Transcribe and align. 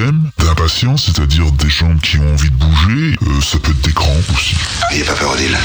œdème, 0.00 0.30
d'impatience, 0.38 1.04
c'est-à-dire 1.06 1.50
des 1.52 1.68
jambes 1.68 2.00
qui 2.00 2.18
ont 2.18 2.32
envie 2.32 2.50
de 2.50 2.56
bouger, 2.56 3.16
euh, 3.22 3.40
ça 3.40 3.58
peut 3.58 3.70
être 3.70 3.80
des 3.82 3.92
crampes 3.92 4.30
aussi. 4.32 4.54
N'ayez 4.90 5.04
pas 5.04 5.14
peur, 5.14 5.32
Odile. 5.32 5.56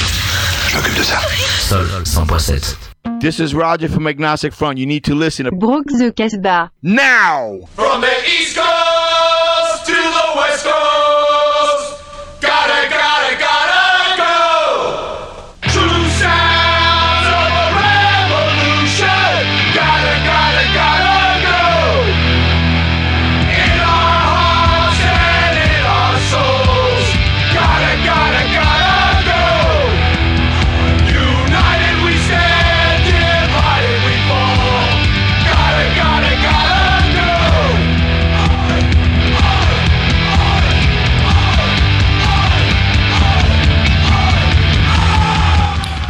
Je 0.70 0.76
m'occupe 0.76 0.98
de 0.98 1.04
ça. 1.04 1.20
Sol 1.60 1.88
100.7. 2.04 2.76
This 3.20 3.40
is 3.40 3.54
Roger 3.54 3.88
from 3.88 4.08
Agnostic 4.08 4.54
Front. 4.54 4.78
You 4.78 4.86
need 4.86 5.04
to 5.06 5.16
listen 5.16 5.46
to 5.46 5.52
Brooks 5.52 5.94
the 5.94 6.12
Casbah. 6.12 6.72
now. 6.82 7.60
From 7.76 8.02
the 8.02 8.08
East 8.28 8.58
Coast 8.58 8.85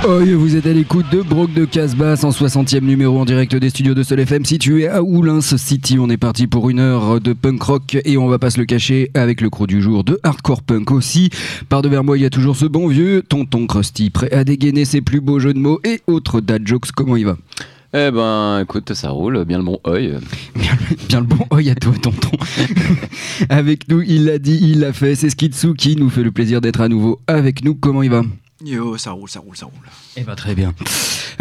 Oh, 0.08 0.20
vous 0.38 0.56
êtes 0.56 0.68
à 0.68 0.74
l'écoute 0.74 1.08
de 1.12 1.24
Brock 1.24 1.52
de 1.54 1.66
Casbah, 1.66 2.14
160e 2.14 2.82
numéro 2.82 3.18
en 3.20 3.26
direct 3.26 3.56
des 3.56 3.72
studios 3.72 3.96
de 3.96 4.04
Sol 4.04 4.20
FM 4.20 4.46
situé 4.46 4.88
à 4.88 5.02
Oulins 5.02 5.42
City. 5.42 5.98
On 5.98 6.12
est 6.12 6.18
parti 6.18 6.46
pour 6.46 6.70
une 6.70 6.80
heure 6.80 7.20
de 7.20 7.34
punk 7.34 7.64
rock 7.64 7.98
et 8.06 8.16
on 8.16 8.28
va 8.28 8.38
pas 8.38 8.52
se 8.52 8.60
le 8.60 8.66
cacher 8.66 9.10
avec 9.16 9.42
le 9.42 9.50
crew 9.50 9.66
du 9.66 9.82
jour 9.82 10.04
de 10.04 10.20
hardcore 10.22 10.62
punk 10.62 10.92
aussi. 10.92 11.32
Par 11.70 11.82
devers 11.82 12.04
moi, 12.04 12.20
il 12.20 12.22
y 12.22 12.26
a 12.26 12.30
toujours 12.30 12.56
ce 12.56 12.66
bon 12.66 12.88
vieux 12.88 13.24
tonton 13.28 13.66
Krusty 13.66 14.12
prêt 14.12 14.32
à 14.32 14.44
dégainer 14.44 14.86
ses 14.86 15.02
plus 15.02 15.22
beaux 15.22 15.40
jeux 15.40 15.56
de 15.56 15.60
mots 15.60 15.80
et 15.84 16.02
autres 16.06 16.40
dad 16.40 16.68
jokes. 16.68 16.92
Comment 16.96 17.16
il 17.16 17.26
va? 17.26 17.38
Eh 17.96 18.12
ben, 18.12 18.60
écoute, 18.62 18.94
ça 18.94 19.10
roule, 19.10 19.44
bien 19.44 19.58
le 19.58 19.64
bon 19.64 19.80
œil. 19.88 20.20
Bien 21.10 21.22
le 21.22 21.26
bon 21.26 21.48
œil 21.52 21.72
à 21.72 21.76
toi, 21.76 21.94
tonton. 22.00 22.38
avec 23.50 23.90
nous, 23.90 24.04
il 24.04 24.26
l'a 24.26 24.38
dit, 24.38 24.60
il 24.62 24.82
l'a 24.82 24.94
fait. 24.94 25.16
C'est 25.16 25.32
Skitsu 25.32 25.74
qui 25.74 25.96
nous 25.96 26.10
fait 26.10 26.24
le 26.24 26.32
plaisir 26.32 26.62
d'être 26.62 26.82
à 26.82 26.90
nouveau 26.90 27.22
avec 27.26 27.64
nous. 27.64 27.74
Comment 27.74 28.04
il 28.04 28.12
va? 28.12 28.22
Yo, 28.64 28.98
ça 28.98 29.12
roule, 29.12 29.30
ça 29.30 29.42
roule, 29.42 29.58
ça 29.58 29.66
roule. 29.66 29.74
Eh 30.16 30.24
ben 30.24 30.36
très 30.36 30.56
bien. 30.56 30.74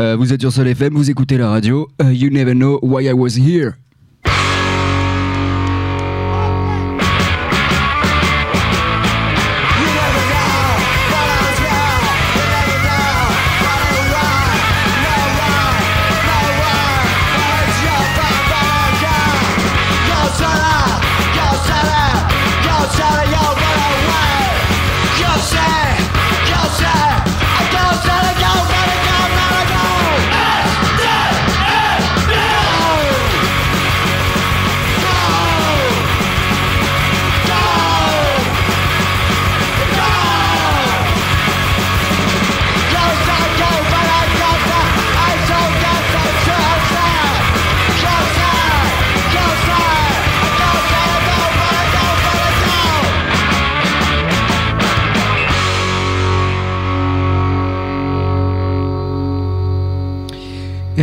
Euh, 0.00 0.16
vous 0.16 0.32
êtes 0.32 0.40
sur 0.40 0.50
Sol 0.52 0.66
FM, 0.66 0.94
vous 0.94 1.10
écoutez 1.10 1.36
la 1.38 1.48
radio. 1.48 1.88
Euh, 2.02 2.12
you 2.12 2.28
never 2.30 2.54
know 2.54 2.80
why 2.82 3.04
I 3.04 3.12
was 3.12 3.36
here. 3.38 3.74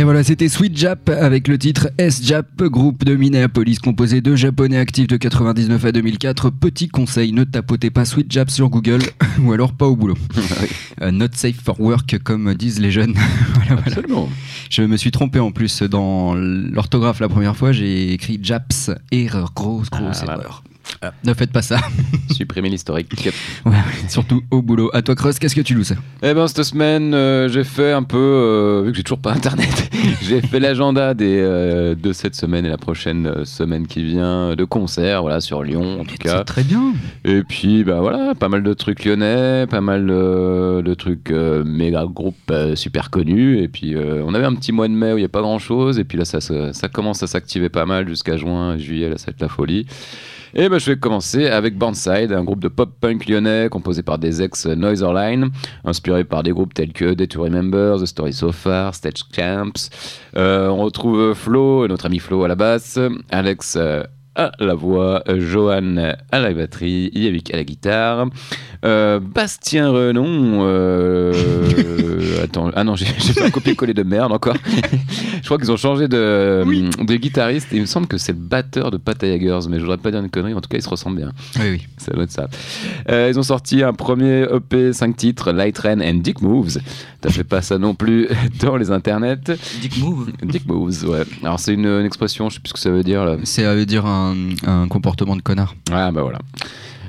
Et 0.02 0.04
voilà, 0.04 0.24
c'était 0.24 0.48
Sweet 0.48 0.76
Jap 0.76 1.10
avec 1.10 1.46
le 1.46 1.56
titre 1.58 1.90
S-Jap, 1.96 2.60
groupe 2.64 3.04
de 3.04 3.14
Minneapolis 3.14 3.78
composé 3.78 4.20
de 4.20 4.34
japonais 4.34 4.76
actifs 4.76 5.06
de 5.06 5.16
99 5.16 5.84
à 5.84 5.92
2004. 5.92 6.50
Petit 6.50 6.88
conseil, 6.88 7.32
ne 7.32 7.44
tapotez 7.44 7.90
pas 7.90 8.04
Sweet 8.04 8.32
Jap 8.32 8.50
sur 8.50 8.68
Google 8.68 8.98
ou 9.44 9.52
alors 9.52 9.72
pas 9.72 9.86
au 9.86 9.94
boulot. 9.94 10.18
Euh, 11.00 11.10
not 11.10 11.28
safe 11.32 11.60
for 11.60 11.80
work, 11.80 12.18
comme 12.22 12.54
disent 12.54 12.78
les 12.80 12.90
jeunes. 12.90 13.14
Voilà, 13.54 13.76
voilà. 13.76 13.82
Absolument. 13.86 14.28
Je 14.70 14.82
me 14.82 14.96
suis 14.96 15.10
trompé 15.10 15.38
en 15.38 15.50
plus 15.52 15.82
dans 15.82 16.34
l'orthographe 16.34 17.20
la 17.20 17.28
première 17.28 17.56
fois, 17.56 17.72
j'ai 17.72 18.12
écrit 18.12 18.38
Japs, 18.42 18.90
erreur, 19.10 19.52
grosse, 19.54 19.88
grosse 19.88 20.18
Ah, 20.22 20.34
erreur. 20.34 20.62
Voilà, 20.64 20.71
Ne 21.24 21.34
faites 21.34 21.52
pas 21.52 21.62
ça, 21.62 21.78
Supprimer 22.30 22.68
l'historique. 22.68 23.30
Ouais, 23.64 23.72
surtout 24.08 24.42
au 24.50 24.62
boulot. 24.62 24.90
À 24.92 25.02
toi, 25.02 25.14
Cross, 25.14 25.38
qu'est-ce 25.38 25.54
que 25.54 25.60
tu 25.60 25.74
loues 25.74 25.82
Eh 26.22 26.34
ben, 26.34 26.46
cette 26.46 26.64
semaine, 26.64 27.14
euh, 27.14 27.48
j'ai 27.48 27.64
fait 27.64 27.92
un 27.92 28.02
peu, 28.02 28.16
euh, 28.18 28.82
vu 28.84 28.92
que 28.92 28.96
j'ai 28.96 29.02
toujours 29.02 29.18
pas 29.18 29.32
internet, 29.32 29.90
j'ai 30.22 30.40
fait 30.40 30.60
l'agenda 30.60 31.14
des, 31.14 31.38
euh, 31.40 31.94
de 31.94 32.12
cette 32.12 32.34
semaine 32.34 32.64
et 32.66 32.68
la 32.68 32.78
prochaine 32.78 33.44
semaine 33.44 33.86
qui 33.86 34.02
vient 34.04 34.54
de 34.54 34.64
concerts, 34.64 35.22
voilà, 35.22 35.40
sur 35.40 35.62
Lyon 35.62 36.00
en 36.00 36.04
tout 36.04 36.16
cas. 36.16 36.38
C'est 36.38 36.44
très 36.44 36.64
bien. 36.64 36.94
Et 37.24 37.42
puis, 37.42 37.84
bah 37.84 38.00
voilà, 38.00 38.34
pas 38.34 38.48
mal 38.48 38.62
de 38.62 38.72
trucs 38.72 39.04
lyonnais, 39.04 39.66
pas 39.66 39.80
mal 39.80 40.06
de, 40.06 40.82
de 40.82 40.94
trucs 40.94 41.30
euh, 41.30 41.64
méga 41.64 42.04
groupes 42.06 42.36
euh, 42.50 42.76
super 42.76 43.10
connus. 43.10 43.58
Et 43.62 43.68
puis, 43.68 43.94
euh, 43.94 44.22
on 44.24 44.34
avait 44.34 44.44
un 44.44 44.54
petit 44.54 44.72
mois 44.72 44.88
de 44.88 44.92
mai 44.92 45.12
où 45.12 45.16
il 45.16 45.20
n'y 45.20 45.26
a 45.26 45.28
pas 45.28 45.40
grand 45.40 45.58
chose. 45.58 45.98
Et 45.98 46.04
puis 46.04 46.18
là, 46.18 46.24
ça, 46.24 46.40
ça 46.40 46.88
commence 46.88 47.22
à 47.22 47.26
s'activer 47.26 47.68
pas 47.68 47.86
mal 47.86 48.08
jusqu'à 48.08 48.36
juin, 48.36 48.76
juillet, 48.78 49.08
là, 49.08 49.18
ça 49.18 49.26
va 49.26 49.30
être 49.32 49.40
la 49.40 49.48
folie. 49.48 49.86
Et 50.54 50.68
ben, 50.68 50.78
je 50.78 50.90
vais 50.90 50.98
commencer 50.98 51.46
avec 51.46 51.78
Burnside, 51.78 52.30
un 52.30 52.44
groupe 52.44 52.60
de 52.60 52.68
pop-punk 52.68 53.26
lyonnais 53.26 53.68
composé 53.70 54.02
par 54.02 54.18
des 54.18 54.42
ex-Noiserline, 54.42 55.48
inspiré 55.82 56.24
par 56.24 56.42
des 56.42 56.50
groupes 56.50 56.74
tels 56.74 56.92
que 56.92 57.14
Day 57.14 57.26
to 57.26 57.42
Remember, 57.42 57.98
The 57.98 58.04
Story 58.04 58.34
So 58.34 58.52
Far, 58.52 58.94
Stage 58.94 59.24
Camps. 59.34 59.88
Euh, 60.36 60.68
on 60.68 60.84
retrouve 60.84 61.32
Flo, 61.32 61.88
notre 61.88 62.04
ami 62.04 62.18
Flo 62.18 62.44
à 62.44 62.48
la 62.48 62.54
basse, 62.54 62.98
Alex 63.30 63.76
euh, 63.78 64.02
à 64.34 64.52
la 64.58 64.74
voix, 64.74 65.22
Johan 65.28 65.96
à 66.30 66.40
la 66.40 66.52
batterie, 66.52 67.10
Yavik 67.14 67.52
à 67.52 67.56
la 67.56 67.64
guitare, 67.64 68.26
euh, 68.84 69.20
Bastien 69.20 69.90
Renon. 69.90 70.60
euh, 70.66 71.32
attends, 72.42 72.70
ah 72.74 72.84
non, 72.84 72.96
j'ai 72.96 73.04
fait 73.06 73.42
un 73.42 73.50
copier-coller 73.50 73.94
de 73.94 74.02
merde 74.02 74.32
encore. 74.32 74.56
je 75.42 75.44
crois 75.44 75.58
qu'ils 75.58 75.70
ont 75.70 75.76
changé 75.76 76.08
de, 76.08 76.64
de 77.04 77.16
guitariste 77.16 77.72
et 77.72 77.76
il 77.76 77.82
me 77.82 77.86
semble 77.86 78.06
que 78.06 78.16
c'est 78.18 78.32
le 78.32 78.38
batteur 78.38 78.90
de 78.90 78.96
Patayagers, 78.96 79.68
mais 79.68 79.76
je 79.76 79.82
voudrais 79.82 79.98
pas 79.98 80.10
dire 80.10 80.20
une 80.20 80.30
connerie, 80.30 80.54
en 80.54 80.60
tout 80.60 80.68
cas, 80.68 80.78
ils 80.78 80.82
se 80.82 80.88
ressemblent 80.88 81.18
bien. 81.18 81.32
Oui, 81.56 81.70
oui. 81.70 81.86
Ça 81.98 82.12
doit 82.12 82.24
être 82.24 82.30
ça. 82.32 82.48
Euh, 83.10 83.28
ils 83.30 83.38
ont 83.38 83.42
sorti 83.42 83.82
un 83.82 83.92
premier 83.92 84.46
EP 84.52 84.92
5 84.92 85.16
titres, 85.16 85.52
Light 85.52 85.78
Rain 85.78 86.00
and 86.00 86.20
Dick 86.22 86.40
Moves. 86.40 86.78
T'as 87.20 87.30
fait 87.30 87.44
pas 87.44 87.62
ça 87.62 87.78
non 87.78 87.94
plus 87.94 88.28
dans 88.60 88.76
les 88.76 88.90
internets. 88.90 89.36
Dick 89.80 89.98
Move. 89.98 90.30
Dick 90.42 90.66
Moves, 90.66 91.04
ouais. 91.08 91.22
Alors 91.42 91.60
c'est 91.60 91.74
une, 91.74 91.86
une 91.86 92.06
expression, 92.06 92.48
je 92.48 92.54
sais 92.54 92.60
plus 92.60 92.70
ce 92.70 92.74
que 92.74 92.80
ça 92.80 92.90
veut 92.90 93.04
dire 93.04 93.24
là. 93.24 93.36
C'est 93.44 93.64
à 93.64 93.74
veut 93.74 93.86
dire 93.86 94.06
un, 94.06 94.21
un 94.66 94.88
comportement 94.88 95.36
de 95.36 95.42
connard. 95.42 95.74
Ah 95.90 96.10
bah 96.12 96.22
voilà. 96.22 96.38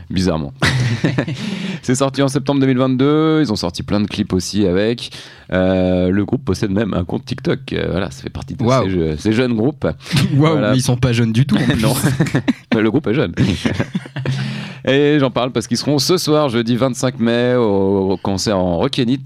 Bizarrement. 0.09 0.53
c'est 1.81 1.95
sorti 1.95 2.21
en 2.21 2.27
septembre 2.27 2.59
2022. 2.61 3.41
Ils 3.41 3.51
ont 3.51 3.55
sorti 3.55 3.81
plein 3.83 3.99
de 3.99 4.05
clips 4.07 4.33
aussi 4.33 4.67
avec. 4.67 5.09
Euh, 5.51 6.09
le 6.11 6.25
groupe 6.25 6.43
possède 6.45 6.71
même 6.71 6.93
un 6.93 7.03
compte 7.03 7.25
TikTok. 7.25 7.73
Euh, 7.73 7.87
voilà, 7.89 8.11
ça 8.11 8.21
fait 8.21 8.29
partie 8.29 8.53
de 8.55 8.63
Waouh. 8.63 8.83
ces, 8.83 8.89
jeux- 8.91 9.15
ces 9.17 9.33
jeunes 9.33 9.53
groupes. 9.55 9.85
Waouh, 10.35 10.51
Voilà. 10.51 10.71
mais 10.71 10.77
ils 10.77 10.81
sont 10.81 10.97
pas 10.97 11.13
jeunes 11.13 11.31
du 11.31 11.45
tout. 11.45 11.55
en 11.57 11.59
non, 12.75 12.81
le 12.81 12.91
groupe 12.91 13.07
est 13.07 13.13
jeune. 13.13 13.33
Et 14.85 15.17
j'en 15.19 15.31
parle 15.31 15.51
parce 15.51 15.67
qu'ils 15.67 15.77
seront 15.77 15.97
ce 15.97 16.17
soir, 16.17 16.49
jeudi 16.49 16.75
25 16.75 17.19
mai, 17.19 17.55
au 17.55 18.17
concert 18.21 18.57
en 18.57 18.77
Rockenit, 18.77 19.23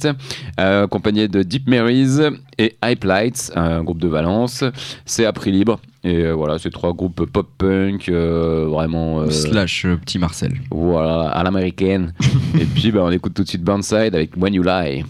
euh, 0.59 0.83
accompagné 0.83 1.27
de 1.27 1.41
Deep 1.41 1.67
Marys 1.67 2.19
et 2.59 2.75
Hype 2.85 3.03
Lights, 3.03 3.51
un 3.55 3.83
groupe 3.83 3.99
de 3.99 4.07
Valence. 4.07 4.63
C'est 5.05 5.25
à 5.25 5.33
prix 5.33 5.51
libre. 5.51 5.79
Et 6.07 6.23
euh, 6.23 6.31
voilà, 6.31 6.57
c'est 6.57 6.69
trois 6.69 6.93
groupes 6.93 7.25
pop-punk, 7.25 8.07
euh, 8.07 8.65
vraiment. 8.69 9.19
euh, 9.19 9.29
Slash 9.29 9.83
euh, 9.83 9.97
petit 9.97 10.17
Marcel. 10.19 10.53
voilà, 10.71 11.27
à 11.31 11.43
l'américaine. 11.43 12.13
et 12.57 12.63
puis, 12.63 12.93
bah, 12.93 13.01
on 13.03 13.11
écoute 13.11 13.33
tout 13.33 13.43
de 13.43 13.47
suite 13.49 13.61
Burnside 13.61 14.15
avec 14.15 14.31
When 14.37 14.53
You 14.53 14.63
Lie. 14.63 15.03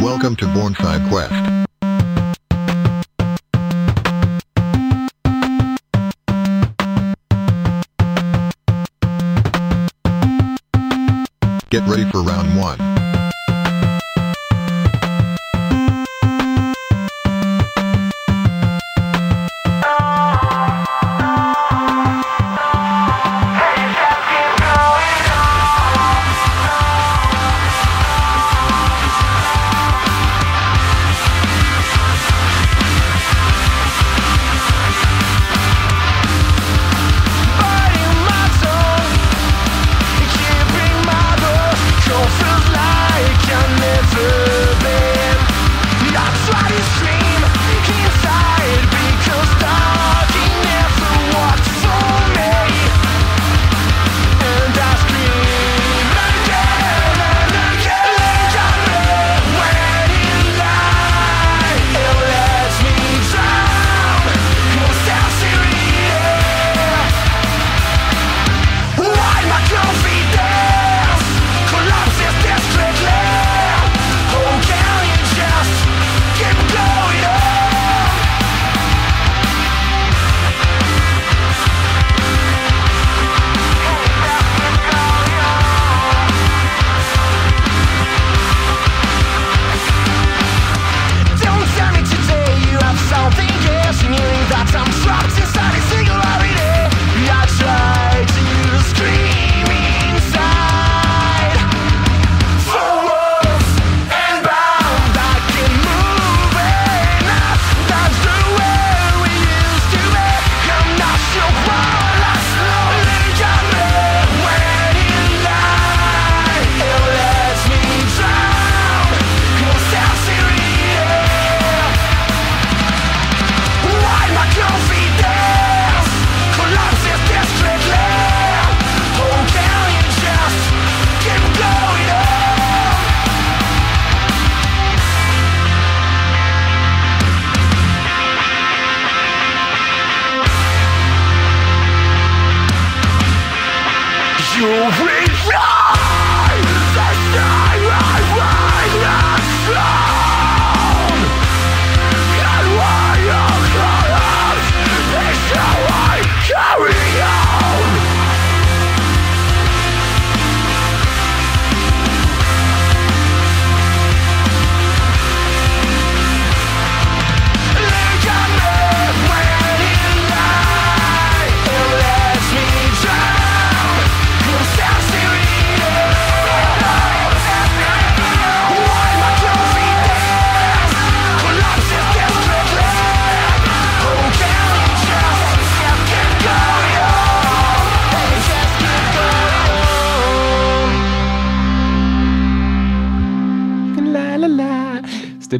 Welcome 0.00 0.36
to 0.36 0.46
Bornside 0.48 1.08
Quest. 1.10 1.45
Get 11.68 11.82
ready 11.88 12.08
for 12.12 12.22
round 12.22 12.56
one. 12.56 12.95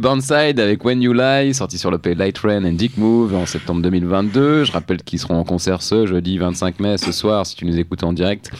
Burnside 0.07 0.61
avec 0.61 0.85
When 0.85 1.03
You 1.03 1.13
Lie, 1.13 1.53
sorti 1.53 1.79
sur 1.79 1.91
le 1.91 1.99
P 1.99 2.15
Light 2.15 2.39
Rain 2.39 2.65
and 2.65 2.75
Dick 2.75 2.97
Move 2.97 3.35
en 3.35 3.45
septembre 3.45 3.83
2022. 3.83 4.63
Je 4.63 4.71
rappelle 4.71 5.03
qu'ils 5.03 5.19
seront 5.19 5.37
en 5.37 5.43
concert 5.43 5.83
ce 5.83 6.07
jeudi 6.07 6.39
25 6.39 6.79
mai, 6.79 6.97
ce 6.97 7.11
soir, 7.11 7.45
si 7.45 7.57
tu 7.57 7.65
nous 7.65 7.77
écoutes 7.77 8.05
en 8.05 8.13
direct. 8.13 8.53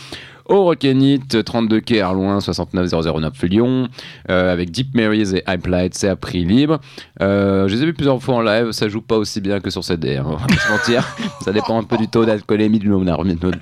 Au 0.47 0.65
Rockenit, 0.65 1.21
32 1.21 1.83
quai 1.83 2.01
Arloin, 2.01 2.41
69009 2.41 3.43
Lyon, 3.45 3.89
euh, 4.29 4.53
avec 4.53 4.73
Deep 4.73 4.97
Marys 4.97 5.37
et 5.37 5.45
Hype 5.47 5.69
Light, 5.69 5.95
c'est 5.95 6.09
à 6.09 6.17
prix 6.17 6.45
libre. 6.45 6.81
Euh, 7.23 7.69
je 7.69 7.77
les 7.77 7.83
ai 7.85 7.87
vus 7.87 7.95
plusieurs 7.95 8.21
fois 8.21 8.35
en 8.35 8.43
live, 8.43 8.73
ça 8.73 8.89
joue 8.89 9.01
pas 9.01 9.17
aussi 9.17 9.41
bien 9.41 9.61
que 9.61 9.71
sur 9.71 9.85
CD, 9.85 10.17
hein, 10.17 10.25
on 10.27 10.35
va 10.35 10.49
se 10.49 10.73
mentir. 10.73 11.17
Ça 11.45 11.53
dépend 11.53 11.79
un 11.79 11.85
peu 11.85 11.97
du 11.97 12.09
taux 12.09 12.25
d'alcoolémie 12.25 12.81
de 12.81 12.89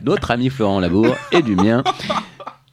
notre 0.02 0.30
ami 0.30 0.48
Florent 0.48 0.80
Labour 0.80 1.14
et 1.32 1.42
du 1.42 1.54
mien. 1.54 1.84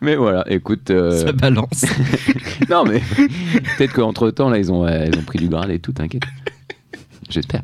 Mais 0.02 0.16
voilà, 0.16 0.44
écoute. 0.52 0.90
euh, 0.90 1.26
Ça 1.28 1.32
balance. 1.32 1.86
non, 2.70 2.84
mais 2.86 3.02
peut-être 3.78 3.94
qu'entre 3.94 4.30
temps, 4.32 4.50
là, 4.50 4.58
ils 4.58 4.72
ont, 4.72 4.86
euh, 4.86 5.06
ils 5.12 5.18
ont 5.18 5.22
pris 5.24 5.38
du 5.40 5.48
Graal 5.48 5.72
et 5.72 5.80
tout, 5.80 5.92
t'inquiète. 5.94 6.24
J'espère. 7.30 7.62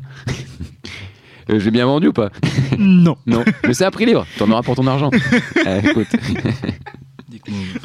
Euh, 1.50 1.58
J'ai 1.58 1.70
bien 1.70 1.86
vendu 1.86 2.08
ou 2.08 2.12
pas? 2.12 2.30
Non. 2.78 3.16
Non. 3.26 3.44
Mais 3.66 3.74
c'est 3.74 3.84
à 3.84 3.90
prix 3.90 4.06
libre, 4.06 4.26
t'en 4.38 4.50
auras 4.50 4.62
pour 4.62 4.76
ton 4.76 4.86
argent. 4.86 5.10
Euh, 5.66 5.80
écoute, 5.82 6.06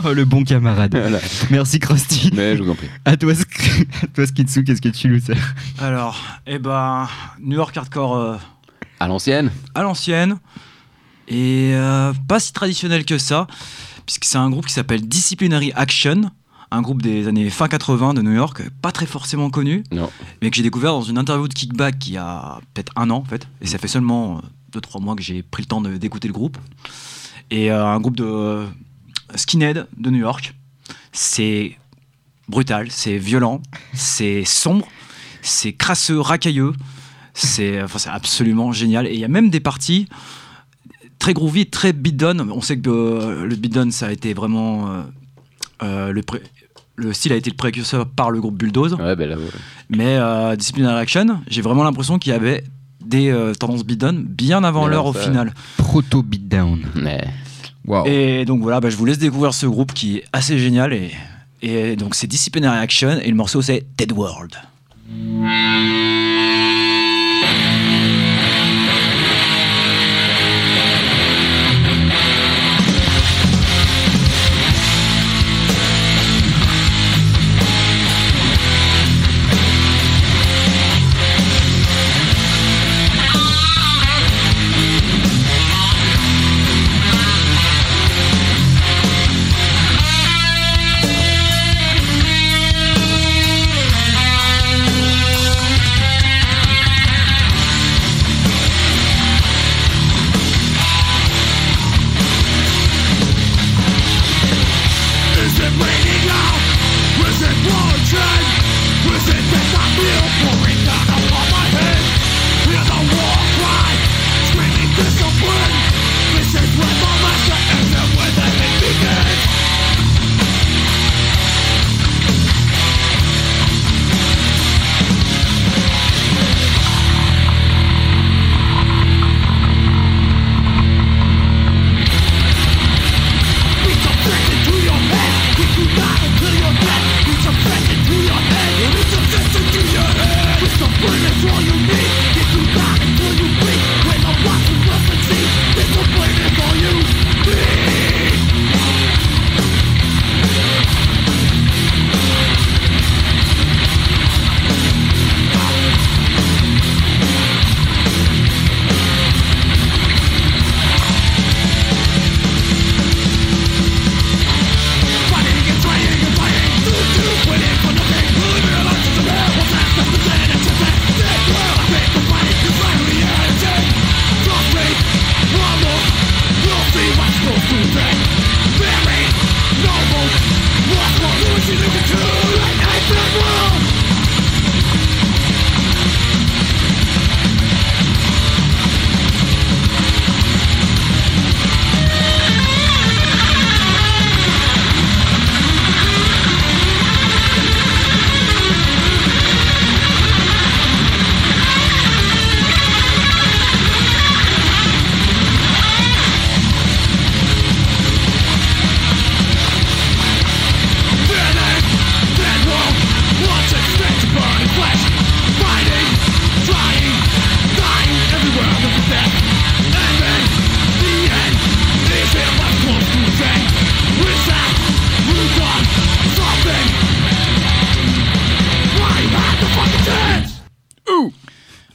Oh, 0.06 0.14
le 0.14 0.26
bon 0.26 0.44
camarade. 0.44 0.96
Voilà. 0.96 1.20
Merci 1.50 1.80
Krusty. 1.80 2.32
mais 2.34 2.56
je 2.58 2.64
vous 2.64 2.70
en 2.72 2.76
prie. 2.76 2.88
À 3.06 3.16
toi, 3.18 3.34
Sk- 3.34 3.86
à 4.04 4.08
toi 4.08 4.26
Skitsu, 4.26 4.64
qu'est-ce 4.64 4.82
que 4.82 4.90
tu 4.90 5.08
nous 5.10 5.20
sais 5.20 5.36
Alors, 5.80 6.22
eh 6.48 6.60
ben, 6.60 7.08
New 7.42 7.56
York 7.58 7.76
Hardcore 7.76 8.16
euh, 8.18 8.36
À 9.00 9.08
l'ancienne 9.08 9.52
à 9.76 9.84
l'ancienne 9.84 10.38
et 11.28 11.72
euh, 11.74 12.12
pas 12.28 12.40
si 12.40 12.52
traditionnel 12.54 13.06
que 13.06 13.18
ça, 13.18 13.48
puisque 14.06 14.26
c'est 14.26 14.38
un 14.38 14.50
groupe 14.50 14.66
qui 14.68 14.74
s'appelle 14.74 15.08
Disciplinary 15.08 15.72
Action, 15.76 16.32
un 16.72 16.82
groupe 16.82 17.02
des 17.02 17.28
années 17.28 17.50
fin 17.50 17.68
80 17.68 18.14
de 18.16 18.22
New 18.22 18.34
York, 18.34 18.64
pas 18.82 18.92
très 18.92 19.06
forcément 19.06 19.50
connu, 19.50 19.84
Non. 19.92 20.10
mais 20.42 20.50
que 20.50 20.56
j'ai 20.58 20.64
découvert 20.64 20.92
dans 20.92 21.02
une 21.04 21.18
interview 21.18 21.48
de 21.48 21.54
Kickback 21.54 22.08
il 22.08 22.14
y 22.14 22.18
a 22.18 22.60
peut-être 22.74 22.92
un 22.96 23.10
an 23.12 23.18
en 23.18 23.26
fait, 23.26 23.48
et 23.62 23.68
ça 23.68 23.78
fait 23.78 23.88
seulement 23.88 24.42
2-3 24.74 25.02
mois 25.02 25.16
que 25.16 25.22
j'ai 25.22 25.44
pris 25.44 25.62
le 25.64 25.68
temps 25.68 25.82
d'écouter 25.82 26.28
le 26.28 26.34
groupe. 26.34 26.58
Et 27.52 27.72
euh, 27.72 27.86
un 27.86 28.00
groupe 28.00 28.16
de 28.18 28.24
euh, 28.24 28.66
skinhead 29.36 29.88
de 29.98 30.10
New 30.10 30.18
York, 30.20 30.56
c'est 31.12 31.78
brutal, 32.50 32.88
c'est 32.90 33.18
violent, 33.18 33.62
c'est 33.94 34.44
sombre, 34.46 34.88
c'est 35.44 35.74
crasseux, 35.74 36.20
racailleux, 36.20 36.74
c'est 37.36 37.82
enfin, 37.84 38.00
c'est 38.00 38.10
absolument 38.10 38.72
génial. 38.72 39.06
Et 39.08 39.14
il 39.14 39.20
y 39.20 39.26
a 39.26 39.28
même 39.28 39.50
des 39.52 39.60
parties 39.60 40.08
très 41.24 41.34
groovy, 41.34 41.66
très 41.68 41.94
beatdown. 41.94 42.42
On 42.52 42.60
sait 42.60 42.78
que 42.78 42.90
euh, 42.90 43.46
le 43.46 43.56
beatdown, 43.56 43.92
ça 43.92 44.08
a 44.08 44.12
été 44.12 44.34
vraiment. 44.34 44.90
euh, 44.92 45.02
euh, 45.84 46.12
le, 46.12 46.22
pré- 46.22 46.42
le 46.98 47.14
style 47.14 47.32
a 47.32 47.38
été 47.38 47.50
le 47.50 47.56
précurseur 47.56 48.06
par 48.06 48.30
le 48.30 48.42
groupe 48.42 48.58
Bulldoze. 48.58 48.94
Ouais, 48.96 49.16
ben 49.16 49.30
là, 49.30 49.38
ouais. 49.38 49.44
Mais 49.90 50.18
euh, 50.18 50.56
Disciplinary 50.58 51.00
Action, 51.02 51.40
j'ai 51.48 51.62
vraiment 51.62 51.84
l'impression 51.86 52.20
qu'il 52.20 52.34
y 52.34 52.36
avait 52.36 52.66
des 53.06 53.30
euh, 53.30 53.54
tendances 53.54 53.86
beatdown 53.86 54.22
bien 54.22 54.66
avant 54.66 54.86
l'heure 54.88 55.06
au 55.06 55.14
final. 55.14 55.54
Proto 55.78 56.22
Beatdown. 56.24 56.80
Mais 56.96 57.24
Waouh. 57.86 58.06
Et 58.06 58.44
donc 58.46 58.62
voilà, 58.62 58.82
bah, 58.82 58.90
je 58.90 58.98
vous 58.98 59.06
laisse 59.06 59.18
découvrir 59.18 59.54
ce 59.54 59.66
groupe 59.66 59.94
qui 59.94 60.18
est 60.18 60.26
assez 60.34 60.58
génial. 60.60 60.92
Et, 60.94 61.12
et 61.62 61.96
donc 61.96 62.16
c'est 62.16 62.28
Disciplinary 62.28 62.80
Action 62.80 63.18
et 63.22 63.30
le 63.30 63.36
morceau 63.36 63.62
c'est 63.62 63.86
Dead 63.98 64.12
World. 64.12 64.54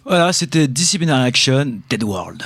Voilà, 0.09 0.33
c'était 0.33 0.67
Disciplinary 0.69 1.27
Action, 1.29 1.79
Dead 1.91 2.03
World. 2.03 2.43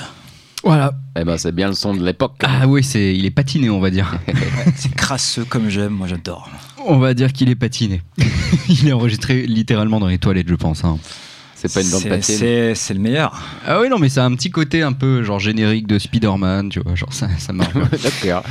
Voilà. 0.63 0.93
eh 1.19 1.23
ben, 1.23 1.37
c'est 1.37 1.51
bien 1.51 1.67
le 1.67 1.73
son 1.73 1.93
de 1.93 2.05
l'époque. 2.05 2.35
Ah 2.43 2.67
oui, 2.67 2.83
c'est, 2.83 3.15
il 3.15 3.25
est 3.25 3.31
patiné, 3.31 3.69
on 3.69 3.79
va 3.79 3.89
dire. 3.89 4.13
C'est 4.75 4.93
crasseux 4.95 5.43
comme 5.45 5.69
j'aime, 5.69 5.91
moi 5.93 6.07
j'adore. 6.07 6.49
On 6.85 6.97
va 6.99 7.13
dire 7.13 7.33
qu'il 7.33 7.49
est 7.49 7.55
patiné. 7.55 8.01
il 8.69 8.87
est 8.87 8.93
enregistré 8.93 9.45
littéralement 9.45 9.99
dans 9.99 10.07
les 10.07 10.17
toilettes, 10.17 10.47
je 10.47 10.55
pense. 10.55 10.83
hein. 10.85 10.97
C'est 11.55 11.73
pas 11.73 11.81
une 11.81 11.89
bande 11.91 12.01
C'est- 12.01 12.09
papier. 12.09 12.35
C'est 12.35 12.75
c'est 12.75 12.93
le 12.93 12.99
meilleur. 13.01 13.41
Ah 13.67 13.79
oui, 13.81 13.87
non, 13.89 13.97
mais 13.99 14.07
ça 14.09 14.23
a 14.23 14.25
un 14.27 14.35
petit 14.35 14.51
côté 14.51 14.81
un 14.83 14.91
peu 14.93 15.23
genre 15.23 15.39
générique 15.39 15.85
de 15.87 15.99
Spider-Man, 15.99 16.69
tu 16.69 16.79
vois, 16.81 16.95
genre 16.95 17.11
ça, 17.13 17.27
ça 17.37 17.51
marche. 17.53 17.73
D'accord. 18.03 18.43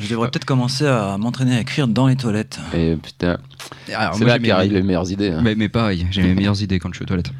Je 0.00 0.08
devrais 0.08 0.30
peut-être 0.30 0.44
commencer 0.46 0.86
à 0.86 1.16
m'entraîner 1.18 1.56
à 1.56 1.60
écrire 1.60 1.88
dans 1.88 2.06
les 2.08 2.16
toilettes. 2.16 2.58
Et 2.74 2.96
putain, 2.96 3.38
Alors, 3.94 4.14
c'est 4.14 4.20
moi, 4.20 4.28
là 4.28 4.34
j'ai 4.36 4.40
mes- 4.42 4.48
qu'arrivent 4.48 4.72
les 4.74 4.82
meilleures 4.82 5.10
idées. 5.10 5.30
hein. 5.30 5.40
Mais, 5.42 5.54
mais 5.54 5.68
pareil, 5.70 6.06
j'ai 6.10 6.22
mes 6.22 6.34
meilleures 6.34 6.62
idées 6.62 6.78
quand 6.78 6.88
je 6.90 6.96
suis 6.96 7.02
aux 7.04 7.06
toilettes. 7.08 7.32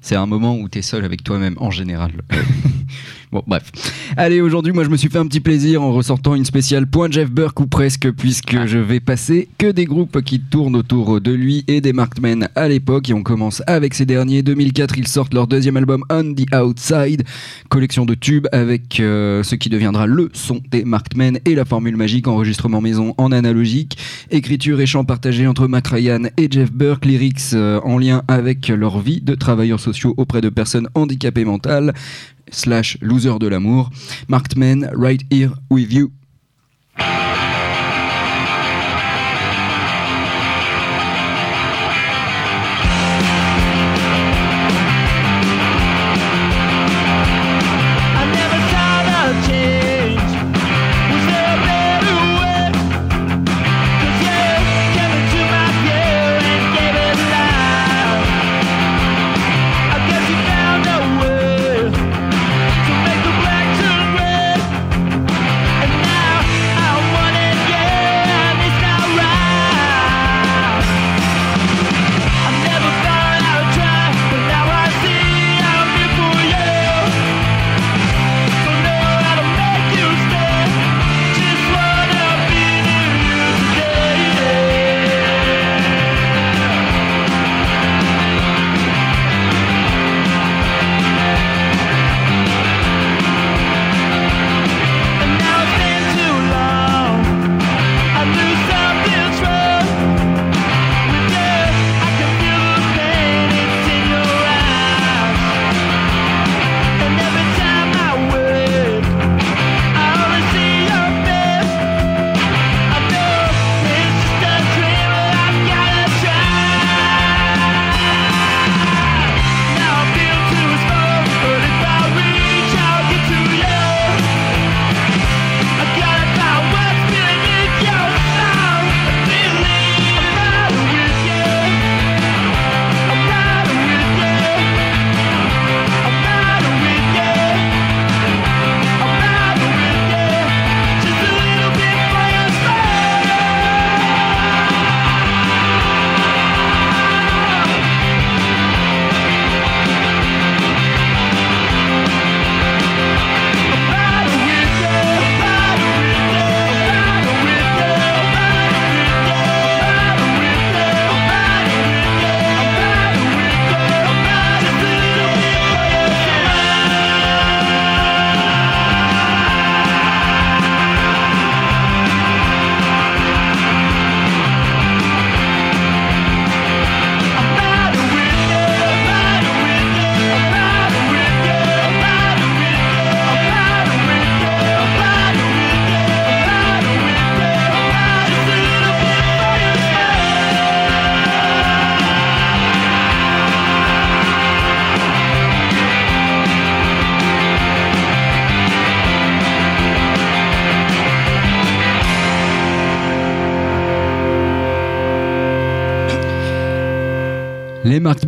C'est 0.00 0.16
un 0.16 0.26
moment 0.26 0.56
où 0.56 0.68
t'es 0.68 0.82
seul 0.82 1.04
avec 1.04 1.22
toi-même 1.22 1.56
en 1.58 1.70
général. 1.70 2.12
bon, 3.32 3.42
bref. 3.46 3.70
Allez, 4.16 4.40
aujourd'hui, 4.40 4.72
moi, 4.72 4.84
je 4.84 4.88
me 4.88 4.96
suis 4.96 5.08
fait 5.08 5.18
un 5.18 5.26
petit 5.26 5.40
plaisir 5.40 5.82
en 5.82 5.92
ressortant 5.92 6.34
une 6.34 6.44
spéciale 6.44 6.86
point 6.86 7.10
Jeff 7.10 7.30
Burke 7.30 7.60
ou 7.60 7.66
presque, 7.66 8.10
puisque 8.10 8.66
je 8.66 8.78
vais 8.78 9.00
passer 9.00 9.48
que 9.58 9.70
des 9.70 9.84
groupes 9.84 10.20
qui 10.22 10.40
tournent 10.40 10.76
autour 10.76 11.20
de 11.20 11.32
lui 11.32 11.64
et 11.68 11.80
des 11.80 11.92
Markmen 11.92 12.48
à 12.54 12.68
l'époque. 12.68 13.08
Et 13.10 13.14
on 13.14 13.22
commence 13.22 13.62
avec 13.66 13.94
ces 13.94 14.06
derniers. 14.06 14.42
2004, 14.42 14.98
ils 14.98 15.08
sortent 15.08 15.34
leur 15.34 15.46
deuxième 15.46 15.76
album 15.76 16.04
On 16.10 16.34
the 16.34 16.54
Outside, 16.54 17.24
collection 17.68 18.04
de 18.04 18.14
tubes 18.14 18.46
avec 18.52 19.00
euh, 19.00 19.42
ce 19.42 19.54
qui 19.54 19.68
deviendra 19.68 20.06
le 20.06 20.30
son 20.32 20.60
des 20.70 20.84
Markmen 20.84 21.38
et 21.44 21.54
la 21.54 21.64
formule 21.64 21.96
magique 21.96 22.28
enregistrement 22.28 22.80
maison 22.80 23.14
en 23.18 23.32
analogique, 23.32 23.96
écriture 24.30 24.80
et 24.80 24.86
chant 24.86 25.04
partagés 25.04 25.46
entre 25.46 25.66
Mac 25.68 25.88
Ryan 25.88 26.24
et 26.36 26.48
Jeff 26.50 26.72
Burke, 26.72 27.04
lyrics 27.04 27.54
euh, 27.54 27.80
en 27.84 27.98
lien 27.98 28.22
avec 28.28 28.68
leur 28.68 29.00
vie 29.00 29.20
de 29.20 29.34
travailleurs 29.34 29.80
sociaux 29.80 30.14
auprès 30.16 30.40
de 30.40 30.48
personnes 30.48 30.88
handicapées 30.94 31.44
mentales, 31.44 31.94
slash 32.50 32.96
loser 33.00 33.38
de 33.38 33.48
l'amour. 33.48 33.90
Marked 34.28 34.56
Men, 34.56 34.90
right 34.94 35.22
here 35.30 35.52
with 35.70 35.92
you. 35.92 36.12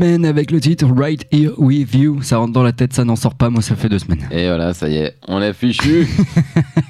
Avec 0.03 0.51
le 0.51 0.61
titre 0.61 0.87
Right 0.97 1.25
Here 1.31 1.53
With 1.59 1.95
You. 1.95 2.23
Ça 2.23 2.39
rentre 2.39 2.53
dans 2.53 2.65
la 2.65 2.73
tête, 2.73 2.93
ça 2.93 3.05
n'en 3.05 3.15
sort 3.15 3.37
pas. 3.37 3.51
Moi, 3.51 3.63
ça 3.63 3.77
fait 3.77 3.89
deux 3.89 4.01
semaines. 4.01 4.27
Et 4.33 4.49
voilà, 4.49 4.75
ça 4.75 4.89
y 4.89 4.97
est, 4.97 5.15
on 5.29 5.39
l'a 5.39 5.53
fichu. 5.53 6.09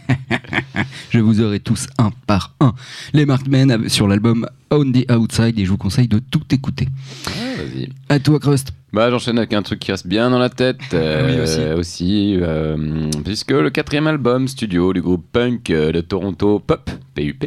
Je 1.11 1.19
vous 1.19 1.43
aurai 1.43 1.61
tous 1.61 1.89
un 1.99 2.11
par 2.27 2.55
un. 2.61 2.73
Les 3.13 3.27
Marked 3.27 3.49
Men 3.51 3.71
av- 3.71 3.89
sur 3.89 4.09
l'album 4.09 4.47
On 4.71 4.91
the 4.91 5.11
Outside 5.13 5.59
et 5.59 5.65
je 5.67 5.71
vous 5.71 5.77
conseille 5.77 6.09
de 6.09 6.21
tout 6.21 6.41
écouter. 6.53 6.89
Vas-y. 7.27 7.91
À 8.09 8.19
toi, 8.19 8.41
Crust. 8.41 8.73
Bah, 8.95 9.11
j'enchaîne 9.11 9.37
avec 9.37 9.53
un 9.53 9.61
truc 9.63 9.81
qui 9.81 9.91
reste 9.93 10.07
bien 10.07 10.31
dans 10.31 10.39
la 10.39 10.49
tête. 10.49 10.81
euh, 10.95 11.75
Oui, 11.75 11.79
aussi. 11.79 12.39
euh, 12.41 13.11
puisque 13.25 13.51
le 13.51 13.69
quatrième 13.69 14.07
album 14.07 14.49
studio 14.49 14.95
du 14.95 15.03
groupe 15.03 15.27
punk 15.31 15.69
euh, 15.69 15.93
de 15.93 16.01
Toronto 16.01 16.61
Pop, 16.61 16.91
PUP, 17.15 17.45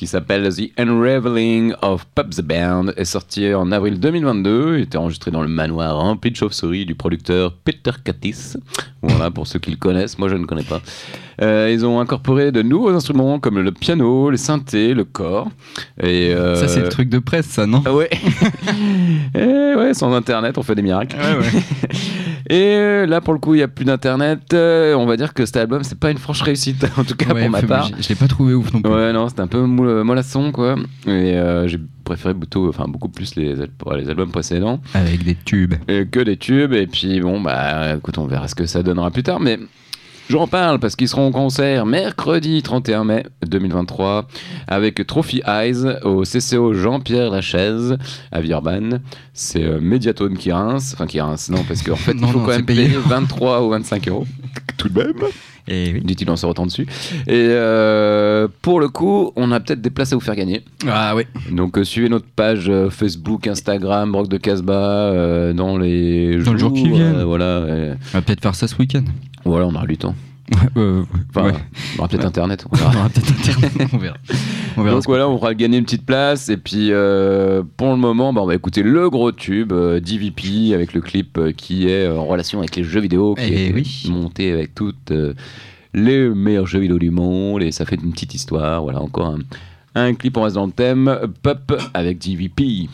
qui 0.00 0.06
s'appelle 0.06 0.48
The 0.48 0.70
Unraveling 0.78 1.74
of 1.82 2.06
Pop 2.14 2.30
the 2.30 2.40
Band, 2.40 2.86
est 2.96 3.04
sorti 3.04 3.52
en 3.52 3.70
avril 3.70 4.00
2022. 4.00 4.78
Il 4.78 4.84
était 4.84 4.96
enregistré 4.96 5.30
dans 5.30 5.42
le 5.42 5.48
manoir 5.48 5.94
rempli 5.94 6.30
de 6.30 6.36
chauves-souris 6.36 6.86
du 6.86 6.94
producteur 6.94 7.52
Peter 7.52 7.90
Katis. 8.02 8.56
Voilà, 9.02 9.30
pour 9.30 9.46
ceux 9.46 9.58
qui 9.58 9.70
le 9.70 9.76
connaissent, 9.76 10.18
moi 10.18 10.30
je 10.30 10.36
ne 10.36 10.46
connais 10.46 10.62
pas. 10.62 10.80
Euh, 11.42 11.70
ils 11.70 11.84
ont 11.84 12.00
incorporé 12.00 12.50
de 12.50 12.62
nouveaux 12.62 12.88
instruments 12.94 13.38
comme 13.40 13.58
le 13.58 13.72
piano, 13.72 14.30
les 14.30 14.38
synthés, 14.38 14.94
le 14.94 15.04
corps. 15.04 15.50
Et, 16.02 16.32
euh, 16.32 16.54
Ça, 16.56 16.68
c'est 16.68 16.80
le 16.80 16.88
truc 16.88 17.10
de 17.10 17.18
presse, 17.18 17.46
ça, 17.46 17.66
non? 17.66 17.82
Ah 17.84 17.94
Ouais. 17.94 18.08
Et 19.34 19.74
ouais, 19.76 19.92
sans 19.92 20.14
internet, 20.14 20.56
on 20.56 20.62
fait 20.62 20.76
des 20.76 20.82
miracles. 20.82 21.16
Et 22.48 22.74
euh, 22.76 23.06
là, 23.06 23.20
pour 23.20 23.32
le 23.34 23.38
coup, 23.38 23.54
il 23.54 23.58
n'y 23.58 23.62
a 23.62 23.68
plus 23.68 23.84
d'internet. 23.84 24.54
Euh, 24.54 24.94
on 24.94 25.06
va 25.06 25.16
dire 25.16 25.34
que 25.34 25.44
cet 25.46 25.56
album, 25.56 25.82
c'est 25.84 25.98
pas 25.98 26.10
une 26.10 26.18
franche 26.18 26.42
réussite, 26.42 26.84
en 26.96 27.04
tout 27.04 27.14
cas 27.16 27.32
Ouais, 27.34 27.42
pour 27.42 27.50
ma 27.50 27.62
part. 27.62 27.90
Je, 27.98 28.02
je 28.02 28.08
l'ai 28.08 28.14
pas 28.14 28.28
trouvé 28.28 28.54
ouf 28.54 28.72
non 28.72 28.80
plus. 28.82 28.90
Ouais, 28.92 29.12
non, 29.12 29.28
c'était 29.28 29.42
un 29.42 29.46
peu 29.46 29.60
mollasson, 29.64 30.52
quoi. 30.52 30.76
Et 31.06 31.10
euh, 31.36 31.68
j'ai 31.68 31.78
préféré 32.04 32.34
plutôt, 32.34 32.68
enfin, 32.68 32.86
beaucoup 32.88 33.08
plus 33.08 33.36
les, 33.36 33.54
les 33.54 34.08
albums 34.08 34.30
précédents 34.32 34.80
Avec 34.94 35.22
des 35.24 35.36
tubes. 35.36 35.74
euh, 35.90 36.04
que 36.10 36.20
des 36.20 36.36
tubes. 36.36 36.72
Et 36.72 36.86
puis, 36.86 37.20
bon, 37.20 37.40
bah, 37.40 37.94
écoute, 37.96 38.18
on 38.18 38.26
verra 38.26 38.48
ce 38.48 38.54
que 38.54 38.66
ça 38.66 38.82
donnera 38.82 39.10
plus 39.10 39.22
tard. 39.22 39.38
Mais 39.40 39.58
J'en 40.30 40.46
parle 40.46 40.78
parce 40.78 40.94
qu'ils 40.94 41.08
seront 41.08 41.26
en 41.26 41.32
concert 41.32 41.86
mercredi 41.86 42.62
31 42.62 43.02
mai 43.02 43.24
2023 43.48 44.28
avec 44.68 45.04
Trophy 45.04 45.42
Eyes 45.44 45.84
au 46.04 46.22
CCO 46.22 46.72
Jean-Pierre 46.72 47.32
Lachaise 47.32 47.98
à 48.30 48.40
Villeurbanne. 48.40 49.00
C'est 49.34 49.64
euh, 49.64 49.80
Mediatone 49.80 50.38
qui 50.38 50.52
rince, 50.52 50.94
enfin 50.94 51.08
qui 51.08 51.20
rince, 51.20 51.50
non, 51.50 51.64
parce 51.66 51.82
qu'en 51.82 51.96
fait, 51.96 52.12
il 52.14 52.20
faut 52.20 52.38
non, 52.38 52.44
quand 52.44 52.52
même 52.52 52.64
payer 52.64 52.86
23 52.86 53.64
ou 53.64 53.70
25 53.70 54.06
euros. 54.06 54.24
Tout 54.76 54.88
de 54.88 55.02
même. 55.02 55.14
Et 55.66 55.90
oui. 55.94 56.00
Dit-il 56.04 56.30
en 56.30 56.36
se 56.36 56.46
retenant 56.46 56.66
dessus. 56.66 56.86
Et 57.26 57.48
euh, 57.50 58.46
pour 58.62 58.78
le 58.78 58.88
coup, 58.88 59.32
on 59.34 59.50
a 59.50 59.58
peut-être 59.58 59.80
des 59.80 59.90
places 59.90 60.12
à 60.12 60.16
vous 60.16 60.20
faire 60.22 60.36
gagner. 60.36 60.62
Ah 60.86 61.14
oui. 61.16 61.24
Donc 61.50 61.76
euh, 61.76 61.82
suivez 61.82 62.08
notre 62.08 62.26
page 62.26 62.68
euh, 62.68 62.88
Facebook, 62.88 63.48
Instagram, 63.48 64.12
Brock 64.12 64.28
de 64.28 64.36
Casbah 64.36 65.52
dans 65.54 65.76
les 65.76 66.38
Dans 66.38 66.52
le 66.52 66.58
jour 66.58 66.72
qui 66.72 66.86
jours, 66.86 66.96
viennent. 66.96 67.22
voilà, 67.24 67.64
On 67.66 68.18
va 68.18 68.22
peut-être 68.22 68.42
faire 68.42 68.54
ça 68.54 68.68
ce 68.68 68.76
week-end. 68.76 69.02
Voilà, 69.44 69.66
on 69.66 69.74
aura 69.74 69.86
du 69.86 69.96
temps. 69.96 70.14
Euh, 70.76 71.04
Enfin, 71.28 71.46
ouais. 71.46 71.52
on 71.94 71.98
aura 72.00 72.08
peut-être 72.08 72.20
Ouais. 72.22 72.26
internet. 72.26 72.64
on 72.70 72.76
aura 72.76 73.08
peut-être 73.08 73.30
internet. 73.38 73.88
On 73.92 73.98
verra. 73.98 74.16
On 74.76 74.82
verra 74.82 74.96
Donc 74.96 75.06
voilà, 75.06 75.28
on 75.28 75.38
fera 75.38 75.54
gagner 75.54 75.78
une 75.78 75.84
petite 75.84 76.04
place. 76.04 76.48
Et 76.48 76.56
puis 76.56 76.88
euh, 76.90 77.62
pour 77.76 77.90
le 77.90 77.96
moment, 77.96 78.32
bah, 78.32 78.40
on 78.42 78.46
va 78.46 78.54
écouter 78.56 78.82
le 78.82 79.08
gros 79.10 79.30
tube 79.30 79.72
euh, 79.72 80.00
DVP 80.00 80.74
avec 80.74 80.92
le 80.92 81.00
clip 81.00 81.38
euh, 81.38 81.52
qui 81.52 81.86
est 81.88 82.06
euh, 82.06 82.18
en 82.18 82.24
relation 82.26 82.58
avec 82.58 82.74
les 82.76 82.82
jeux 82.84 83.00
vidéo, 83.00 83.34
qui 83.36 83.44
Eh 83.52 83.68
est 83.68 83.72
oui. 83.72 84.06
monté 84.10 84.50
avec 84.50 84.74
toutes 84.74 85.12
euh, 85.12 85.34
les 85.94 86.28
meilleurs 86.28 86.66
jeux 86.66 86.80
vidéo 86.80 86.98
du 86.98 87.10
monde. 87.10 87.62
Et 87.62 87.70
ça 87.70 87.84
fait 87.86 87.96
une 88.02 88.10
petite 88.12 88.34
histoire. 88.34 88.82
Voilà, 88.82 89.00
encore 89.00 89.26
un, 89.26 89.38
un 89.94 90.14
clip, 90.14 90.36
on 90.36 90.42
reste 90.42 90.56
dans 90.56 90.66
le 90.66 90.72
thème. 90.72 91.16
Pop 91.42 91.72
avec 91.94 92.18
DVP. 92.18 92.88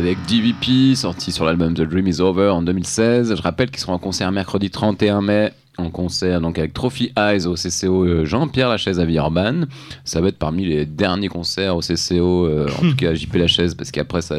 Avec 0.00 0.16
DVP, 0.26 0.94
sorti 0.94 1.30
sur 1.30 1.44
l'album 1.44 1.74
The 1.74 1.82
Dream 1.82 2.06
Is 2.06 2.22
Over 2.22 2.48
en 2.48 2.62
2016. 2.62 3.34
Je 3.36 3.42
rappelle 3.42 3.70
qu'ils 3.70 3.80
seront 3.80 3.92
en 3.92 3.98
concert 3.98 4.32
mercredi 4.32 4.70
31 4.70 5.20
mai, 5.20 5.52
en 5.76 5.90
concert 5.90 6.40
donc 6.40 6.58
avec 6.58 6.72
Trophy 6.72 7.12
Eyes 7.18 7.44
au 7.44 7.52
CCO 7.52 8.06
euh, 8.06 8.24
Jean-Pierre 8.24 8.70
Lachaise 8.70 8.98
à 8.98 9.04
Villeurbanne. 9.04 9.66
Ça 10.04 10.22
va 10.22 10.28
être 10.28 10.38
parmi 10.38 10.64
les 10.64 10.86
derniers 10.86 11.28
concerts 11.28 11.76
au 11.76 11.80
CCO, 11.80 12.46
euh, 12.46 12.66
en 12.78 12.80
tout 12.80 12.96
cas 12.96 13.10
à 13.10 13.14
JP 13.14 13.34
Lachaise, 13.34 13.74
parce 13.74 13.90
qu'après 13.90 14.22
ça, 14.22 14.36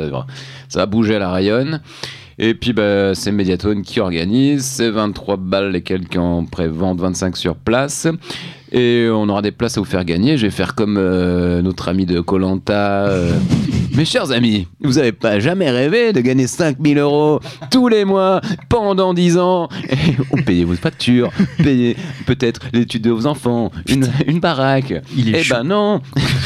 ça 0.67 0.80
va 0.80 0.86
bouger 0.88 1.17
à 1.17 1.19
la 1.19 1.32
rayonne. 1.32 1.80
Et 2.39 2.56
puis 2.56 2.74
bah, 2.74 3.13
c'est 3.13 3.32
Mediatone 3.32 3.84
qui 3.84 4.00
organise, 4.00 4.65
c'est 4.65 4.89
23 4.89 5.38
balles 5.38 5.76
et 5.76 5.84
quelques 5.84 6.17
en 6.17 6.43
pré-vente, 6.43 7.00
25 7.00 7.38
sur 7.38 7.56
place. 7.56 8.08
Et 8.71 9.07
on 9.12 9.27
aura 9.27 9.41
des 9.41 9.51
places 9.51 9.77
à 9.77 9.81
vous 9.81 9.86
faire 9.86 10.05
gagner. 10.05 10.38
Je 10.38 10.45
vais 10.45 10.51
faire 10.51 10.75
comme 10.75 10.95
euh, 10.97 11.62
notre 11.62 11.89
ami 11.89 12.05
de 12.05 12.21
Colanta. 12.21 13.10
Mes 13.93 14.05
chers 14.05 14.31
amis, 14.31 14.67
vous 14.81 14.97
avez 14.97 15.12
pas 15.12 15.41
jamais 15.41 15.69
rêvé 15.69 16.13
de 16.13 16.21
gagner 16.21 16.47
5000 16.47 16.97
euros 16.97 17.41
tous 17.69 17.89
les 17.89 18.05
mois 18.05 18.39
pendant 18.69 19.13
10 19.13 19.38
ans? 19.38 19.67
Et 19.89 20.41
payez 20.43 20.63
vos 20.63 20.75
factures, 20.75 21.29
payez 21.57 21.97
peut-être 22.25 22.62
l'étude 22.71 23.01
de 23.03 23.12
vos 23.12 23.25
enfants, 23.27 23.69
une, 23.89 24.07
une 24.27 24.39
baraque. 24.39 24.93
Il 25.17 25.36
est 25.36 25.41
Eh 25.45 25.49
ben 25.49 25.65
non 25.65 25.99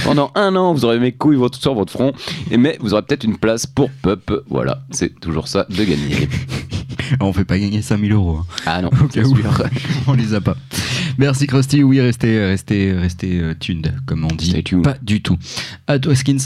Pendant 0.03 0.31
un 0.33 0.55
an, 0.55 0.73
vous 0.73 0.85
aurez 0.85 0.97
mes 0.97 1.11
couilles 1.11 1.35
votre- 1.35 1.59
sur 1.61 1.75
votre 1.75 1.93
front, 1.93 2.13
et 2.49 2.57
mais 2.57 2.77
vous 2.81 2.93
aurez 2.93 3.03
peut-être 3.03 3.25
une 3.25 3.37
place 3.37 3.67
pour 3.67 3.91
Pup. 4.01 4.31
Voilà, 4.49 4.79
c'est 4.89 5.19
toujours 5.19 5.47
ça 5.47 5.67
de 5.69 5.83
gagner. 5.83 6.27
On 7.19 7.31
fait 7.31 7.45
pas 7.45 7.59
gagner 7.59 7.83
5000 7.83 8.11
euros. 8.13 8.37
hein. 8.41 8.45
Ah 8.65 8.81
non, 8.81 8.89
Au 9.03 9.07
cas 9.07 9.21
où. 9.21 9.37
On 10.07 10.13
les 10.13 10.33
a 10.33 10.41
pas. 10.41 10.55
Merci 11.17 11.47
Krusty. 11.47 11.83
Oui, 11.83 12.01
restez, 12.01 12.45
restez, 12.45 12.93
restez 12.93 13.39
euh, 13.39 13.53
tuned, 13.59 13.93
comme 14.05 14.25
on 14.25 14.35
dit. 14.35 14.49
Stay 14.49 14.63
tuned. 14.63 14.83
Pas 14.83 14.97
du 15.01 15.21
tout. 15.21 15.37
À 15.87 15.99
toi, 15.99 16.15
Skins. 16.15 16.37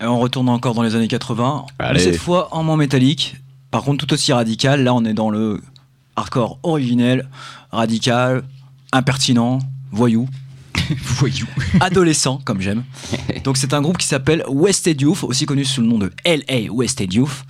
Et 0.00 0.04
on 0.04 0.18
retourne 0.18 0.48
encore 0.48 0.74
dans 0.74 0.82
les 0.82 0.94
années 0.94 1.08
80, 1.08 1.66
Allez. 1.78 1.94
mais 1.94 1.98
cette 2.04 2.16
fois 2.20 2.54
en 2.54 2.62
moins 2.62 2.76
métallique. 2.76 3.36
Par 3.70 3.82
contre, 3.82 4.04
tout 4.04 4.12
aussi 4.12 4.32
radical. 4.32 4.82
Là, 4.82 4.94
on 4.94 5.04
est 5.04 5.14
dans 5.14 5.30
le 5.30 5.60
hardcore 6.16 6.58
originel, 6.62 7.28
radical, 7.70 8.42
impertinent, 8.92 9.60
voyou, 9.92 10.28
Voyou. 11.18 11.46
adolescent, 11.80 12.40
comme 12.44 12.60
j'aime. 12.60 12.84
Donc, 13.44 13.56
c'est 13.56 13.74
un 13.74 13.80
groupe 13.82 13.98
qui 13.98 14.06
s'appelle 14.06 14.44
Wasted 14.48 15.00
Youth, 15.00 15.24
aussi 15.24 15.46
connu 15.46 15.64
sous 15.64 15.80
le 15.80 15.86
nom 15.86 15.98
de 15.98 16.10
LA 16.24 16.70
Wasted 16.72 17.12
Youth. 17.12 17.44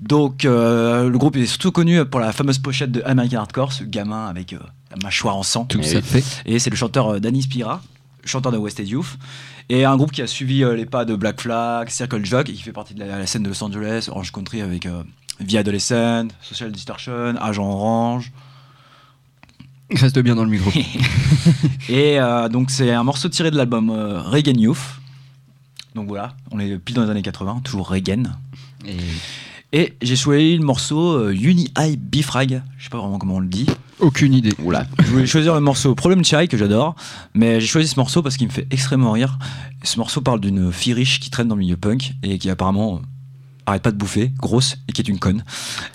Donc, 0.00 0.44
euh, 0.44 1.08
le 1.08 1.18
groupe 1.18 1.36
est 1.36 1.46
surtout 1.46 1.72
connu 1.72 2.04
pour 2.04 2.20
la 2.20 2.32
fameuse 2.32 2.58
pochette 2.58 2.92
de 2.92 3.02
American 3.04 3.38
Hardcore, 3.38 3.72
ce 3.72 3.84
gamin 3.84 4.26
avec 4.26 4.52
euh, 4.52 4.58
la 4.90 4.96
mâchoire 5.02 5.36
en 5.36 5.42
sang. 5.42 5.64
Tout 5.64 5.78
Eh 5.82 5.86
ça 5.86 5.96
oui. 5.96 6.02
fait. 6.02 6.24
Et 6.46 6.58
c'est 6.58 6.70
le 6.70 6.76
chanteur 6.76 7.08
euh, 7.14 7.20
Danny 7.20 7.42
Spira, 7.42 7.82
chanteur 8.24 8.52
de 8.52 8.58
Wasted 8.58 8.86
Youth. 8.88 9.18
Et 9.68 9.84
un 9.84 9.96
groupe 9.96 10.12
qui 10.12 10.20
a 10.22 10.26
suivi 10.26 10.64
euh, 10.64 10.74
les 10.74 10.86
pas 10.86 11.04
de 11.04 11.14
Black 11.14 11.40
Flag, 11.40 11.88
Circle 11.88 12.24
Jerk, 12.24 12.48
et 12.50 12.52
qui 12.52 12.62
fait 12.62 12.72
partie 12.72 12.94
de 12.94 13.00
la, 13.00 13.18
la 13.18 13.26
scène 13.26 13.42
de 13.42 13.48
Los 13.48 13.62
Angeles, 13.62 14.06
Orange 14.10 14.32
Country 14.32 14.60
avec 14.60 14.86
euh, 14.86 15.02
Via 15.40 15.60
Adolescent, 15.60 16.28
Social 16.42 16.70
Distortion, 16.72 17.34
Agent 17.40 17.64
Orange. 17.64 18.32
Reste 19.94 20.18
bien 20.20 20.34
dans 20.34 20.44
le 20.44 20.50
micro. 20.50 20.70
Et 21.88 22.18
euh, 22.18 22.48
donc 22.48 22.70
c'est 22.70 22.90
un 22.90 23.04
morceau 23.04 23.28
tiré 23.28 23.50
de 23.50 23.56
l'album 23.56 23.90
euh, 23.90 24.20
Reagan 24.20 24.54
Youth. 24.54 24.78
Donc 25.94 26.08
voilà, 26.08 26.34
on 26.50 26.58
est 26.58 26.78
pile 26.78 26.96
dans 26.96 27.04
les 27.04 27.10
années 27.10 27.22
80, 27.22 27.60
toujours 27.64 27.90
Reagan. 27.90 28.22
Et, 29.74 29.94
j'ai 30.02 30.16
choisi 30.16 30.56
le 30.58 30.64
morceau 30.64 31.12
euh, 31.16 31.32
Uni 31.32 31.70
High 31.78 31.98
Bifrag. 31.98 32.62
Je 32.76 32.84
sais 32.84 32.90
pas 32.90 32.98
vraiment 32.98 33.18
comment 33.18 33.36
on 33.36 33.40
le 33.40 33.46
dit. 33.46 33.66
Aucune 34.00 34.34
idée. 34.34 34.52
Oula. 34.62 34.86
Je 34.98 35.10
voulais 35.10 35.26
choisir 35.26 35.54
le 35.54 35.60
morceau 35.60 35.94
Problem 35.94 36.24
Child 36.24 36.48
que 36.48 36.56
j'adore, 36.58 36.94
mais 37.34 37.60
j'ai 37.60 37.66
choisi 37.66 37.88
ce 37.88 37.98
morceau 37.98 38.22
parce 38.22 38.36
qu'il 38.36 38.48
me 38.48 38.52
fait 38.52 38.66
extrêmement 38.70 39.12
rire. 39.12 39.38
Ce 39.82 39.98
morceau 39.98 40.20
parle 40.20 40.40
d'une 40.40 40.72
fille 40.72 40.92
riche 40.92 41.20
qui 41.20 41.30
traîne 41.30 41.48
dans 41.48 41.54
le 41.54 41.60
milieu 41.60 41.76
punk 41.76 42.14
et 42.22 42.38
qui 42.38 42.50
apparemment 42.50 42.96
euh, 42.96 42.98
arrête 43.66 43.82
pas 43.82 43.90
de 43.90 43.96
bouffer, 43.96 44.32
grosse 44.38 44.76
et 44.88 44.92
qui 44.92 45.00
est 45.02 45.08
une 45.08 45.18
conne. 45.18 45.44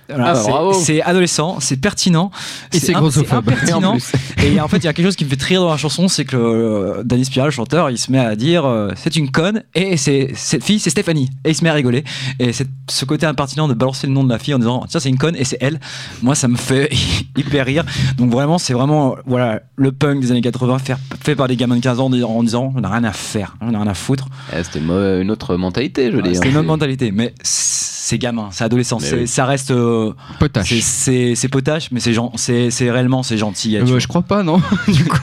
Voilà, 0.09 0.29
Ah 0.29 0.33
bah, 0.33 0.39
c'est- 0.41 0.49
bravo. 0.49 0.73
c'est 0.73 1.01
adolescent, 1.01 1.59
c'est 1.59 1.77
pertinent 1.77 2.31
Et 2.73 2.79
c'est 2.79 2.93
grossophobe. 2.93 3.49
impertinent. 3.49 3.81
Et 3.81 3.85
en 3.85 3.91
plus. 3.93 4.11
Et 4.45 4.61
en 4.61 4.67
fait, 4.67 4.77
il 4.77 4.83
y 4.85 4.87
a 4.87 4.93
quelque 4.93 5.05
chose 5.05 5.15
qui 5.15 5.25
me 5.25 5.29
fait 5.29 5.35
très 5.35 5.47
rire 5.55 5.61
dans 5.61 5.69
la 5.71 5.77
chanson, 5.77 6.07
c'est 6.07 6.25
que 6.25 6.35
euh, 6.37 7.03
Danny 7.03 7.25
Spiral, 7.25 7.47
le 7.49 7.51
chanteur, 7.51 7.89
il 7.89 7.97
se 7.97 8.11
met 8.11 8.19
à 8.19 8.35
dire 8.35 8.65
euh, 8.65 8.91
c'est 8.95 9.15
une 9.15 9.31
conne 9.31 9.63
et 9.75 9.97
c'est 9.97 10.31
cette 10.35 10.63
fille, 10.63 10.79
c'est 10.79 10.89
Stéphanie. 10.89 11.29
Et 11.43 11.49
il 11.49 11.55
se 11.55 11.63
met 11.63 11.69
à 11.69 11.73
rigoler. 11.73 12.03
Et 12.39 12.51
ce 12.53 13.05
côté 13.05 13.25
impertinent 13.25 13.67
de 13.67 13.73
balancer 13.73 14.07
le 14.07 14.13
nom 14.13 14.23
de 14.23 14.29
la 14.29 14.39
fille 14.39 14.53
en 14.53 14.59
disant 14.59 14.85
tiens, 14.87 14.99
c'est 14.99 15.09
une 15.09 15.17
conne 15.17 15.35
et 15.35 15.43
c'est 15.43 15.57
elle. 15.61 15.79
Moi, 16.21 16.35
ça 16.35 16.47
me 16.47 16.55
fait 16.57 16.89
hyper 17.37 17.65
rire. 17.65 17.83
Donc 18.17 18.31
vraiment, 18.31 18.57
c'est 18.57 18.73
vraiment 18.73 19.15
voilà 19.25 19.61
le 19.75 19.91
punk 19.91 20.21
des 20.21 20.31
années 20.31 20.41
80 20.41 20.79
fait, 20.79 20.95
fait 21.21 21.35
par 21.35 21.47
des 21.47 21.55
gamins 21.57 21.75
de 21.75 21.81
15 21.81 21.99
ans 21.99 22.05
en 22.05 22.43
disant- 22.43 22.73
on 22.75 22.81
n'a 22.81 22.89
rien 22.89 23.03
à 23.03 23.11
faire, 23.13 23.55
on 23.61 23.71
n'a 23.71 23.79
rien 23.79 23.87
à 23.87 23.93
foutre. 23.93 24.27
Eh, 24.57 24.63
C'était 24.63 24.79
une 24.79 25.31
autre 25.31 25.55
mentalité, 25.57 26.05
je 26.05 26.11
veux 26.11 26.13
Voilà, 26.19 26.31
dire. 26.31 26.41
c'est 26.43 26.49
une 26.49 26.57
autre 26.57 26.67
mentalité, 26.67 27.11
mais 27.11 27.33
c'est 27.59 28.17
gamin, 28.17 28.49
c'est 28.51 28.63
adolescent, 28.63 28.99
oui. 29.01 29.27
ça 29.27 29.45
reste. 29.45 29.71
euh, 29.71 30.13
Potache. 30.39 30.73
c'est- 30.81 31.47
potache, 31.49 31.89
mais 31.91 31.99
c'est 31.99 32.91
réellement 32.91 33.23
c'est 33.23 33.37
gentil. 33.37 33.75
Euh, 33.77 33.83
bah, 33.85 33.99
je 33.99 34.07
crois 34.07 34.21
pas, 34.21 34.43
non 34.43 34.61
Du 34.87 35.03
coup. 35.05 35.17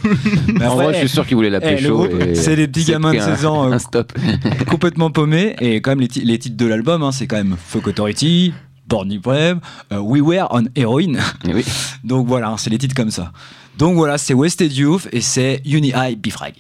Mais 0.58 0.66
En 0.66 0.74
vrai, 0.74 0.84
vrai, 0.86 0.94
je 0.94 0.98
suis 1.00 1.08
sûr 1.08 1.26
qu'il 1.26 1.36
voulait 1.36 1.50
la 1.50 1.58
eh, 1.62 1.76
pécho. 1.76 2.08
c'est 2.34 2.56
des 2.56 2.68
petits 2.68 2.84
gamins 2.84 3.12
de 3.12 3.18
pris 3.18 3.24
un- 3.30 3.36
16 3.36 3.46
ans, 3.46 3.72
euh, 3.72 3.78
complètement 4.68 5.10
paumé 5.10 5.54
et 5.60 5.80
quand 5.80 5.92
même 5.92 6.00
les, 6.00 6.08
ti- 6.08 6.24
les 6.24 6.38
titres 6.38 6.56
de 6.56 6.66
l'album 6.66 7.02
hein, 7.02 7.12
c'est 7.12 7.26
quand 7.26 7.36
même 7.36 7.56
Fuck 7.66 7.86
Authority 7.88 8.52
Born 8.86 9.10
Wave 9.24 9.58
euh, 9.92 9.98
We 9.98 10.20
Were 10.22 10.46
on 10.50 10.64
Heroin 10.76 11.14
Eh 11.48 11.54
oui. 11.54 11.64
donc 12.04 12.26
voilà 12.26 12.48
hein, 12.50 12.56
c'est 12.58 12.70
les 12.70 12.78
titres 12.78 12.94
comme 12.94 13.10
ça 13.10 13.32
donc 13.78 13.94
voilà 13.96 14.18
c'est 14.18 14.34
Wasted 14.34 14.72
Youth 14.72 15.08
et 15.12 15.20
c'est 15.20 15.62
Uni 15.64 15.92
High 15.96 16.18
Bifrag 16.18 16.54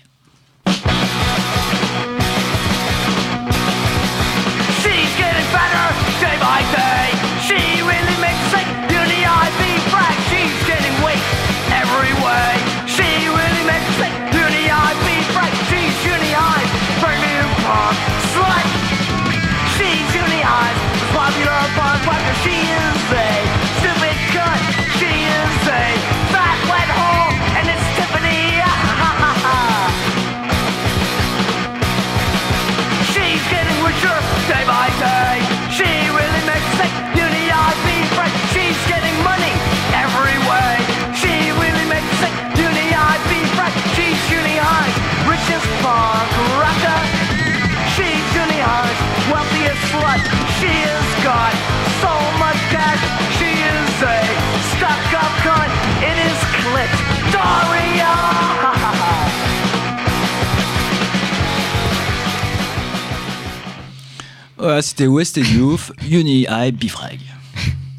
voilà 64.74 64.82
c'était 64.82 65.06
Wasted 65.06 65.46
Youth 65.46 65.92
Uni 66.10 66.48
High 66.50 66.74
Bifrag 66.74 67.20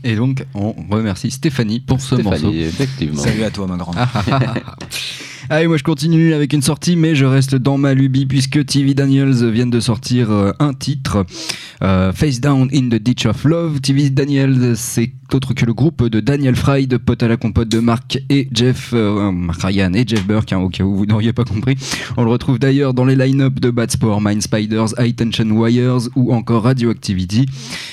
Et 0.04 0.18
donc, 0.18 0.46
on 0.54 0.76
remercie 0.92 1.32
Stéphanie 1.32 1.80
pour 1.80 2.02
ce 2.02 2.16
morceau. 2.16 2.40
Stéphanie, 2.50 2.64
effectivement. 2.64 3.22
salut 3.24 3.44
à 3.46 3.50
toi 3.50 3.66
ma 3.66 3.78
grande 3.78 3.96
Allez, 5.50 5.68
moi 5.68 5.78
je 5.78 5.84
continue 5.84 6.34
avec 6.34 6.52
une 6.52 6.62
sortie, 6.62 6.98
mais 6.98 7.16
je 7.16 7.24
reste 7.24 7.56
dans 7.56 7.78
ma 7.78 7.94
lubie 7.94 8.26
puisque 8.26 8.66
TV 8.66 8.94
Daniels 8.94 9.50
viennent 9.52 9.70
de 9.70 9.80
sortir 9.80 10.32
euh, 10.32 10.52
un 10.60 10.74
titre, 10.74 11.26
euh, 11.82 12.12
Face 12.12 12.42
Down 12.42 12.68
in 12.74 12.90
the 12.90 13.02
Ditch 13.02 13.26
of 13.26 13.46
Love. 13.46 13.80
TV 13.80 14.10
Daniels, 14.10 14.74
c'est 14.76 15.14
autre 15.34 15.54
que 15.54 15.66
le 15.66 15.74
groupe 15.74 16.04
de 16.04 16.20
Daniel 16.20 16.56
Fry, 16.56 16.88
de 16.88 16.98
pote 16.98 17.24
à 17.24 17.28
la 17.28 17.38
compote 17.38 17.68
de 17.68 17.80
Mark 17.80 18.20
et 18.30 18.48
Jeff, 18.52 18.92
euh, 18.94 19.32
Mark 19.32 19.62
Ryan 19.62 19.94
et 19.94 20.04
Jeff 20.06 20.26
Burke, 20.26 20.54
hein, 20.54 20.60
au 20.60 20.70
cas 20.70 20.84
où 20.84 20.96
vous 20.96 21.06
n'auriez 21.08 21.34
pas 21.34 21.44
compris. 21.44 21.76
On 22.18 22.24
le 22.24 22.30
retrouve 22.30 22.60
d'ailleurs 22.60 22.94
dans 22.94 23.06
les 23.06 23.16
line-up 23.16 23.60
de 23.60 23.70
Bad 23.70 23.92
Sport, 23.92 24.22
Mind 24.22 24.42
Spiders, 24.42 24.94
High 25.00 25.16
Tension 25.16 25.50
Wires 25.50 26.10
ou 26.16 26.34
encore 26.34 26.64
Radioactivity. 26.64 27.48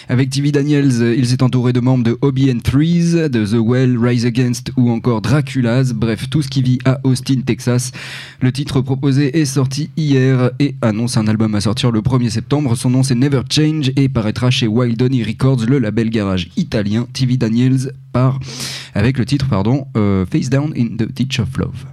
Avec 0.09 0.31
TV 0.31 0.53
Daniels, 0.53 1.03
euh, 1.03 1.15
il 1.17 1.27
s'est 1.27 1.43
entouré 1.43 1.73
de 1.73 1.81
membres 1.81 2.05
de 2.05 2.19
Hobby 2.21 2.51
and 2.51 2.61
Threes, 2.61 3.29
de 3.31 3.47
The 3.47 3.59
Well, 3.59 3.97
Rise 3.99 4.27
Against 4.27 4.73
ou 4.77 4.91
encore 4.91 5.23
Dracula's, 5.23 5.93
bref, 5.93 6.29
tout 6.29 6.43
ce 6.43 6.49
qui 6.49 6.63
vit 6.63 6.79
à 6.85 7.01
Austin, 7.05 7.41
Texas. 7.47 7.93
Le 8.41 8.53
titre 8.53 8.81
proposé 8.81 9.39
est 9.39 9.45
sorti 9.45 9.91
hier 9.97 10.51
et 10.59 10.75
annonce 10.83 11.17
un 11.17 11.27
album 11.27 11.55
à 11.55 11.61
sortir 11.61 11.91
le 11.91 12.01
1er 12.01 12.31
septembre. 12.31 12.77
Son 12.77 12.91
nom 12.91 13.03
c'est 13.03 13.15
Never 13.15 13.43
Change 13.51 13.93
et 13.97 14.09
paraîtra 14.09 14.51
chez 14.51 14.67
Wild 14.67 14.97
Donny 14.97 15.23
Records, 15.23 15.65
le 15.67 15.79
label 15.79 16.11
garage 16.11 16.49
italien. 16.57 17.07
TV 17.23 17.37
Daniels 17.37 17.93
part 18.13 18.41
avec 18.95 19.17
le 19.17 19.25
titre 19.25 19.47
pardon, 19.49 19.87
euh, 19.97 20.27
Face 20.27 20.51
Down 20.51 20.73
in 20.77 20.97
the 20.97 21.09
Ditch 21.13 21.39
of 21.39 21.57
Love. 21.57 21.87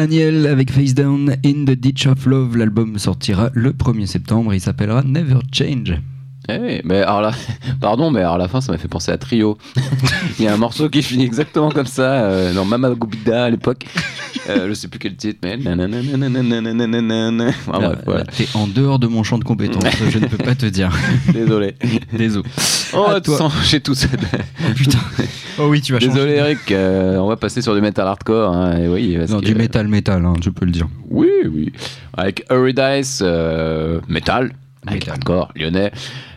Daniel 0.00 0.46
avec 0.46 0.72
Face 0.72 0.94
Down 0.94 1.36
in 1.44 1.66
the 1.66 1.72
Ditch 1.72 2.06
of 2.06 2.24
Love. 2.24 2.56
L'album 2.56 2.96
sortira 2.98 3.50
le 3.52 3.72
1er 3.72 4.06
septembre. 4.06 4.54
Il 4.54 4.60
s'appellera 4.62 5.02
Never 5.02 5.40
Change. 5.52 6.00
Eh 6.48 6.52
hey, 6.52 6.80
mais 6.84 7.02
alors 7.02 7.20
là, 7.20 7.32
pardon, 7.80 8.10
mais 8.10 8.20
alors 8.20 8.34
à 8.34 8.38
la 8.38 8.48
fin, 8.48 8.60
ça 8.60 8.72
m'a 8.72 8.78
fait 8.78 8.88
penser 8.88 9.12
à 9.12 9.18
Trio. 9.18 9.58
Il 10.38 10.44
y 10.44 10.48
a 10.48 10.54
un 10.54 10.56
morceau 10.56 10.88
qui 10.88 11.02
finit 11.02 11.24
exactement 11.24 11.70
comme 11.70 11.86
ça 11.86 12.22
euh, 12.22 12.54
dans 12.54 12.64
Mama 12.64 12.90
Gubida 12.90 13.44
à 13.44 13.50
l'époque. 13.50 13.84
Euh, 14.48 14.68
je 14.68 14.74
sais 14.74 14.88
plus 14.88 14.98
quel 14.98 15.16
titre, 15.16 15.40
mais. 15.42 15.58
Ah, 17.72 17.92
voilà. 18.06 18.24
T'es 18.24 18.48
en 18.54 18.66
dehors 18.66 18.98
de 18.98 19.06
mon 19.06 19.22
champ 19.22 19.38
de 19.38 19.44
compétences, 19.44 19.84
je 20.08 20.18
ne 20.18 20.26
peux 20.26 20.38
pas 20.38 20.54
te 20.54 20.66
dire. 20.66 20.90
Désolé. 21.32 21.74
Désolé. 22.12 22.48
On 22.94 23.02
va 23.02 23.20
tous 23.20 23.40
enchaîner 23.40 23.82
tout 23.82 23.94
seul. 23.94 24.10
Oh 24.60 24.72
putain. 24.74 24.98
Oh 25.58 25.66
oui, 25.68 25.82
tu 25.82 25.92
vas 25.92 26.00
changer. 26.00 26.12
Désolé, 26.12 26.32
Eric, 26.32 26.72
euh, 26.72 27.18
on 27.18 27.28
va 27.28 27.36
passer 27.36 27.60
sur 27.60 27.74
du 27.74 27.80
metal 27.80 28.06
hardcore. 28.06 28.54
Hein, 28.54 28.78
et 28.78 28.88
oui, 28.88 29.18
non, 29.28 29.40
du 29.40 29.54
metal 29.54 29.88
metal, 29.88 30.24
hein, 30.24 30.32
tu 30.40 30.50
peux 30.52 30.64
le 30.64 30.72
dire. 30.72 30.88
Oui, 31.10 31.28
oui. 31.52 31.72
Avec 32.16 32.44
Eurydice, 32.50 33.22
metal. 34.08 34.52
Avec 34.86 35.02
Metal. 35.02 35.12
hardcore 35.12 35.52
lyonnais, 35.56 35.92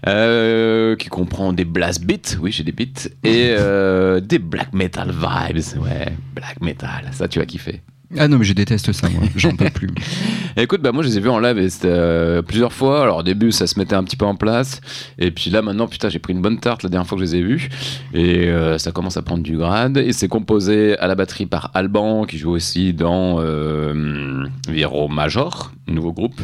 euh, 0.07 0.95
qui 0.95 1.09
comprend 1.09 1.53
des 1.53 1.65
blast 1.65 2.03
beats, 2.03 2.37
oui 2.41 2.51
j'ai 2.51 2.63
des 2.63 2.73
beats, 2.73 3.07
et 3.23 3.55
euh, 3.57 4.19
des 4.19 4.39
black 4.39 4.73
metal 4.73 5.11
vibes, 5.11 5.81
ouais, 5.81 6.13
black 6.35 6.61
metal, 6.61 7.09
ça 7.11 7.27
tu 7.27 7.39
vas 7.39 7.45
kiffer. 7.45 7.81
Ah 8.17 8.27
non, 8.27 8.37
mais 8.37 8.45
je 8.45 8.53
déteste 8.53 8.91
ça, 8.91 9.09
moi. 9.09 9.23
J'en 9.35 9.55
peux 9.55 9.69
plus. 9.69 9.89
Écoute, 10.57 10.81
bah 10.81 10.91
moi 10.91 11.01
je 11.01 11.07
les 11.07 11.17
ai 11.17 11.19
vus 11.19 11.29
en 11.29 11.39
live 11.39 11.57
et 11.57 11.69
c'était, 11.69 11.87
euh, 11.89 12.41
plusieurs 12.43 12.73
fois. 12.73 13.01
Alors 13.01 13.17
au 13.17 13.23
début 13.23 13.51
ça 13.51 13.65
se 13.65 13.79
mettait 13.79 13.95
un 13.95 14.03
petit 14.03 14.15
peu 14.15 14.25
en 14.25 14.35
place. 14.35 14.81
Et 15.17 15.31
puis 15.31 15.49
là 15.49 15.61
maintenant, 15.61 15.87
putain, 15.87 16.09
j'ai 16.09 16.19
pris 16.19 16.33
une 16.33 16.41
bonne 16.41 16.59
tarte 16.59 16.83
la 16.83 16.89
dernière 16.89 17.07
fois 17.07 17.17
que 17.17 17.25
je 17.25 17.31
les 17.31 17.37
ai 17.37 17.41
vus. 17.41 17.69
Et 18.13 18.49
euh, 18.49 18.77
ça 18.77 18.91
commence 18.91 19.17
à 19.17 19.23
prendre 19.23 19.41
du 19.41 19.57
grade. 19.57 19.97
Et 19.97 20.13
c'est 20.13 20.27
composé 20.27 20.97
à 20.99 21.07
la 21.07 21.15
batterie 21.15 21.47
par 21.47 21.71
Alban 21.73 22.25
qui 22.25 22.37
joue 22.37 22.51
aussi 22.51 22.93
dans 22.93 23.37
euh, 23.39 24.45
Viro 24.69 25.07
Major, 25.07 25.71
nouveau 25.87 26.11
groupe 26.11 26.39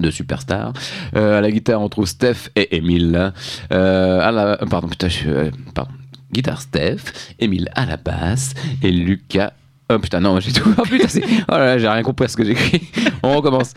de 0.00 0.10
superstars. 0.10 0.72
Euh, 1.16 1.38
à 1.38 1.40
la 1.40 1.50
guitare 1.50 1.80
on 1.80 1.88
trouve 1.88 2.06
Steph 2.06 2.50
et 2.56 2.76
Emile. 2.76 3.32
Euh, 3.72 4.20
à 4.20 4.32
la, 4.32 4.56
pardon, 4.56 4.88
putain, 4.88 5.08
euh, 5.26 5.50
pardon. 5.74 5.92
Guitare 6.32 6.60
Steph, 6.60 7.34
Emile 7.40 7.68
à 7.74 7.86
la 7.86 7.96
basse 7.96 8.54
et 8.82 8.92
Lucas 8.92 9.52
Oh 9.92 9.98
putain, 9.98 10.20
non, 10.20 10.38
j'ai 10.40 10.52
tout. 10.52 10.72
Oh 10.78 10.82
putain, 10.82 11.08
c'est- 11.08 11.22
oh 11.48 11.52
là 11.52 11.64
là, 11.64 11.78
j'ai 11.78 11.88
rien 11.88 12.02
compris 12.02 12.26
à 12.26 12.28
ce 12.28 12.36
que 12.36 12.44
j'écris. 12.44 12.82
On 13.22 13.34
recommence. 13.36 13.74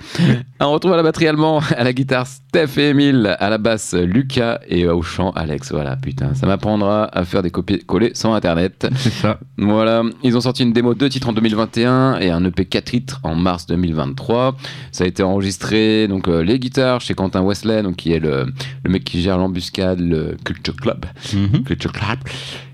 On 0.60 0.72
retrouve 0.72 0.94
à 0.94 0.98
la 0.98 1.04
batterie 1.04 1.28
allemand, 1.28 1.60
à 1.76 1.84
la 1.84 1.92
guitare 1.92 2.28
Steph 2.28 2.78
et 2.78 2.90
Emile, 2.90 3.36
à 3.40 3.50
la 3.50 3.58
basse 3.58 3.94
Lucas 3.94 4.60
et 4.68 4.88
au 4.88 5.02
chant 5.02 5.32
Alex. 5.32 5.72
Voilà, 5.72 5.96
putain, 5.96 6.34
ça 6.36 6.46
m'apprendra 6.46 7.06
à 7.06 7.26
faire 7.26 7.42
des 7.42 7.50
copier-coller 7.50 8.12
sans 8.14 8.34
internet. 8.34 8.88
C'est 8.96 9.10
ça. 9.12 9.40
Voilà, 9.58 10.04
ils 10.24 10.38
ont 10.38 10.42
sorti 10.42 10.64
une 10.64 10.72
démo 10.72 10.94
2 10.94 11.10
titres 11.10 11.30
en 11.30 11.34
2021 11.34 12.20
et 12.20 12.30
un 12.30 12.44
EP 12.46 12.66
4 12.66 12.86
titres 12.86 13.20
en 13.24 13.36
mars 13.36 13.66
2023. 13.66 14.56
Ça 14.92 15.04
a 15.04 15.08
été 15.08 15.24
enregistré, 15.24 16.08
donc 16.08 16.28
euh, 16.28 16.44
les 16.44 16.60
guitares 16.60 17.02
chez 17.02 17.16
Quentin 17.16 17.42
Wesley, 17.42 17.82
donc 17.82 17.96
qui 17.96 18.14
est 18.14 18.20
le, 18.20 18.46
le 18.84 18.90
mec 18.92 19.04
qui 19.04 19.22
gère 19.22 19.38
l'embuscade, 19.38 20.00
le 20.00 20.38
Culture 20.46 20.76
Club. 20.76 21.06
Mhm. 21.34 21.64
Culture 21.64 21.92
Club, 21.92 22.20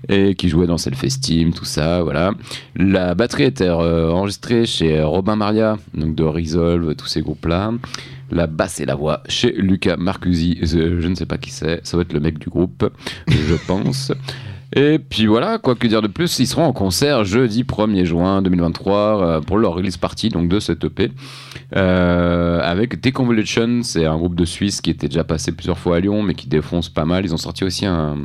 et 0.08 0.34
qui 0.34 0.48
jouait 0.48 0.66
dans 0.66 0.78
Self-Esteem, 0.78 1.52
tout 1.52 1.64
ça, 1.64 2.02
voilà. 2.02 2.32
La 2.76 3.14
batterie 3.14 3.29
était 3.38 3.68
euh, 3.68 4.10
enregistrée 4.10 4.66
chez 4.66 5.02
Robin 5.02 5.36
Maria, 5.36 5.78
donc 5.94 6.14
de 6.14 6.24
Resolve, 6.24 6.94
tous 6.96 7.06
ces 7.06 7.22
groupes-là. 7.22 7.72
La 8.30 8.46
basse 8.46 8.80
et 8.80 8.86
la 8.86 8.94
voix 8.94 9.22
chez 9.28 9.52
Lucas 9.52 9.96
Marcusi, 9.96 10.58
je, 10.62 11.00
je 11.00 11.08
ne 11.08 11.14
sais 11.14 11.26
pas 11.26 11.38
qui 11.38 11.50
c'est, 11.50 11.80
ça 11.84 11.96
va 11.96 12.02
être 12.02 12.12
le 12.12 12.20
mec 12.20 12.38
du 12.38 12.48
groupe, 12.48 12.88
je 13.28 13.54
pense. 13.66 14.12
Et 14.74 15.00
puis 15.00 15.26
voilà, 15.26 15.58
quoi 15.58 15.74
que 15.74 15.86
dire 15.88 16.00
de 16.00 16.06
plus, 16.06 16.38
ils 16.38 16.46
seront 16.46 16.64
en 16.64 16.72
concert 16.72 17.24
jeudi 17.24 17.64
1er 17.64 18.04
juin 18.04 18.40
2023 18.40 18.96
euh, 18.96 19.40
pour 19.40 19.58
leur 19.58 19.74
release 19.74 19.96
party 19.96 20.28
donc 20.28 20.48
de 20.48 20.60
cette 20.60 20.84
EP 20.84 21.10
euh, 21.74 22.60
avec 22.62 23.00
Deconvolution, 23.00 23.80
c'est 23.82 24.06
un 24.06 24.16
groupe 24.16 24.36
de 24.36 24.44
Suisse 24.44 24.80
qui 24.80 24.90
était 24.90 25.08
déjà 25.08 25.24
passé 25.24 25.50
plusieurs 25.50 25.78
fois 25.78 25.96
à 25.96 26.00
Lyon 26.00 26.22
mais 26.22 26.34
qui 26.34 26.48
défonce 26.48 26.88
pas 26.88 27.04
mal. 27.04 27.24
Ils 27.24 27.34
ont 27.34 27.38
sorti 27.38 27.64
aussi 27.64 27.84
un, 27.84 28.16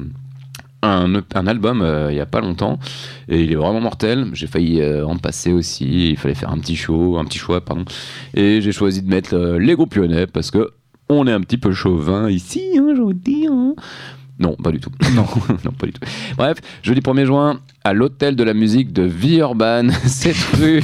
un, 0.86 1.16
un 1.34 1.48
album 1.48 1.82
euh, 1.82 2.12
il 2.12 2.18
y 2.18 2.20
a 2.20 2.26
pas 2.26 2.42
longtemps 2.42 2.80
et 3.28 3.42
il 3.42 3.52
est 3.52 3.56
vraiment 3.56 3.82
mortel. 3.82 4.28
J'ai 4.34 4.48
failli 4.48 4.82
euh, 4.82 5.06
en 5.06 5.18
passer 5.18 5.52
aussi, 5.54 6.12
il 6.12 6.18
fallait 6.18 6.36
faire 6.36 6.52
un 6.52 6.60
petit 6.60 6.76
show, 6.76 7.18
un 7.18 7.26
petit 7.26 7.38
choix 7.40 7.62
pardon. 7.64 7.86
Et 8.34 8.62
j'ai 8.62 8.72
choisi 8.72 9.02
de 9.02 9.10
mettre 9.10 9.36
euh, 9.36 9.60
les 9.60 9.76
groupes 9.76 9.96
lyonnais 9.96 10.28
parce 10.28 10.52
que 10.52 10.72
on 11.10 11.28
est 11.28 11.32
un 11.32 11.42
petit 11.42 11.58
peu 11.58 11.72
chauvin 11.72 12.30
ici, 12.30 12.64
hein, 12.78 12.94
je 12.96 13.02
vous 13.02 13.14
dis. 13.14 13.48
hein. 13.50 13.76
Non, 14.40 14.56
pas 14.56 14.72
du 14.72 14.80
tout. 14.80 14.92
Non, 15.16 15.26
non, 15.64 15.72
pas 15.72 15.86
du 15.86 15.94
tout. 15.94 16.02
Bref, 16.38 16.58
jeudi 16.84 17.00
1er 17.00 17.26
juin, 17.26 17.60
à 17.86 17.94
l'hôtel 17.94 18.36
de 18.36 18.44
la 18.44 18.54
musique 18.54 18.92
de 18.92 19.04
Villeurbanne, 19.04 19.92
cette 20.06 20.36
rue 20.58 20.82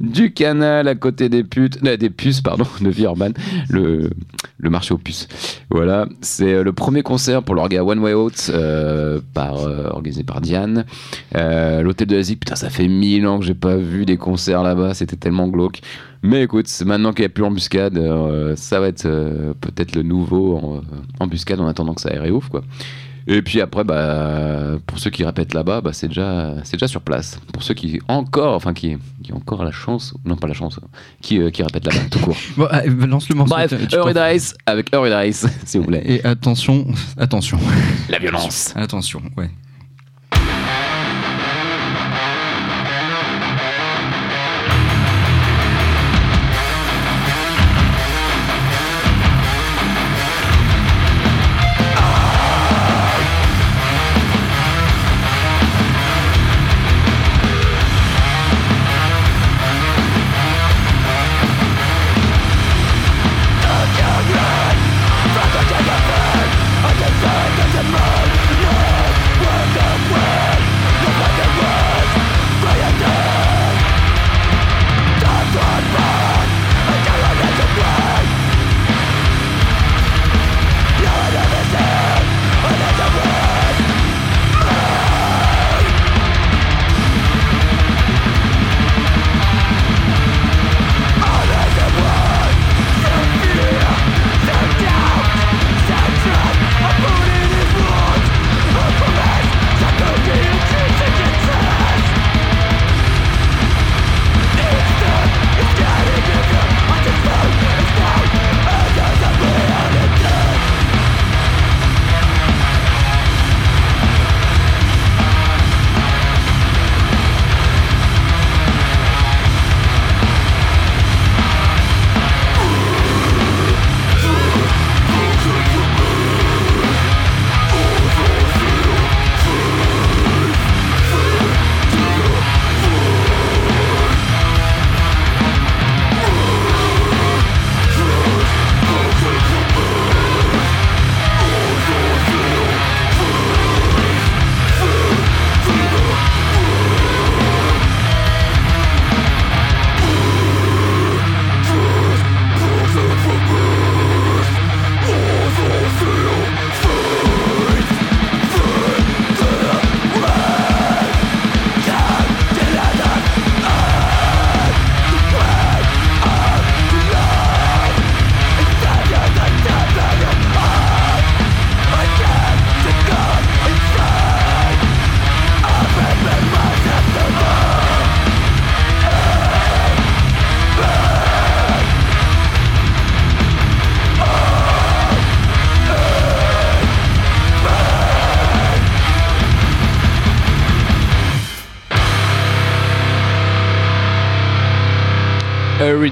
du 0.00 0.32
canal 0.32 0.88
à 0.88 0.94
côté 0.94 1.28
des 1.28 1.44
putes, 1.44 1.78
euh, 1.84 1.96
des 1.96 2.10
puces, 2.10 2.40
pardon, 2.40 2.64
de 2.80 2.88
Villeurbanne, 2.88 3.34
le, 3.68 4.10
le 4.58 4.70
marché 4.70 4.94
aux 4.94 4.98
puces. 4.98 5.28
Voilà, 5.70 6.06
c'est 6.20 6.54
euh, 6.54 6.62
le 6.64 6.72
premier 6.72 7.02
concert 7.02 7.42
pour 7.42 7.54
l'orga 7.54 7.84
One 7.84 7.98
Way 7.98 8.14
Out, 8.14 8.50
euh, 8.50 9.20
par, 9.34 9.58
euh, 9.58 9.88
organisé 9.90 10.22
par 10.24 10.40
Diane. 10.40 10.84
L'hôtel 11.34 12.06
de 12.06 12.16
la 12.16 12.22
Zik, 12.22 12.40
putain, 12.40 12.56
ça 12.56 12.70
fait 12.70 12.88
mille 12.88 13.26
ans 13.26 13.38
que 13.38 13.44
j'ai 13.44 13.54
pas 13.54 13.76
vu 13.76 14.06
des 14.06 14.16
concerts 14.16 14.62
là-bas, 14.62 14.94
c'était 14.94 15.16
tellement 15.16 15.48
glauque. 15.48 15.80
Mais 16.22 16.42
écoute, 16.44 16.70
maintenant 16.84 17.12
qu'il 17.12 17.22
n'y 17.22 17.26
a 17.26 17.30
plus 17.30 17.44
embuscade, 17.44 17.98
euh, 17.98 18.54
ça 18.56 18.80
va 18.80 18.88
être 18.88 19.06
euh, 19.06 19.52
peut-être 19.60 19.94
le 19.94 20.02
nouveau 20.02 20.56
en- 20.56 20.80
embuscade 21.20 21.60
en 21.60 21.66
attendant 21.66 21.94
que 21.94 22.00
ça 22.00 22.10
réouvre, 22.10 22.48
quoi. 22.50 22.62
Et 23.28 23.42
puis 23.42 23.60
après, 23.60 23.82
bah, 23.82 24.76
pour 24.86 25.00
ceux 25.00 25.10
qui 25.10 25.24
répètent 25.24 25.52
là-bas, 25.52 25.80
bah, 25.80 25.92
c'est 25.92 26.06
déjà, 26.06 26.54
c'est 26.62 26.74
déjà 26.76 26.86
sur 26.86 27.00
place. 27.00 27.40
Pour 27.52 27.64
ceux 27.64 27.74
qui 27.74 27.98
encore, 28.06 28.54
enfin 28.54 28.72
qui, 28.72 28.96
qui 29.24 29.32
ont 29.32 29.38
encore 29.38 29.64
la 29.64 29.72
chance, 29.72 30.14
non 30.24 30.36
pas 30.36 30.46
la 30.46 30.54
chance, 30.54 30.78
qui, 31.20 31.40
euh, 31.40 31.50
qui 31.50 31.64
répètent 31.64 31.86
là-bas, 31.86 31.98
tout 32.08 32.20
court. 32.20 32.36
Bon, 32.56 32.68
lance 33.08 33.28
le 33.28 33.34
morceau. 33.34 33.54
Bref, 33.56 33.72
Eurydice 33.92 34.54
avec 34.64 34.94
Eurydice, 34.94 35.44
s'il 35.64 35.80
vous 35.80 35.88
plaît. 35.88 36.02
Et 36.06 36.24
attention, 36.24 36.86
attention, 37.18 37.58
La 38.08 38.20
violence. 38.20 38.72
attention, 38.76 39.20
ouais. 39.36 39.50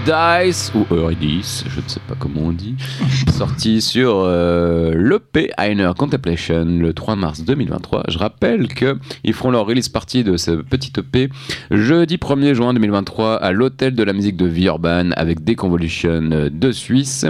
Eurydice, 0.06 0.72
ou 0.74 0.84
Eurydice, 0.94 1.64
je 1.66 1.80
ne 1.80 1.88
sais 1.88 2.00
pas 2.06 2.14
comment 2.18 2.42
on 2.42 2.52
dit, 2.52 2.74
sorti 3.32 3.80
sur 3.80 4.22
euh, 4.24 4.92
l'EP 4.94 5.50
Einer 5.56 5.92
Contemplation 5.96 6.64
le 6.66 6.92
3 6.92 7.16
mars 7.16 7.42
2023. 7.42 8.04
Je 8.08 8.18
rappelle 8.18 8.68
qu'ils 8.68 9.32
feront 9.32 9.50
leur 9.50 9.64
release 9.64 9.88
party 9.88 10.22
de 10.22 10.36
ce 10.36 10.50
petit 10.50 10.92
EP 10.98 11.30
jeudi 11.70 12.16
1er 12.16 12.52
juin 12.52 12.74
2023 12.74 13.36
à 13.36 13.52
l'hôtel 13.52 13.94
de 13.94 14.02
la 14.02 14.12
musique 14.12 14.36
de 14.36 14.44
Villeurbanne 14.44 15.14
avec 15.16 15.42
Deconvolution 15.42 16.28
euh, 16.32 16.50
de 16.52 16.70
Suisse. 16.70 17.24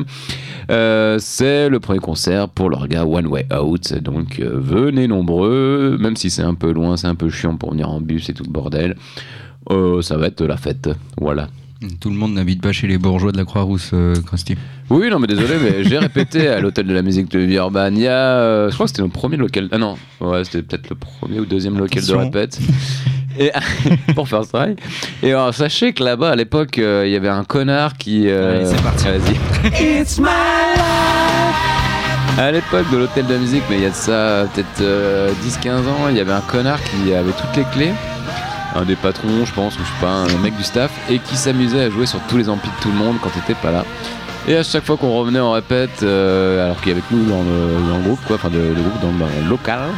Euh, 0.70 1.18
c'est 1.20 1.68
le 1.68 1.78
premier 1.78 2.00
concert 2.00 2.48
pour 2.48 2.70
leur 2.70 2.88
gars 2.88 3.04
One 3.04 3.28
Way 3.28 3.46
Out, 3.56 3.94
donc 3.94 4.40
euh, 4.40 4.50
venez 4.52 5.06
nombreux, 5.06 5.96
même 6.00 6.16
si 6.16 6.28
c'est 6.28 6.42
un 6.42 6.54
peu 6.54 6.72
loin, 6.72 6.96
c'est 6.96 7.06
un 7.06 7.14
peu 7.14 7.28
chiant 7.28 7.56
pour 7.56 7.70
venir 7.70 7.88
en 7.88 8.00
bus 8.00 8.28
et 8.30 8.34
tout 8.34 8.44
le 8.44 8.50
bordel. 8.50 8.96
Ça 10.02 10.18
va 10.18 10.26
être 10.26 10.44
la 10.44 10.56
fête, 10.56 10.90
voilà. 11.18 11.48
Tout 12.01 12.11
le 12.11 12.16
monde 12.16 12.35
n'habite 12.35 12.61
pas 12.62 12.72
chez 12.72 12.87
les 12.87 12.99
bourgeois 12.99 13.32
de 13.32 13.37
la 13.37 13.45
Croix-Rousse, 13.45 13.91
euh, 13.95 14.14
Krusty. 14.26 14.57
Oui, 14.91 15.09
non, 15.11 15.18
mais 15.18 15.26
désolé, 15.26 15.55
mais 15.62 15.85
j'ai 15.85 15.99
répété 15.99 16.49
à 16.49 16.61
l'hôtel 16.61 16.87
de 16.87 16.93
la 16.95 17.03
musique 17.03 17.30
de 17.30 17.39
Villeurbanne. 17.39 17.97
Il 17.97 18.03
y 18.03 18.09
a, 18.09 18.12
euh, 18.12 18.68
je 18.70 18.74
crois 18.74 18.87
que 18.87 18.91
c'était 18.91 19.03
le 19.03 19.09
premier 19.09 19.37
local. 19.37 19.68
Ah 19.72 19.78
non, 19.78 19.97
ouais, 20.20 20.45
c'était 20.45 20.62
peut-être 20.62 20.91
le 20.91 20.97
premier 20.97 21.41
ou 21.41 21.47
deuxième 21.47 21.78
local 21.78 22.05
de 22.05 22.12
répète. 22.14 22.59
Et 23.39 23.51
pour 24.14 24.28
faire 24.28 24.45
ce 24.45 24.51
travail. 24.51 24.76
Et 25.22 25.30
alors, 25.32 25.53
sachez 25.55 25.93
que 25.93 26.05
là-bas, 26.05 26.30
à 26.30 26.37
l'époque, 26.37 26.78
euh, 26.78 27.05
il 27.07 27.12
y 27.12 27.16
avait 27.16 27.28
un 27.28 27.45
connard 27.45 27.97
qui. 27.97 28.24
euh, 28.28 28.61
Allez, 28.61 28.66
c'est 28.66 28.82
parti. 28.82 29.07
Vas-y. 29.07 30.24
À 32.37 32.51
l'époque 32.51 32.91
de 32.93 32.97
l'hôtel 32.99 33.26
de 33.26 33.32
la 33.35 33.39
musique, 33.39 33.62
mais 33.70 33.76
il 33.76 33.82
y 33.82 33.87
a 33.87 33.91
de 33.91 33.95
ça 33.95 34.47
peut-être 34.53 34.80
euh, 34.80 35.30
10-15 35.47 35.70
ans, 35.89 36.09
il 36.11 36.16
y 36.16 36.20
avait 36.20 36.32
un 36.32 36.41
connard 36.41 36.80
qui 36.82 37.12
avait 37.14 37.30
toutes 37.32 37.57
les 37.57 37.64
clés. 37.72 37.93
Un 38.74 38.84
des 38.84 38.96
patrons, 38.96 39.44
je 39.44 39.52
pense, 39.52 39.76
ou 39.76 39.80
je 39.80 39.84
sais 39.84 40.00
pas, 40.00 40.08
un 40.34 40.38
mec 40.42 40.56
du 40.56 40.64
staff, 40.64 40.90
et 41.10 41.18
qui 41.18 41.36
s'amusait 41.36 41.84
à 41.84 41.90
jouer 41.90 42.06
sur 42.06 42.18
tous 42.28 42.36
les 42.36 42.48
amplis 42.48 42.70
de 42.70 42.82
tout 42.82 42.88
le 42.90 42.96
monde 42.98 43.16
quand 43.22 43.30
t'étais 43.30 43.54
pas 43.60 43.70
là. 43.70 43.84
Et 44.46 44.56
à 44.56 44.62
chaque 44.62 44.84
fois 44.84 44.96
qu'on 44.96 45.12
revenait 45.16 45.40
en 45.40 45.52
répète, 45.52 46.02
euh, 46.02 46.64
alors 46.66 46.78
qu'il 46.80 46.88
y 46.88 46.92
avait 46.92 47.00
que 47.00 47.14
nous 47.14 47.24
dans 47.24 47.42
le, 47.42 47.88
dans 47.90 47.96
le 47.98 48.02
groupe, 48.04 48.20
quoi, 48.26 48.36
enfin 48.36 48.50
de- 48.50 48.58
le 48.58 48.74
groupe 48.82 49.00
dans 49.00 49.12
le, 49.12 49.18
dans 49.18 49.26
le 49.44 49.48
local, 49.48 49.88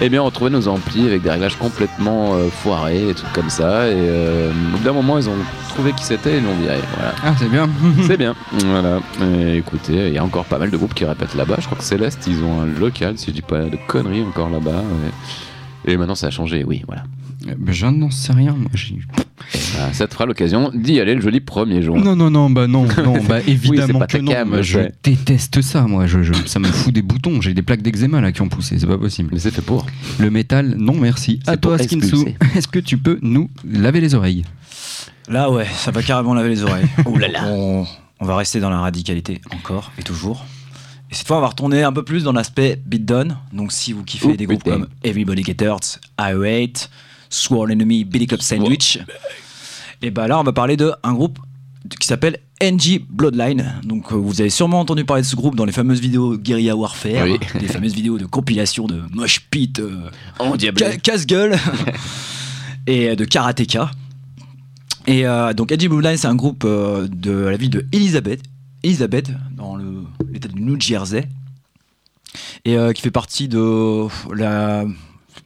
eh 0.00 0.08
bien 0.08 0.22
on 0.22 0.24
retrouvait 0.24 0.50
nos 0.50 0.66
amplis 0.68 1.06
avec 1.06 1.20
des 1.22 1.30
réglages 1.30 1.56
complètement 1.58 2.34
euh, 2.34 2.48
foirés 2.48 3.10
et 3.10 3.14
tout 3.14 3.26
comme 3.34 3.50
ça. 3.50 3.88
Et 3.88 3.92
euh, 3.94 4.50
au 4.50 4.78
bout 4.78 4.84
d'un 4.84 4.92
moment, 4.94 5.18
ils 5.18 5.28
ont 5.28 5.34
trouvé 5.70 5.92
qui 5.92 6.04
c'était 6.04 6.36
et 6.36 6.40
viré. 6.40 6.78
Voilà. 6.96 7.14
Ah, 7.22 7.34
c'est 7.38 7.50
bien. 7.50 7.68
C'est 8.06 8.16
bien. 8.16 8.34
Voilà. 8.64 9.00
Et 9.20 9.56
écoutez, 9.58 10.08
il 10.08 10.14
y 10.14 10.18
a 10.18 10.24
encore 10.24 10.44
pas 10.46 10.58
mal 10.58 10.70
de 10.70 10.76
groupes 10.78 10.94
qui 10.94 11.04
répètent 11.04 11.34
là-bas. 11.34 11.56
Je 11.58 11.66
crois 11.66 11.76
que 11.76 11.84
Céleste, 11.84 12.24
ils 12.28 12.42
ont 12.42 12.62
un 12.62 12.80
local, 12.80 13.18
si 13.18 13.26
je 13.26 13.32
dis 13.32 13.42
pas 13.42 13.58
de 13.60 13.76
conneries, 13.88 14.22
encore 14.22 14.48
là-bas. 14.48 14.82
Et, 15.86 15.92
et 15.92 15.96
maintenant, 15.98 16.14
ça 16.14 16.28
a 16.28 16.30
changé, 16.30 16.64
oui, 16.64 16.82
voilà. 16.86 17.02
Je 17.66 17.86
n'en 17.86 18.10
sais 18.10 18.32
rien. 18.32 18.52
Moi, 18.54 18.70
j'ai- 18.74 18.98
Ah, 19.78 19.92
ça 19.92 20.06
te 20.06 20.12
fera 20.14 20.26
l'occasion 20.26 20.70
d'y 20.74 21.00
aller 21.00 21.14
le 21.14 21.20
joli 21.20 21.40
1er 21.40 21.82
juin. 21.82 21.98
Non, 21.98 22.14
non, 22.14 22.30
non, 22.30 22.48
bah 22.50 22.66
non, 22.66 22.86
non, 23.04 23.18
bah 23.28 23.40
évidemment 23.46 24.00
pas 24.00 24.06
que 24.06 24.18
non. 24.18 24.30
cam, 24.32 24.62
je 24.62 24.80
déteste 25.02 25.60
ça, 25.62 25.82
moi. 25.82 26.06
Je, 26.06 26.22
je- 26.22 26.32
ça 26.46 26.58
me 26.60 26.66
fout 26.68 26.92
des 26.94 27.02
boutons. 27.02 27.40
J'ai 27.40 27.52
des 27.54 27.62
plaques 27.62 27.82
d'eczéma 27.82 28.20
là 28.20 28.32
qui 28.32 28.42
ont 28.42 28.48
poussé. 28.48 28.78
C'est 28.78 28.86
pas 28.86 28.98
possible. 28.98 29.30
Mais 29.32 29.38
c'est 29.38 29.50
fait 29.50 29.62
pour. 29.62 29.86
Le 30.18 30.30
métal, 30.30 30.76
non 30.78 30.94
merci. 30.96 31.40
C'est 31.44 31.50
À 31.50 31.56
toi, 31.56 31.78
Skinsu. 31.78 32.16
Est-ce 32.56 32.68
que 32.68 32.78
tu 32.78 32.98
peux 32.98 33.18
nous 33.22 33.50
laver 33.64 34.00
les 34.00 34.14
oreilles? 34.14 34.44
Là, 35.28 35.50
ouais, 35.50 35.66
ça 35.74 35.90
va 35.90 36.02
carrément 36.02 36.34
laver 36.34 36.50
les 36.50 36.62
oreilles. 36.62 36.86
Ouh 37.06 37.16
là 37.18 37.28
là. 37.28 37.44
On, 37.46 37.86
on 38.20 38.24
va 38.26 38.36
rester 38.36 38.60
dans 38.60 38.70
la 38.70 38.80
radicalité 38.80 39.40
encore 39.54 39.92
et 39.98 40.02
toujours. 40.02 40.44
Et 41.10 41.14
cette 41.14 41.26
fois, 41.26 41.38
on 41.38 41.42
va 41.42 41.48
retourner 41.48 41.82
un 41.82 41.92
peu 41.92 42.04
plus 42.04 42.24
dans 42.24 42.32
l'aspect 42.32 42.80
beatdown. 42.86 43.36
Donc, 43.52 43.72
si 43.72 43.92
vous 43.92 44.02
kiffez 44.02 44.28
Ouh, 44.28 44.36
des 44.36 44.46
groupes 44.46 44.62
comme 44.64 44.86
Everybody 45.04 45.42
Get 45.44 45.56
Hurt, 45.62 46.00
I 46.18 46.32
Hate, 46.32 46.88
Sworn 47.32 47.70
Enemy, 47.72 48.04
Billy 48.04 48.26
Club 48.26 48.40
Sandwich, 48.42 48.98
et 50.02 50.10
bah 50.10 50.28
là, 50.28 50.38
on 50.38 50.42
va 50.44 50.52
parler 50.52 50.76
de 50.76 50.92
un 51.02 51.12
groupe 51.14 51.38
qui 52.00 52.06
s'appelle 52.06 52.38
NG 52.62 53.04
Bloodline. 53.10 53.80
Donc, 53.84 54.12
euh, 54.12 54.16
vous 54.16 54.40
avez 54.40 54.50
sûrement 54.50 54.80
entendu 54.80 55.04
parler 55.04 55.22
de 55.22 55.26
ce 55.26 55.34
groupe 55.36 55.56
dans 55.56 55.64
les 55.64 55.72
fameuses 55.72 56.00
vidéos 56.00 56.36
Guerrilla 56.36 56.76
Warfare, 56.76 57.24
Oui. 57.24 57.38
les 57.60 57.66
fameuses 57.68 57.94
vidéos 57.94 58.18
de 58.18 58.26
compilation 58.26 58.86
de 58.86 59.02
Mosh 59.12 59.40
Pit, 59.50 59.78
euh, 59.80 60.10
Oh. 60.38 60.54
Ca- 60.58 60.96
casse-gueule 60.96 61.56
et 62.86 63.10
euh, 63.10 63.14
de 63.16 63.24
karatéka. 63.24 63.90
Et 65.06 65.26
euh, 65.26 65.52
donc 65.54 65.72
Edgy 65.72 65.88
Blue 65.88 66.00
Line, 66.02 66.16
c'est 66.16 66.28
un 66.28 66.34
groupe 66.36 66.64
de 66.64 67.32
la 67.32 67.56
ville 67.56 67.70
de 67.70 67.86
Elizabeth, 67.92 68.42
Elizabeth 68.84 69.30
dans 69.56 69.76
l'état 70.30 70.48
du 70.48 70.60
New 70.60 70.80
Jersey, 70.80 71.28
et 72.64 72.76
qui 72.94 73.02
fait 73.02 73.10
partie 73.10 73.48
de 73.48 74.06
la, 74.32 74.84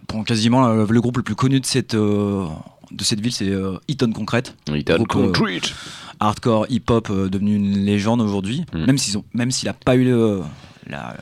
bon, 0.09 0.23
quasiment 0.25 0.67
euh, 0.67 0.87
le 0.89 1.01
groupe 1.01 1.17
le 1.19 1.23
plus 1.23 1.35
connu 1.35 1.61
de 1.61 1.67
cette 1.67 1.95
euh, 1.95 2.47
de 2.91 3.03
cette 3.05 3.21
ville, 3.21 3.33
c'est 3.33 3.49
euh, 3.49 3.79
Eaton 3.89 4.13
Concrete, 4.13 4.55
Groupe, 4.69 4.91
euh, 5.17 5.27
Concrete. 5.33 5.75
hardcore 6.21 6.67
hip-hop 6.71 7.09
euh, 7.11 7.29
devenu 7.29 7.57
une 7.57 7.85
légende 7.85 8.21
aujourd'hui, 8.21 8.65
Mm. 8.73 8.85
même 8.87 8.99
s'ils 8.99 9.19
ont, 9.19 9.25
même 9.35 9.51
s'il 9.51 9.69
a 9.69 9.73
pas 9.73 9.97
eu 9.97 10.05
le, 10.05 10.43
la- 10.87 11.17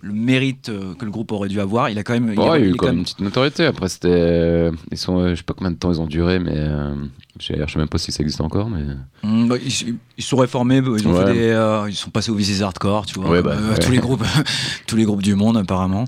le 0.00 0.12
mérite 0.12 0.68
euh, 0.68 0.94
que 0.94 1.04
le 1.04 1.10
groupe 1.10 1.32
aurait 1.32 1.48
dû 1.48 1.60
avoir, 1.60 1.90
il 1.90 1.98
a 1.98 2.04
quand 2.04 2.12
même, 2.12 2.32
il, 2.32 2.40
a- 2.40 2.58
il 2.58 2.66
eu 2.66 2.74
quand 2.74 2.86
même 2.86 2.98
une 2.98 3.02
petite 3.04 3.20
notoriété. 3.20 3.64
Après, 3.66 3.88
c'était. 3.88 4.08
euh, 4.10 4.70
Ils 4.92 4.98
sont. 4.98 5.18
euh, 5.18 5.30
Je 5.30 5.36
sais 5.36 5.42
pas 5.42 5.54
combien 5.54 5.72
de 5.72 5.76
temps 5.76 5.90
ils 5.92 6.00
ont 6.00 6.06
duré, 6.06 6.38
mais. 6.38 6.52
euh, 6.54 6.94
Je 7.40 7.46
sais 7.46 7.78
même 7.78 7.88
pas 7.88 7.98
si 7.98 8.12
ça 8.12 8.22
existe 8.22 8.40
encore, 8.40 8.70
mais. 8.70 8.82
Mm, 9.24 9.48
bah, 9.48 9.56
ils, 9.60 9.96
ils 10.16 10.24
sont 10.24 10.36
réformés, 10.36 10.76
ils 10.76 11.08
ont 11.08 11.12
Ouais. 11.14 11.26
fait 11.26 11.32
des, 11.32 11.48
euh, 11.50 11.86
ils 11.88 11.96
sont 11.96 12.10
passés 12.10 12.30
au 12.30 12.34
VCS 12.36 12.62
Hardcore, 12.62 13.06
tu 13.06 13.18
vois, 13.18 13.28
Ouais, 13.30 13.42
bah, 13.42 13.56
ouais. 13.56 13.78
tous 13.78 13.90
les 13.90 13.98
groupes, 13.98 14.22
tous 14.86 14.94
les 14.96 15.04
groupes 15.04 15.22
du 15.22 15.34
monde 15.34 15.56
apparemment. 15.56 16.04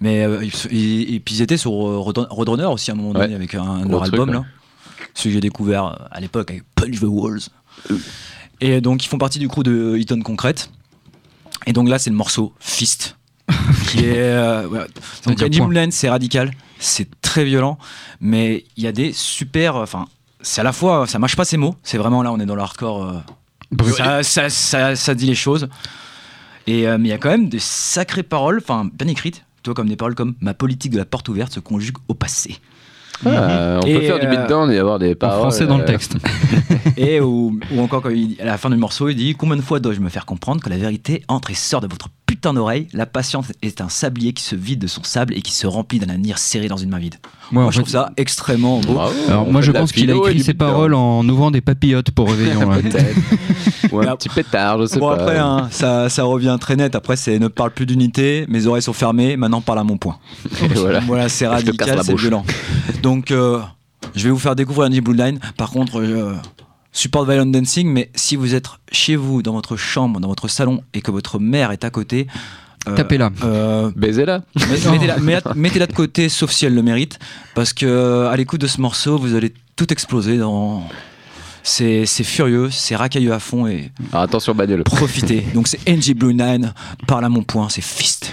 Mais 0.00 0.26
ils- 0.72 1.14
et 1.14 1.20
puis 1.20 1.36
ils 1.36 1.42
étaient 1.42 1.56
sur 1.56 1.70
Roadrunner 1.70 2.64
aussi 2.66 2.90
à 2.90 2.94
un 2.94 2.96
moment 2.96 3.12
donné 3.14 3.34
avec 3.34 3.54
un, 3.54 3.84
leur 3.88 4.00
truc, 4.02 4.12
album 4.14 4.32
là, 4.32 4.44
celui 5.14 5.30
que 5.30 5.34
j'ai 5.34 5.40
découvert 5.40 6.08
à 6.10 6.20
l'époque 6.20 6.50
avec 6.50 6.64
Punch 6.74 6.98
the 7.00 7.04
Walls. 7.04 7.40
Et 8.60 8.80
donc 8.80 9.04
ils 9.04 9.08
font 9.08 9.18
partie 9.18 9.38
du 9.38 9.48
crew 9.48 9.62
de 9.62 9.96
Eaton 9.96 10.20
Concrete. 10.20 10.70
Et 11.66 11.72
donc 11.72 11.88
là 11.88 11.98
c'est 11.98 12.10
le 12.10 12.16
morceau 12.16 12.52
Fist, 12.58 13.16
qui 13.88 14.04
est 14.06 14.14
euh, 14.18 14.66
ouais. 14.68 14.86
donc 15.26 15.38
c'est 15.90 16.08
radical, 16.08 16.50
c'est 16.78 17.08
très 17.20 17.44
violent, 17.44 17.78
mais 18.20 18.64
il 18.76 18.84
y 18.84 18.86
a 18.86 18.92
des 18.92 19.12
super, 19.12 19.76
enfin 19.76 20.06
c'est 20.42 20.60
à 20.60 20.64
la 20.64 20.72
fois, 20.72 21.06
ça 21.06 21.18
mâche 21.18 21.36
pas 21.36 21.44
ses 21.44 21.56
mots, 21.56 21.74
c'est 21.82 21.98
vraiment 21.98 22.22
là 22.22 22.32
on 22.32 22.40
est 22.40 22.46
dans 22.46 22.54
le 22.54 22.62
hardcore. 22.62 23.08
euh, 23.78 23.92
ça, 23.92 24.22
ça, 24.22 24.48
ça, 24.50 24.96
ça 24.96 25.14
dit 25.14 25.26
les 25.26 25.34
choses. 25.34 25.68
Et 26.66 26.86
euh, 26.88 26.98
mais 26.98 27.08
il 27.08 27.10
y 27.10 27.14
a 27.14 27.18
quand 27.18 27.30
même 27.30 27.48
des 27.48 27.58
sacrées 27.58 28.22
paroles, 28.22 28.58
enfin 28.62 28.88
bien 28.92 29.08
écrites, 29.08 29.44
toi 29.62 29.74
comme 29.74 29.88
des 29.88 29.96
paroles 29.96 30.14
comme 30.14 30.34
ma 30.40 30.54
politique 30.54 30.92
de 30.92 30.98
la 30.98 31.04
porte 31.04 31.28
ouverte 31.28 31.52
se 31.52 31.60
conjugue 31.60 31.96
au 32.08 32.14
passé. 32.14 32.58
Ah, 33.26 33.80
on 33.82 33.86
Et, 33.86 33.94
peut 33.98 34.00
faire 34.06 34.18
du 34.18 34.26
euh, 34.26 34.30
beatdown 34.30 34.70
et 34.72 34.78
avoir 34.78 34.98
des 34.98 35.12
En 35.12 35.14
paroles. 35.14 35.40
français 35.40 35.66
dans 35.66 35.76
le 35.76 35.82
euh, 35.82 35.86
texte. 35.86 36.16
Et 36.96 37.20
ou, 37.20 37.60
ou 37.70 37.80
encore 37.82 38.00
quand 38.00 38.08
il- 38.08 38.40
à 38.40 38.46
la 38.46 38.56
fin 38.56 38.70
du 38.70 38.76
morceau, 38.78 39.10
il 39.10 39.14
dit 39.14 39.34
combien 39.34 39.56
de 39.56 39.60
fois 39.62 39.78
dois-je 39.78 40.00
me 40.00 40.08
faire 40.08 40.24
comprendre 40.24 40.62
que 40.62 40.70
la 40.70 40.78
vérité 40.78 41.22
entre 41.28 41.50
et 41.50 41.54
sort 41.54 41.82
de 41.82 41.86
votre 41.86 42.08
putain 42.30 42.54
d'oreille. 42.54 42.86
La 42.92 43.06
patience 43.06 43.46
est 43.60 43.80
un 43.80 43.88
sablier 43.88 44.32
qui 44.32 44.44
se 44.44 44.54
vide 44.54 44.78
de 44.78 44.86
son 44.86 45.02
sable 45.02 45.34
et 45.36 45.42
qui 45.42 45.50
se 45.50 45.66
remplit 45.66 45.98
d'un 45.98 46.08
avenir 46.10 46.38
serré 46.38 46.68
dans 46.68 46.76
une 46.76 46.88
main 46.90 47.00
vide. 47.00 47.16
Moi, 47.50 47.64
je 47.66 47.70
fait, 47.70 47.82
trouve 47.82 47.88
ça 47.90 48.12
extrêmement 48.16 48.78
beau. 48.78 48.92
bravo, 48.94 49.14
alors 49.26 49.50
moi 49.50 49.62
je 49.62 49.72
pense 49.72 49.90
qu'il 49.90 50.08
a 50.12 50.14
écrit 50.14 50.40
ses 50.40 50.54
paroles 50.54 50.94
en 50.94 51.28
ouvrant 51.28 51.50
des 51.50 51.60
papillotes 51.60 52.12
pour 52.12 52.28
réveillon. 52.30 52.70
Ou 53.90 53.98
un 53.98 54.14
petit 54.14 54.28
pétard, 54.28 54.80
je 54.80 54.86
sais 54.86 55.00
Bon 55.00 55.08
pas. 55.08 55.14
après, 55.14 55.38
hein, 55.38 55.66
ça, 55.72 56.08
ça 56.08 56.22
revient 56.22 56.56
très 56.60 56.76
net. 56.76 56.94
Après, 56.94 57.16
c'est 57.16 57.40
ne 57.40 57.48
parle 57.48 57.72
plus 57.72 57.84
d'unité, 57.86 58.46
mes 58.48 58.68
oreilles 58.68 58.82
sont 58.82 58.92
fermées, 58.92 59.36
maintenant 59.36 59.60
parle 59.60 59.80
à 59.80 59.84
mon 59.84 59.98
point. 59.98 60.18
Voilà. 60.76 61.00
Voilà, 61.00 61.28
c'est 61.28 61.48
radical, 61.48 61.96
la 61.96 62.04
c'est 62.04 62.12
bouche. 62.12 62.20
violent. 62.20 62.44
Donc, 63.02 63.32
euh, 63.32 63.58
je 64.14 64.22
vais 64.22 64.30
vous 64.30 64.38
faire 64.38 64.54
découvrir 64.54 64.86
Andy 64.86 65.00
Blue 65.00 65.16
Line. 65.16 65.40
Par 65.56 65.70
contre, 65.70 65.98
euh, 66.00 66.34
support 66.92 67.24
Violent 67.24 67.46
Dancing, 67.46 67.88
mais 67.88 68.10
si 68.14 68.36
vous 68.36 68.54
êtes 68.54 68.66
chez 68.92 69.16
vous, 69.16 69.42
dans 69.42 69.52
votre 69.52 69.76
chambre, 69.76 70.20
dans 70.20 70.28
votre 70.28 70.48
salon, 70.48 70.82
et 70.94 71.00
que 71.02 71.10
votre 71.10 71.38
mère 71.38 71.70
est 71.72 71.84
à 71.84 71.90
côté, 71.90 72.26
euh, 72.88 72.96
Tapez-la. 72.96 73.30
euh, 73.44 73.90
Baisez-la. 73.94 74.42
met- 74.56 74.90
mettez-la 74.90 75.18
mettez- 75.18 75.50
mettez-la 75.54 75.86
de 75.86 75.92
côté, 75.92 76.28
sauf 76.28 76.50
si 76.50 76.64
elle 76.66 76.74
le 76.74 76.82
mérite, 76.82 77.18
parce 77.54 77.72
que 77.72 77.84
euh, 77.86 78.30
à 78.30 78.36
l'écoute 78.36 78.60
de 78.60 78.66
ce 78.66 78.80
morceau, 78.80 79.18
vous 79.18 79.34
allez 79.34 79.52
tout 79.76 79.92
exploser. 79.92 80.38
Dans... 80.38 80.82
C'est 81.62 82.06
furieux, 82.24 82.70
c'est 82.70 82.96
racailleux 82.96 83.34
à 83.34 83.38
fond 83.38 83.66
et 83.66 83.92
attention, 84.14 84.54
bagnole. 84.54 84.82
profitez. 84.82 85.42
Donc 85.54 85.68
c'est 85.68 85.86
NG 85.86 86.14
Blue 86.16 86.32
Line, 86.32 86.72
parle 87.06 87.26
à 87.26 87.28
mon 87.28 87.42
point, 87.42 87.68
c'est 87.68 87.82
Fist. 87.84 88.32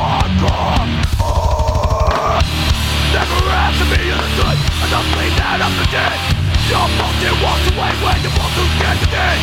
have 3.71 3.87
to 3.87 3.95
be 3.95 4.11
understood 4.11 4.57
I 4.83 4.85
don't 4.91 5.07
believe 5.15 5.35
that 5.39 5.63
I'm 5.63 5.75
the 5.79 5.87
dead. 5.87 6.17
Your 6.67 6.87
multi 6.99 7.31
walks 7.39 7.67
away 7.71 7.91
when 8.03 8.17
you 8.19 8.31
want 8.35 8.51
to 8.59 8.63
get 8.79 8.95
the 8.99 9.07
dead. 9.07 9.39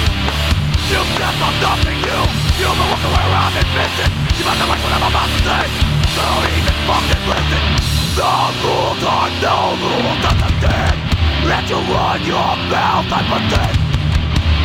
You 0.89 1.01
just 1.17 1.39
are 1.41 1.57
nothing 1.65 1.97
you 1.97 2.21
You 2.61 2.65
don't 2.69 2.89
walk 2.93 3.05
away 3.09 3.25
around 3.25 3.55
and 3.57 3.69
visit 3.73 4.11
You 4.37 4.45
might 4.45 4.59
not 4.61 4.69
like 4.69 4.83
what 4.85 4.93
I'm 4.93 5.07
about 5.09 5.29
to 5.33 5.41
say. 5.49 5.65
So 6.13 6.25
even 6.45 6.77
fucking 6.85 7.25
listen. 7.25 7.65
The 8.19 8.33
rules 8.65 9.03
are 9.07 9.31
no 9.41 9.57
rules 9.81 10.23
of 10.29 10.37
the 10.45 10.51
dead. 10.61 10.97
Let 11.49 11.65
you 11.73 11.81
run 11.89 12.21
your 12.29 12.53
mouth 12.69 13.09
I 13.09 13.21
pretend. 13.33 13.77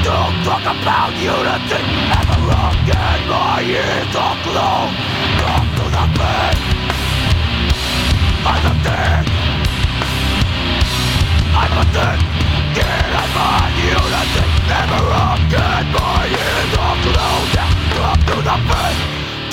Don't 0.03 0.35
talk 0.43 0.65
about 0.67 1.15
unity 1.15 1.79
Ever 2.19 2.51
again. 2.51 3.19
My 3.31 3.63
ears 3.63 4.11
are 4.11 4.37
closed. 4.43 4.97
Come 5.39 5.67
to 5.79 5.85
the 5.87 6.05
bed. 6.19 6.55
I'm 8.43 8.59
the 8.59 8.73
dead. 8.83 9.42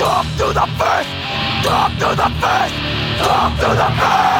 Talk 0.01 0.24
to 0.38 0.46
the 0.55 0.66
face! 0.78 1.11
Talk 1.62 1.92
to 1.98 2.16
the 2.16 2.28
face! 2.40 2.74
Talk 3.22 3.59
to 3.61 3.66
the 3.76 3.90
face 4.01 4.39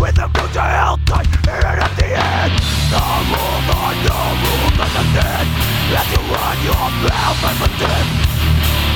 with 0.00 0.16
a 0.16 0.28
future 0.32 0.64
held 0.64 0.98
tight 1.04 1.28
here 1.44 1.60
and 1.60 1.80
at 1.84 1.92
the 2.00 2.08
end. 2.08 2.52
The 2.88 3.00
rules 3.28 3.68
are 3.68 3.94
no 4.08 4.18
rules 4.40 4.78
of 4.80 4.90
the 4.96 5.04
dead. 5.12 5.46
Let 5.92 6.06
you 6.08 6.22
run 6.32 6.56
your 6.64 6.88
mouth 7.04 7.40
and 7.44 7.56
pretend. 7.60 8.08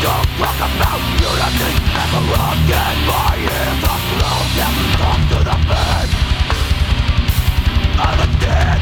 Don't 0.00 0.28
talk 0.40 0.59
about 0.64 1.00
unity 1.20 1.72
ever 1.92 2.24
again. 2.24 2.96
My 3.05 3.36
ears 3.36 3.82
are 3.84 4.02
closed, 4.09 4.52
never 4.57 4.86
talk 4.96 5.20
to 5.28 5.38
the 5.44 5.57
bed. 5.68 6.09
I'm 8.00 8.18
a 8.24 8.28
dead. 8.40 8.80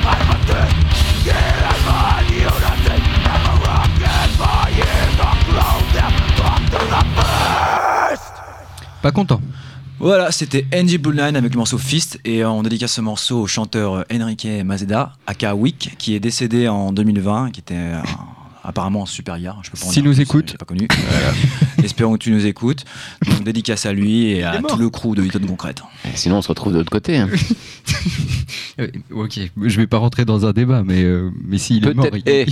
I'm 0.00 0.28
a 0.32 0.38
dead. 0.48 0.72
Get 1.28 1.60
out 1.68 1.80
my 1.84 2.24
unity. 2.40 2.98
Never 3.20 3.68
again. 3.84 4.30
My 4.40 4.64
ears 4.80 5.16
are 5.28 5.38
closed, 5.44 5.92
never 5.92 6.24
talk 6.40 6.62
to 6.72 6.80
the 6.88 7.02
first. 7.20 8.32
Pas 9.02 9.12
content. 9.12 9.59
Voilà, 10.00 10.32
c'était 10.32 10.64
Angie 10.74 10.96
Bullline 10.98 11.36
avec 11.36 11.52
le 11.52 11.58
morceau 11.58 11.76
Fist 11.76 12.18
et 12.24 12.42
on 12.44 12.62
dédicace 12.62 12.94
ce 12.94 13.00
morceau 13.02 13.42
au 13.42 13.46
chanteur 13.46 13.94
euh, 13.96 14.02
Enrique 14.12 14.48
Mazeda, 14.64 15.12
aka 15.26 15.54
Wick, 15.54 15.94
qui 15.98 16.14
est 16.14 16.20
décédé 16.20 16.68
en 16.68 16.90
2020, 16.90 17.50
qui 17.50 17.60
était 17.60 17.74
euh, 17.76 18.00
apparemment 18.64 19.04
supérieur. 19.04 19.58
Je 19.62 19.70
peux 19.70 19.78
pas 19.78 19.86
en 19.86 19.90
S'il 19.90 20.02
dire 20.02 20.10
nous 20.10 20.20
écoute. 20.22 20.56
pas 20.56 20.64
connu. 20.64 20.88
Voilà. 20.90 21.34
Espérons 21.84 22.14
que 22.14 22.18
tu 22.18 22.30
nous 22.32 22.46
écoutes. 22.46 22.84
Donc 23.28 23.42
dédicace 23.44 23.84
à 23.84 23.92
lui 23.92 24.28
et 24.30 24.42
à 24.42 24.58
tout 24.66 24.76
le 24.78 24.88
crew 24.88 25.14
de 25.14 25.22
Hilton 25.22 25.40
Concrète. 25.46 25.82
Et 26.06 26.16
Sinon, 26.16 26.38
on 26.38 26.42
se 26.42 26.48
retrouve 26.48 26.72
de 26.72 26.78
l'autre 26.78 26.90
côté. 26.90 27.18
hein. 27.18 27.28
Euh, 28.78 28.86
ok, 29.10 29.38
je 29.62 29.76
vais 29.76 29.86
pas 29.86 29.98
rentrer 29.98 30.24
dans 30.24 30.46
un 30.46 30.52
débat, 30.52 30.82
mais, 30.86 31.02
euh, 31.02 31.30
mais 31.44 31.58
s'il 31.58 31.86
est 31.86 31.92
mort. 31.92 32.08
Peut-être. 32.08 32.24
il- 32.26 32.46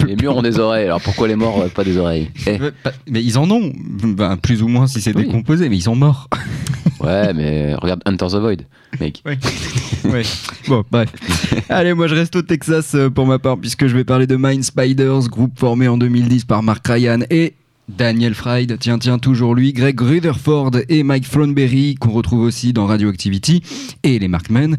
Eh, 0.00 0.04
les 0.06 0.16
murs 0.16 0.36
ont 0.36 0.42
des 0.42 0.58
oreilles. 0.58 0.86
Alors 0.86 1.00
pourquoi 1.00 1.28
les 1.28 1.36
morts 1.36 1.60
euh, 1.60 1.68
pas 1.68 1.84
des 1.84 1.96
oreilles? 1.98 2.30
Eh, 2.46 2.58
Mais, 2.58 2.70
pas- 2.72 2.92
mais 3.08 3.22
ils 3.22 3.38
en 3.38 3.48
ont, 3.50 3.72
Ben, 4.02 4.36
plus 4.38 4.62
ou 4.62 4.68
moins 4.68 4.86
si 4.88 5.00
c'est 5.00 5.14
Oui. 5.14 5.26
décomposé, 5.26 5.68
mais 5.68 5.76
ils 5.76 5.82
sont 5.82 5.94
morts. 5.94 6.28
Ouais, 7.00 7.32
mais 7.32 7.74
regarde 7.74 8.02
Hunter 8.04 8.26
the 8.26 8.36
Void, 8.36 8.62
mec. 9.00 9.22
Ouais. 9.24 9.38
Bon, 10.68 10.84
bref. 10.90 11.10
Allez, 11.68 11.92
moi 11.94 12.06
je 12.06 12.14
reste 12.14 12.34
au 12.36 12.42
Texas 12.42 12.94
euh, 12.94 13.10
pour 13.10 13.26
ma 13.26 13.38
part, 13.38 13.58
puisque 13.58 13.86
je 13.86 13.94
vais 13.94 14.04
parler 14.04 14.26
de 14.26 14.36
Mind 14.36 14.62
Spiders, 14.62 15.28
groupe 15.28 15.58
formé 15.58 15.88
en 15.88 15.98
2010 15.98 16.44
par 16.44 16.62
Mark 16.62 16.86
Ryan 16.86 17.20
et 17.30 17.54
Daniel 17.88 18.34
Fried, 18.34 18.76
tiens, 18.78 18.98
tiens, 18.98 19.18
toujours 19.18 19.54
lui, 19.54 19.72
Greg 19.72 19.98
Rutherford 19.98 20.72
et 20.88 21.02
Mike 21.02 21.28
Thornberry, 21.28 21.94
qu'on 21.94 22.10
retrouve 22.10 22.40
aussi 22.40 22.74
dans 22.74 22.86
Radioactivity, 22.86 23.62
et 24.02 24.18
les 24.18 24.28
Markmen. 24.28 24.76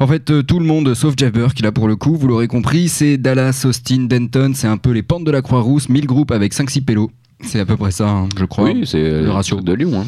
En 0.00 0.06
fait, 0.08 0.30
euh, 0.30 0.42
tout 0.42 0.58
le 0.58 0.66
monde, 0.66 0.92
sauf 0.94 1.14
Jeff 1.16 1.32
Burke, 1.32 1.54
qui 1.54 1.62
là 1.62 1.70
pour 1.70 1.86
le 1.86 1.94
coup, 1.94 2.16
vous 2.16 2.26
l'aurez 2.26 2.48
compris, 2.48 2.88
c'est 2.88 3.18
Dallas, 3.18 3.62
Austin, 3.64 4.06
Denton, 4.08 4.52
c'est 4.54 4.66
un 4.66 4.78
peu 4.78 4.90
les 4.90 5.02
pentes 5.02 5.24
de 5.24 5.30
la 5.30 5.42
Croix-Rousse, 5.42 5.88
1000 5.88 6.06
groupes 6.06 6.32
avec 6.32 6.52
5-6 6.52 6.84
pélos. 6.84 7.10
C'est 7.42 7.60
à 7.60 7.66
peu 7.66 7.76
près 7.76 7.90
ça, 7.90 8.08
hein, 8.08 8.28
je 8.38 8.44
crois. 8.44 8.64
Oui, 8.64 8.82
c'est 8.84 9.02
le 9.02 9.22
le 9.22 9.30
ratio. 9.30 9.60
de 9.60 9.72
Lyon. 9.72 10.02
Hein. 10.02 10.06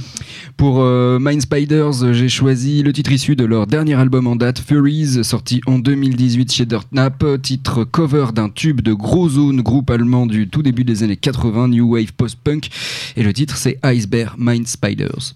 Pour 0.56 0.80
euh, 0.80 1.18
Mind 1.20 1.40
Spiders, 1.40 2.04
euh, 2.04 2.12
j'ai 2.12 2.28
choisi 2.28 2.82
le 2.82 2.92
titre 2.92 3.10
issu 3.12 3.36
de 3.36 3.44
leur 3.44 3.66
dernier 3.66 3.94
album 3.94 4.26
en 4.26 4.36
date, 4.36 4.58
Furies, 4.58 5.24
sorti 5.24 5.60
en 5.66 5.78
2018 5.78 6.52
chez 6.52 6.66
Dirt 6.66 6.86
Nap, 6.92 7.24
titre 7.42 7.84
cover 7.84 8.26
d'un 8.34 8.48
tube 8.48 8.80
de 8.80 8.92
Gros 8.92 9.28
Zone, 9.30 9.62
groupe 9.62 9.90
allemand 9.90 10.26
du 10.26 10.48
tout 10.48 10.62
début 10.62 10.84
des 10.84 11.02
années 11.02 11.16
80, 11.16 11.68
New 11.68 11.94
Wave 11.94 12.12
Post-Punk, 12.12 12.68
et 13.16 13.22
le 13.22 13.32
titre 13.32 13.56
c'est 13.56 13.78
Ice 13.84 14.08
Bear 14.08 14.36
Mind 14.38 14.66
Spiders. 14.66 15.34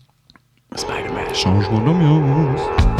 Spider-Man. 0.74 1.34
Changement 1.34 1.84
d'ambiance. 1.84 2.95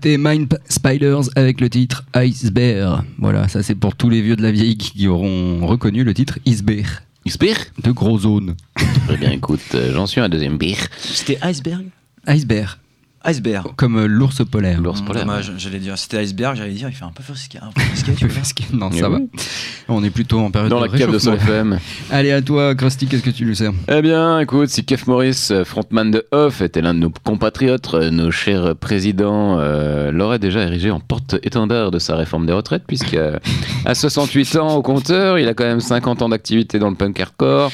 C'était 0.00 0.16
Mind 0.16 0.60
Spiders 0.68 1.22
avec 1.34 1.60
le 1.60 1.68
titre 1.68 2.04
Iceberg. 2.14 3.02
Voilà, 3.18 3.48
ça 3.48 3.64
c'est 3.64 3.74
pour 3.74 3.96
tous 3.96 4.08
les 4.08 4.22
vieux 4.22 4.36
de 4.36 4.42
la 4.42 4.52
vieille 4.52 4.76
qui 4.76 5.08
auront 5.08 5.66
reconnu 5.66 6.04
le 6.04 6.14
titre 6.14 6.38
Iceberg. 6.46 6.86
Iceberg? 7.26 7.58
De 7.82 7.90
gros 7.90 8.16
zones. 8.16 8.54
Eh 9.12 9.16
bien, 9.16 9.32
écoute, 9.32 9.58
euh, 9.74 9.92
j'en 9.92 10.06
suis 10.06 10.20
un 10.20 10.28
deuxième 10.28 10.56
beer. 10.56 10.76
C'était 10.98 11.36
Iceberg? 11.42 11.86
Iceberg, 12.28 12.76
Iceberg. 13.24 13.66
comme 13.76 13.96
euh, 13.98 14.06
l'ours 14.06 14.42
polaire. 14.44 14.80
L'ours 14.80 15.00
polaire. 15.02 15.24
Dommage, 15.24 15.52
j'allais 15.58 15.78
dire. 15.78 15.96
C'était 15.98 16.18
Iceberg, 16.18 16.56
j'allais 16.56 16.72
dire, 16.72 16.88
il 16.88 16.94
fait 16.94 17.04
un 17.04 17.12
peu 17.12 17.22
frisqué. 17.22 17.58
Un 17.60 17.70
peu 17.72 17.80
frisqué, 17.80 18.12
tu 18.14 18.26
vois. 18.26 18.42
non, 18.72 18.90
ça 18.92 19.08
va. 19.08 19.18
On 19.88 20.02
est 20.04 20.10
plutôt 20.10 20.38
en 20.40 20.50
période 20.50 20.70
Dans 20.70 20.80
de 20.80 20.86
la 20.92 20.98
cave 20.98 21.12
de. 21.12 21.18
Sol 21.18 21.34
FM. 21.34 21.78
Allez, 22.10 22.30
à 22.32 22.42
toi, 22.42 22.74
Krusty, 22.74 23.06
qu'est-ce 23.06 23.22
que 23.22 23.30
tu 23.30 23.44
nous 23.44 23.54
sers? 23.54 23.72
Eh 23.88 24.02
bien, 24.02 24.38
écoute, 24.40 24.68
si 24.68 24.84
Kev 24.84 25.02
Morris, 25.06 25.48
euh, 25.50 25.64
frontman 25.64 26.10
de 26.10 26.24
Off, 26.30 26.60
était 26.60 26.80
l'un 26.80 26.94
de 26.94 27.00
nos 27.00 27.10
compatriotes, 27.24 27.94
euh, 27.94 28.10
nos 28.10 28.30
chers 28.30 28.76
présidents 28.76 29.58
euh, 29.58 30.10
l'aurait 30.12 30.38
déjà 30.38 30.62
érigé 30.62 30.90
en 30.90 31.00
porte-étendard 31.00 31.90
de 31.90 31.98
sa 31.98 32.16
réforme 32.16 32.46
des 32.46 32.52
retraites, 32.52 32.84
puisque 32.86 33.14
euh, 33.14 33.38
à 33.84 33.94
68 33.94 34.56
ans 34.56 34.76
au 34.76 34.82
compteur, 34.82 35.38
il 35.38 35.48
a 35.48 35.54
quand 35.54 35.64
même 35.64 35.80
50 35.80 36.22
ans 36.22 36.28
d'activité 36.28 36.78
dans 36.78 36.90
le 36.90 36.96
punk 36.96 37.18
hardcore. 37.20 37.72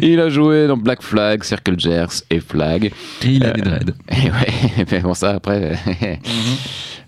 Il 0.00 0.20
a 0.20 0.28
joué 0.28 0.66
dans 0.66 0.76
Black 0.76 1.02
Flag, 1.02 1.42
Circle 1.42 1.78
Jerks 1.78 2.22
et 2.30 2.40
Flag. 2.40 2.86
Et 2.86 2.92
il 3.26 3.44
a 3.44 3.48
Euh, 3.48 3.52
des 3.52 3.62
dreads. 3.62 3.94
Et 4.10 4.30
ouais, 4.30 4.84
mais 4.90 5.00
bon, 5.00 5.14
ça 5.14 5.30
après, 5.30 5.78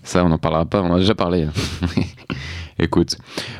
ça 0.03 0.23
on 0.25 0.29
n'en 0.29 0.37
parlera 0.37 0.65
pas, 0.65 0.81
on 0.81 0.91
en 0.91 0.95
a 0.95 0.99
déjà 0.99 1.15
parlé. 1.15 1.47
Écoute, 2.79 3.15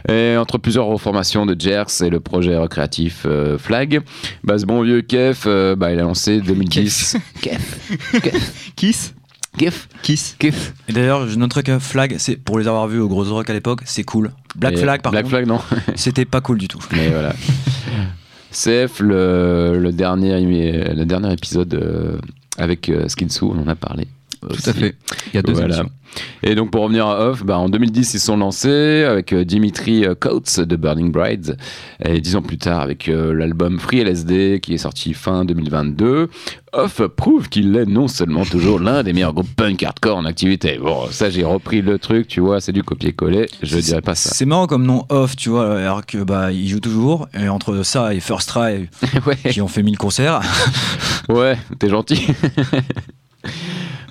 et 0.10 0.36
entre 0.36 0.58
plusieurs 0.58 0.86
reformations 0.86 1.46
de 1.46 1.56
Jers 1.60 2.02
et 2.02 2.10
le 2.10 2.20
projet 2.20 2.58
recréatif 2.58 3.24
euh, 3.28 3.60
Flag, 3.60 4.02
bah, 4.44 4.58
ce 4.58 4.66
bon 4.66 4.82
vieux 4.82 5.02
Kef, 5.02 5.44
euh, 5.46 5.76
bah, 5.76 5.92
il 5.92 6.00
a 6.00 6.04
lancé 6.04 6.42
2010. 6.42 7.18
Kef. 7.42 7.92
Kiss 8.76 9.14
Kef. 9.60 9.88
Kiss 10.02 10.36
Kef. 10.40 10.74
Et 10.88 10.94
d'ailleurs, 10.94 11.28
je 11.28 11.36
noterai 11.38 11.62
que 11.62 11.78
Flag, 11.78 12.16
c'est 12.18 12.36
pour 12.38 12.58
les 12.58 12.68
avoir 12.68 12.88
vus 12.88 13.00
au 13.00 13.08
Gros 13.08 13.26
Rock 13.26 13.48
à 13.50 13.54
l'époque, 13.54 13.82
c'est 13.86 14.04
cool. 14.04 14.32
Black 14.56 14.74
Et 14.74 14.78
Flag, 14.78 15.02
par 15.04 15.12
Black 15.12 15.26
contre, 15.26 15.36
Flag, 15.36 15.46
non. 15.48 15.60
c'était 15.96 16.26
pas 16.26 16.42
cool 16.42 16.58
du 16.58 16.68
tout. 16.68 16.80
Mais 16.94 17.10
voilà. 17.10 17.34
CF, 18.52 19.00
le, 19.00 19.80
le, 19.80 19.92
dernier, 19.92 20.40
le 20.94 21.06
dernier 21.06 21.32
épisode 21.32 21.74
euh, 21.74 22.18
avec 22.58 22.90
euh, 22.90 23.08
Skinsu, 23.08 23.46
on 23.46 23.62
en 23.62 23.68
a 23.68 23.76
parlé. 23.76 24.08
Tout 24.42 24.70
à 24.70 24.74
fait. 24.74 24.96
Il 25.28 25.36
y 25.36 25.40
a 25.40 25.42
deux 25.42 25.54
Voilà. 25.54 25.68
émissions. 25.76 25.90
Et 26.44 26.56
donc 26.56 26.72
pour 26.72 26.84
revenir 26.84 27.06
à 27.08 27.30
Off, 27.30 27.46
bah, 27.46 27.58
en 27.58 27.70
2010 27.70 28.16
ils 28.16 28.20
sont 28.20 28.36
lancés 28.36 29.06
avec 29.06 29.32
euh, 29.32 29.46
Dimitri 29.46 30.04
euh, 30.06 30.14
Coates 30.14 30.60
de 30.60 30.76
Burning 30.76 31.10
Brides 31.10 31.56
et 32.04 32.20
dix 32.20 32.36
ans 32.36 32.42
plus 32.42 32.58
tard 32.58 32.82
avec 32.82 33.08
euh, 33.08 33.32
l'album 33.34 33.80
Free 33.80 34.00
LSD 34.02 34.60
qui 34.62 34.74
est 34.74 34.78
sorti 34.80 35.14
fin 35.14 35.46
2022. 35.46 36.30
Off 36.74 37.02
prouve 37.16 37.48
qu'il 37.48 37.74
est 37.78 37.86
non 37.86 38.10
seulement 38.10 38.44
toujours 38.44 38.80
l'un 38.82 39.04
des 39.04 39.14
meilleurs 39.14 39.34
groupes 39.34 39.56
punk 39.56 39.84
hardcore 39.84 40.18
en 40.18 40.26
activité. 40.26 40.78
Bon 40.84 41.06
ça 41.12 41.30
j'ai 41.30 41.46
repris 41.46 41.82
le 41.82 41.98
truc, 41.98 42.28
tu 42.28 42.42
vois, 42.42 42.60
c'est 42.60 42.74
du 42.74 42.84
copier-coller, 42.84 43.46
je 43.64 43.78
dirais 43.78 44.02
pas 44.02 44.16
ça. 44.16 44.32
C'est 44.34 44.46
marrant 44.46 44.68
comme 44.68 44.84
nom 44.86 45.06
off, 45.08 45.38
tu 45.38 45.48
vois, 45.48 45.78
alors 45.80 46.06
que 46.06 46.18
bah 46.18 46.52
il 46.52 46.68
joue 46.68 46.82
toujours. 46.82 47.30
Et 47.40 47.48
entre 47.48 47.84
ça 47.84 48.14
et 48.14 48.20
First 48.20 48.50
Try, 48.50 48.90
ouais, 49.28 49.38
qui 49.50 49.62
ont 49.62 49.70
fait 49.70 49.84
1000 49.84 49.98
concerts, 49.98 50.42
ouais, 51.30 51.58
t'es 51.80 51.88
gentil. 51.88 52.28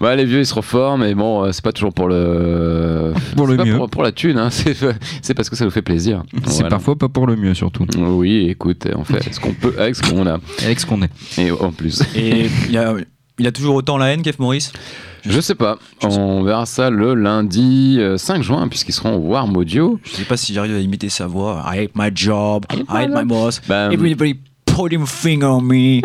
Bah, 0.01 0.17
les 0.17 0.25
vieux 0.25 0.41
ils 0.41 0.47
se 0.47 0.55
reforment, 0.55 1.03
mais 1.03 1.15
bon, 1.15 1.45
euh, 1.45 1.53
c'est 1.53 1.63
pas 1.63 1.73
toujours 1.73 1.93
pour 1.93 2.09
le. 2.09 3.13
Pour 3.37 3.47
le 3.47 3.57
pas 3.57 3.65
mieux. 3.65 3.77
Pour, 3.77 3.91
pour 3.91 4.03
la 4.03 4.13
thune, 4.13 4.39
hein. 4.39 4.49
c'est 4.51 4.75
c'est 5.23 5.35
parce 5.35 5.51
que 5.51 5.57
ça 5.57 5.65
nous 5.65 5.71
fait 5.71 5.83
plaisir. 5.83 6.23
C'est 6.47 6.55
Voilà. 6.63 6.69
parfois 6.71 6.97
pas 6.97 7.09
pour 7.09 7.27
le 7.27 7.37
mieux, 7.37 7.55
surtout. 7.55 7.85
Oui, 7.99 8.47
écoute, 8.49 8.87
on 8.97 9.05
fait 9.05 9.33
ce 9.33 9.39
qu'on 9.41 9.53
peut 9.53 9.75
avec 9.79 9.95
ce 9.97 10.03
qu'on 10.03 10.27
a. 10.27 10.39
Avec 10.65 10.81
ce 10.81 10.87
qu'on 10.87 11.03
est. 11.03 11.11
Et 11.39 11.51
en 11.51 11.71
plus. 11.73 12.03
et 12.17 12.47
il 12.67 12.73
y 12.73 12.79
a, 12.79 12.95
il 13.39 13.47
a 13.47 13.53
toujours 13.53 13.75
autant 13.75 13.99
la 13.99 14.07
haine, 14.13 14.23
Kev 14.23 14.37
Morris 14.39 14.73
Je 15.27 15.41
sais 15.41 15.55
pas. 15.55 15.79
On 16.03 16.43
verra 16.43 16.67
ça 16.67 16.89
le 16.91 17.15
lundi 17.15 17.97
euh, 18.01 18.17
5 18.17 18.43
juin, 18.43 18.69
puisqu'ils 18.69 18.93
seront 18.93 19.17
au 19.17 19.21
Warm 19.29 19.57
Audio. 19.57 20.01
Je 20.05 20.11
sais 20.17 20.25
pas 20.25 20.37
si 20.37 20.53
j'arrive 20.55 20.75
à 20.75 20.81
imiter 20.81 21.09
sa 21.09 21.27
voix. 21.27 21.63
I 21.67 21.79
hate 21.85 21.93
my 21.95 22.11
job, 22.15 22.65
I 22.73 22.83
hate 22.89 23.11
my 23.11 23.25
boss, 23.25 23.61
Bah, 23.69 23.91
everybody 23.93 24.41
finger 25.07 25.45
on 25.47 25.61
me. 25.61 26.01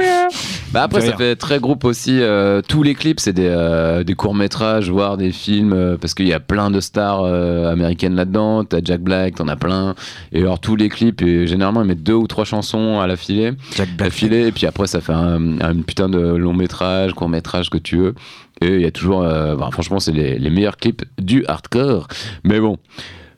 Bah 0.71 0.83
après, 0.83 1.01
ça 1.01 1.15
fait 1.15 1.35
très 1.37 1.59
groupe 1.59 1.85
aussi. 1.85 2.19
euh, 2.19 2.61
tous 2.67 2.83
les 2.83 2.95
clips, 2.95 3.21
c'est 3.21 3.31
des, 3.31 3.47
euh, 3.47 4.03
des 4.03 4.13
courts-métrages, 4.13 4.89
voire 4.89 5.15
des 5.15 5.31
films, 5.31 5.71
euh, 5.71 5.97
parce 5.97 6.13
qu'il 6.13 6.27
y 6.27 6.33
a 6.33 6.41
plein 6.41 6.69
de 6.69 6.81
stars 6.81 7.23
américaines 7.23 8.15
là-dedans. 8.15 8.65
T'as 8.65 8.79
Jack 8.83 9.01
Black, 9.01 9.35
t'en 9.35 9.47
as 9.47 9.55
plein. 9.55 9.95
Et 10.33 10.41
alors, 10.41 10.59
tous 10.59 10.75
les 10.75 10.89
clips, 10.89 11.21
et 11.21 11.47
généralement, 11.47 11.81
ils 11.81 11.87
mettent 11.87 12.03
deux 12.03 12.13
ou 12.13 12.27
trois 12.27 12.43
chansons 12.43 12.99
à 12.99 13.07
l'affilée. 13.07 13.53
Jack 13.75 13.95
D'affilée, 13.95 14.47
et 14.47 14.51
puis 14.51 14.65
après, 14.65 14.87
ça 14.87 14.99
fait 14.99 15.13
un, 15.13 15.61
un 15.61 15.75
putain 15.81 16.09
de 16.09 16.19
long-métrage, 16.19 17.13
court-métrage 17.13 17.69
que 17.69 17.77
tu 17.77 17.97
veux. 17.97 18.15
Et 18.61 18.75
il 18.75 18.81
y 18.81 18.85
a 18.85 18.91
toujours. 18.91 19.21
bah, 19.21 19.69
franchement, 19.71 19.99
c'est 19.99 20.11
les, 20.11 20.37
les 20.39 20.49
meilleurs 20.49 20.77
clips 20.77 21.03
du 21.21 21.45
hardcore. 21.47 22.07
Mais 22.43 22.59
bon. 22.59 22.77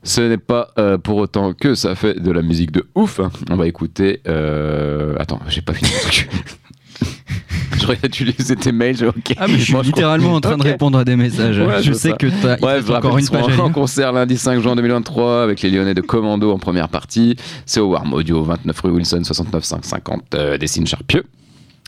Ce 0.08 0.22
n'est 0.22 0.38
pas 0.38 0.70
euh, 0.80 0.98
pour 0.98 1.18
autant 1.18 1.54
que 1.54 1.76
ça 1.76 1.94
fait 1.96 2.18
de 2.18 2.32
la 2.32 2.42
musique 2.42 2.72
de 2.72 2.86
ouf. 2.96 3.20
On 3.50 3.56
va 3.58 3.68
écouter. 3.68 4.22
euh, 4.28 5.16
Attends, 5.20 5.42
j'ai 5.50 5.62
pas 5.62 5.74
fini 5.74 5.90
le 5.94 6.02
truc. 6.02 6.30
J'aurais 7.82 8.10
dû 8.10 8.24
laisser 8.24 8.56
tes 8.56 8.72
mails, 8.72 9.04
ok. 9.06 9.36
Ah, 9.38 9.48
mais 9.48 9.58
je 9.58 9.64
suis 9.66 9.74
Moi, 9.74 9.84
je 9.84 9.88
littéralement 9.88 10.34
en 10.34 10.40
train 10.42 10.58
de 10.58 10.64
répondre 10.64 10.98
à 10.98 11.04
des 11.04 11.18
messages. 11.18 11.60
Ouais, 11.60 11.84
je 11.84 11.92
je 11.92 11.94
sais 11.94 12.14
que 12.14 12.28
Ouais, 12.28 12.76
reste 12.76 12.88
je 12.88 12.94
encore 12.94 13.18
une 13.18 13.28
page 13.28 13.60
en 13.60 13.70
concert 13.70 14.14
lundi 14.14 14.38
5 14.38 14.62
juin 14.62 14.78
2023 14.78 15.44
avec 15.44 15.62
les 15.62 15.70
Lyonnais 15.70 15.94
de 15.94 16.02
Commando 16.02 16.52
en 16.54 16.58
première 16.58 16.88
partie. 16.88 17.36
C'est 17.66 17.82
au 17.82 17.90
Warm 17.92 18.14
Audio, 18.14 18.44
29 18.44 18.80
rue 18.80 18.92
Wilson, 18.92 19.24
69 19.26 19.62
550 19.64 20.36
euh, 20.36 20.58
Dessine 20.58 20.88
Charpieu. 20.88 21.26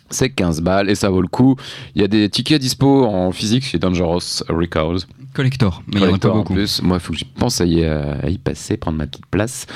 C'est 0.09 0.29
15 0.29 0.61
balles 0.61 0.89
et 0.89 0.95
ça 0.95 1.09
vaut 1.09 1.21
le 1.21 1.27
coup. 1.29 1.55
Il 1.95 2.01
y 2.01 2.05
a 2.05 2.07
des 2.09 2.27
tickets 2.29 2.59
dispo 2.61 3.05
en 3.05 3.31
physique 3.31 3.63
chez 3.63 3.79
Dangerous 3.79 4.43
Records. 4.49 4.99
Collector, 5.39 5.81
mais 5.87 6.01
il 6.01 6.03
y 6.03 6.05
en 6.05 6.15
a 6.15 6.17
pas 6.17 6.31
en 6.31 6.39
beaucoup. 6.39 6.53
plus. 6.53 6.81
Moi, 6.81 6.97
il 6.97 6.99
faut 6.99 7.13
que 7.13 7.19
j'y 7.19 7.23
pense 7.23 7.61
à 7.61 7.65
y, 7.65 7.81
euh, 7.81 8.13
à 8.21 8.29
y 8.29 8.37
passer, 8.37 8.75
prendre 8.75 8.97
ma 8.97 9.07
petite 9.07 9.25
place. 9.27 9.67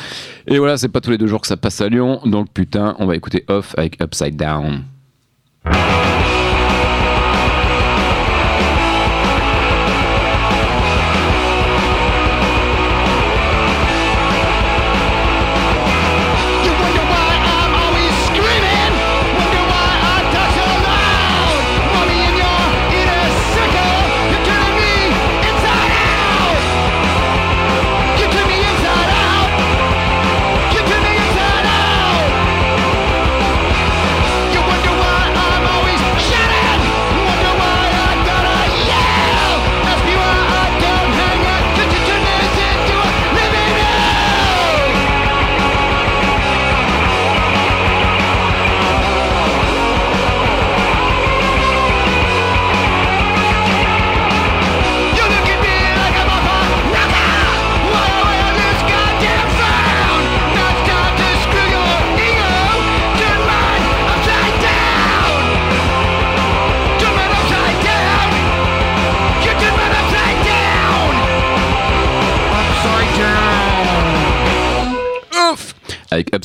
Et 0.46 0.58
voilà, 0.58 0.76
c'est 0.76 0.90
pas 0.90 1.00
tous 1.00 1.12
les 1.12 1.18
deux 1.18 1.28
jours 1.28 1.40
que 1.40 1.48
ça 1.48 1.56
passe 1.56 1.80
à 1.80 1.88
Lyon. 1.88 2.20
Donc 2.26 2.50
putain, 2.54 2.98
on 3.00 3.06
va 3.06 3.16
écouter 3.16 3.46
Off 3.48 3.74
avec 3.78 3.98
Upside 4.04 4.36
Down. 4.36 4.84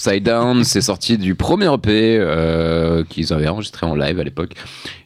Upside 0.09 0.23
Down, 0.23 0.65
c'est 0.65 0.81
sorti 0.81 1.19
du 1.19 1.35
premier 1.35 1.67
EP 1.67 2.17
euh, 2.19 3.05
qu'ils 3.05 3.35
avaient 3.35 3.49
enregistré 3.49 3.85
en 3.85 3.95
live 3.95 4.19
à 4.19 4.25
l'époque. 4.25 4.55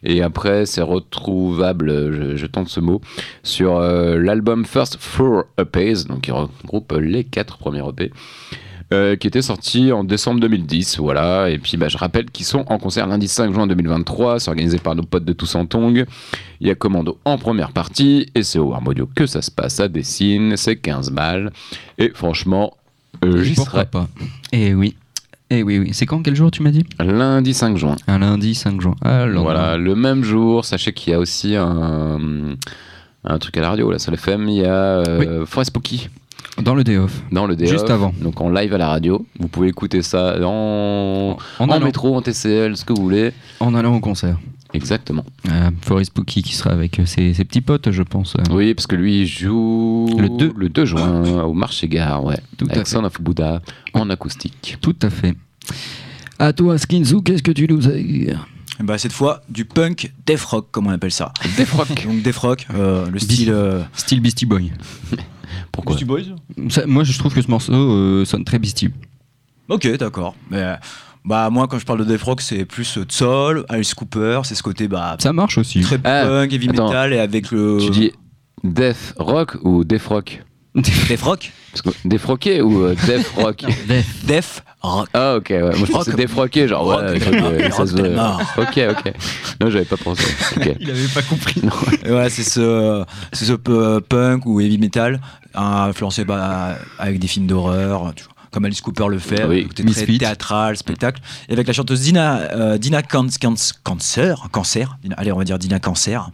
Et 0.01 0.21
après, 0.21 0.65
c'est 0.65 0.81
retrouvable, 0.81 2.37
je, 2.37 2.45
tente 2.45 2.69
ce 2.69 2.79
mot, 2.79 3.01
sur 3.43 3.79
euh, 3.79 4.17
l'album 4.17 4.63
First 4.63 4.95
Four 5.01 5.43
EPs, 5.57 6.07
donc 6.07 6.21
qui 6.21 6.31
regroupe 6.31 6.93
les 6.93 7.25
quatre 7.25 7.57
premiers 7.57 7.85
EP. 7.85 8.13
euh, 8.93 9.17
qui 9.17 9.27
était 9.27 9.41
sorti 9.41 9.91
en 9.91 10.05
décembre 10.05 10.39
2010, 10.39 10.99
voilà. 10.99 11.49
Et 11.49 11.57
puis, 11.57 11.75
bah, 11.75 11.89
je 11.89 11.97
rappelle 11.97 12.31
qu'ils 12.31 12.45
sont 12.45 12.63
en 12.69 12.77
concert 12.77 13.05
lundi 13.05 13.27
5 13.27 13.53
juin 13.53 13.67
2023. 13.67 14.39
C'est 14.39 14.49
organisé 14.49 14.77
par 14.77 14.95
nos 14.95 15.03
potes 15.03 15.25
de 15.25 15.33
Tous 15.33 15.53
en 15.55 15.65
Tongue. 15.65 16.05
Il 16.61 16.67
y 16.67 16.71
a 16.71 16.75
Commando 16.75 17.17
en 17.25 17.37
première 17.37 17.73
partie 17.73 18.27
et 18.35 18.43
c'est 18.43 18.59
au 18.59 18.69
Warm 18.69 18.87
Audio 18.87 19.09
que 19.13 19.25
ça 19.25 19.41
se 19.41 19.51
passe 19.51 19.81
à 19.81 19.89
Dessine. 19.89 20.55
C'est 20.55 20.77
15 20.77 21.11
balles. 21.11 21.51
Et 21.97 22.11
franchement, 22.13 22.73
j'y 23.43 23.53
Pourquoi 23.55 23.81
serai 23.81 23.85
pas 23.85 24.07
Eh 24.51 24.73
oui. 24.73 24.95
Eh 25.49 25.61
oui, 25.61 25.77
oui. 25.79 25.89
C'est 25.93 26.05
quand 26.05 26.21
Quel 26.23 26.35
jour 26.35 26.49
tu 26.51 26.63
m'as 26.63 26.71
dit? 26.71 26.83
Lundi 26.99 27.53
5 27.53 27.77
juin. 27.77 27.95
Un 28.07 28.19
lundi 28.19 28.55
5 28.55 28.81
juin. 28.81 28.95
Lendemain. 29.03 29.41
Voilà, 29.41 29.77
le 29.77 29.93
même 29.95 30.23
jour, 30.23 30.65
sachez 30.65 30.93
qu'il 30.93 31.11
y 31.11 31.15
a 31.15 31.19
aussi 31.19 31.55
un, 31.55 32.17
un 33.23 33.37
truc 33.39 33.55
à 33.57 33.61
la 33.61 33.69
radio, 33.69 33.91
la 33.91 33.99
seule 33.99 34.15
FM, 34.15 34.49
il 34.49 34.55
y 34.61 34.65
a 34.65 34.73
euh, 34.73 35.45
Forest 35.45 35.69
Spooky 35.69 36.09
Dans 36.63 36.73
le 36.73 36.83
day 36.83 36.97
off. 36.97 37.21
dans 37.31 37.45
le 37.45 37.55
day 37.55 37.67
Juste 37.67 37.89
avant. 37.91 38.13
Donc 38.21 38.41
en 38.41 38.49
live 38.49 38.73
à 38.73 38.77
la 38.79 38.87
radio. 38.87 39.25
Vous 39.39 39.47
pouvez 39.47 39.67
écouter 39.67 40.01
ça 40.01 40.37
en, 40.43 41.37
En 41.59 41.65
en 41.65 41.69
allant, 41.69 41.85
métro, 41.85 42.15
en 42.15 42.21
TCL, 42.21 42.75
ce 42.75 42.83
que 42.85 42.93
vous 42.93 43.03
voulez. 43.03 43.31
en 43.59 43.75
allant 43.75 43.93
au 43.95 43.99
concert. 43.99 44.37
Exactement. 44.73 45.23
Euh, 45.49 45.69
Forest 45.81 46.11
Spooky 46.11 46.41
qui 46.41 46.55
sera 46.55 46.71
avec 46.71 46.99
euh, 46.99 47.05
ses, 47.05 47.33
ses 47.33 47.45
petits 47.45 47.61
potes, 47.61 47.91
je 47.91 48.01
pense. 48.03 48.35
euh. 48.35 48.43
Oui, 48.51 48.73
parce 48.73 48.87
que 48.87 48.95
lui, 48.95 49.21
il 49.21 49.27
joue 49.27 50.09
Le 50.17 50.29
2. 50.29 50.53
le 50.57 50.69
2 50.69 50.85
juin 50.85 51.43
au 51.43 51.53
marché 51.53 51.87
gare, 51.87 52.23
ouais. 52.23 52.37
Tout 52.57 52.67
avec. 52.69 52.87
Son 52.87 53.03
of 53.03 53.21
Buddha 53.21 53.61
en 53.93 54.09
acoustique. 54.09 54.77
Tout 54.81 54.95
à 55.01 55.09
fait. 55.09 55.35
À 56.39 56.53
toi, 56.53 56.77
Skinzoo, 56.77 57.21
qu'est-ce 57.21 57.43
que 57.43 57.51
tu 57.51 57.67
nous 57.67 57.87
as 57.87 57.93
bah, 58.79 58.97
cette 58.97 59.13
fois, 59.13 59.43
du 59.49 59.65
punk 59.65 60.11
death 60.25 60.41
rock, 60.45 60.67
comme 60.71 60.87
on 60.87 60.89
appelle 60.89 61.11
ça. 61.11 61.31
Death 61.57 61.69
rock. 61.69 61.87
Donc 62.05 62.23
death 62.23 62.37
rock, 62.37 62.65
euh, 62.73 63.07
le 63.11 63.19
style. 63.19 63.51
euh, 63.51 63.83
Style 63.93 64.19
Beastie 64.19 64.47
Boy. 64.47 64.71
Pourquoi 65.71 65.93
Beastie 65.95 66.05
Boys 66.05 66.69
Ça, 66.69 66.87
moi, 66.87 67.03
je 67.03 67.15
trouve 67.19 67.33
que 67.35 67.41
ce 67.43 67.49
morceau 67.51 67.71
euh, 67.71 68.25
sonne 68.25 68.43
très 68.43 68.57
Beastie. 68.57 68.89
Ok, 69.69 69.87
d'accord. 69.97 70.35
Mais 70.49 70.75
bah 71.25 71.49
moi, 71.49 71.67
quand 71.67 71.79
je 71.79 71.85
parle 71.85 72.05
de 72.05 72.11
death 72.11 72.23
rock, 72.23 72.41
c'est 72.41 72.65
plus 72.65 72.97
euh, 72.97 73.05
Soul, 73.07 73.65
Alice 73.69 73.93
Cooper, 73.93 74.41
c'est 74.43 74.55
ce 74.55 74.63
côté 74.63 74.87
bah 74.87 75.15
Ça 75.19 75.31
marche 75.33 75.57
aussi. 75.57 75.81
très 75.81 75.99
Ah, 76.03 76.25
punk, 76.25 76.51
heavy 76.53 76.69
attends. 76.69 76.87
metal 76.87 77.13
et 77.13 77.19
avec 77.19 77.51
le 77.51 77.77
Tu 77.81 77.89
dis 77.91 78.11
Death 78.63 79.13
Rock 79.17 79.57
ou 79.63 79.83
Death 79.83 80.05
Rock? 80.07 80.43
Death 80.75 81.21
rock, 81.21 81.51
Parce 81.71 81.83
que 81.83 81.89
défroqué 82.03 82.59
ou 82.63 82.83
euh, 82.83 82.95
Death 83.05 83.27
Rock? 83.37 83.63
Death 84.23 84.63
rock. 84.81 85.07
Ah 85.13 85.35
ok, 85.35 85.47
ouais. 85.51 85.61
moi 85.61 85.71
je 85.75 85.91
pensais 85.91 86.09
Rock. 86.09 86.19
défroqué, 86.19 86.67
genre 86.67 86.87
ouais, 86.87 86.95
Rock, 86.95 87.13
le 87.13 87.19
truc, 87.19 87.35
euh, 87.35 87.63
rock 87.69 87.73
ça 87.73 87.85
se 87.85 87.93
de 87.95 88.09
mort. 88.09 88.41
Ok, 88.57 88.79
ok. 88.89 89.13
Non, 89.61 89.69
j'avais 89.69 89.85
pas 89.85 89.97
pensé. 89.97 90.23
Ok. 90.57 90.75
Il 90.79 90.89
avait 90.89 91.07
pas 91.13 91.21
compris. 91.21 91.61
Et 92.03 92.09
voilà, 92.09 92.29
c'est 92.31 92.41
ce, 92.41 93.03
c'est 93.33 93.45
ce 93.45 93.53
peu- 93.53 94.01
punk 94.01 94.47
ou 94.47 94.59
heavy 94.61 94.79
metal 94.79 95.21
influencé 95.53 96.25
bah, 96.25 96.75
avec 96.97 97.19
des 97.19 97.27
films 97.27 97.45
d'horreur, 97.45 98.11
tu 98.15 98.23
vois, 98.23 98.32
comme 98.53 98.65
Alice 98.65 98.81
Cooper 98.81 99.07
le 99.09 99.19
fait, 99.19 99.43
Oui. 99.45 99.67
côté 99.67 99.83
très 99.83 100.05
théâtral, 100.17 100.77
spectacle, 100.77 101.21
et 101.49 101.53
avec 101.53 101.67
la 101.67 101.73
chanteuse 101.73 102.01
Dina, 102.01 102.37
euh, 102.53 102.77
Dina 102.77 103.01
Can- 103.01 103.27
Can- 103.41 103.55
Cancer, 103.83 104.47
Cancer, 104.51 104.97
Dina- 105.03 105.15
allez 105.17 105.31
on 105.31 105.37
va 105.37 105.43
dire 105.43 105.57
Dina 105.59 105.79
Cancer, 105.79 106.29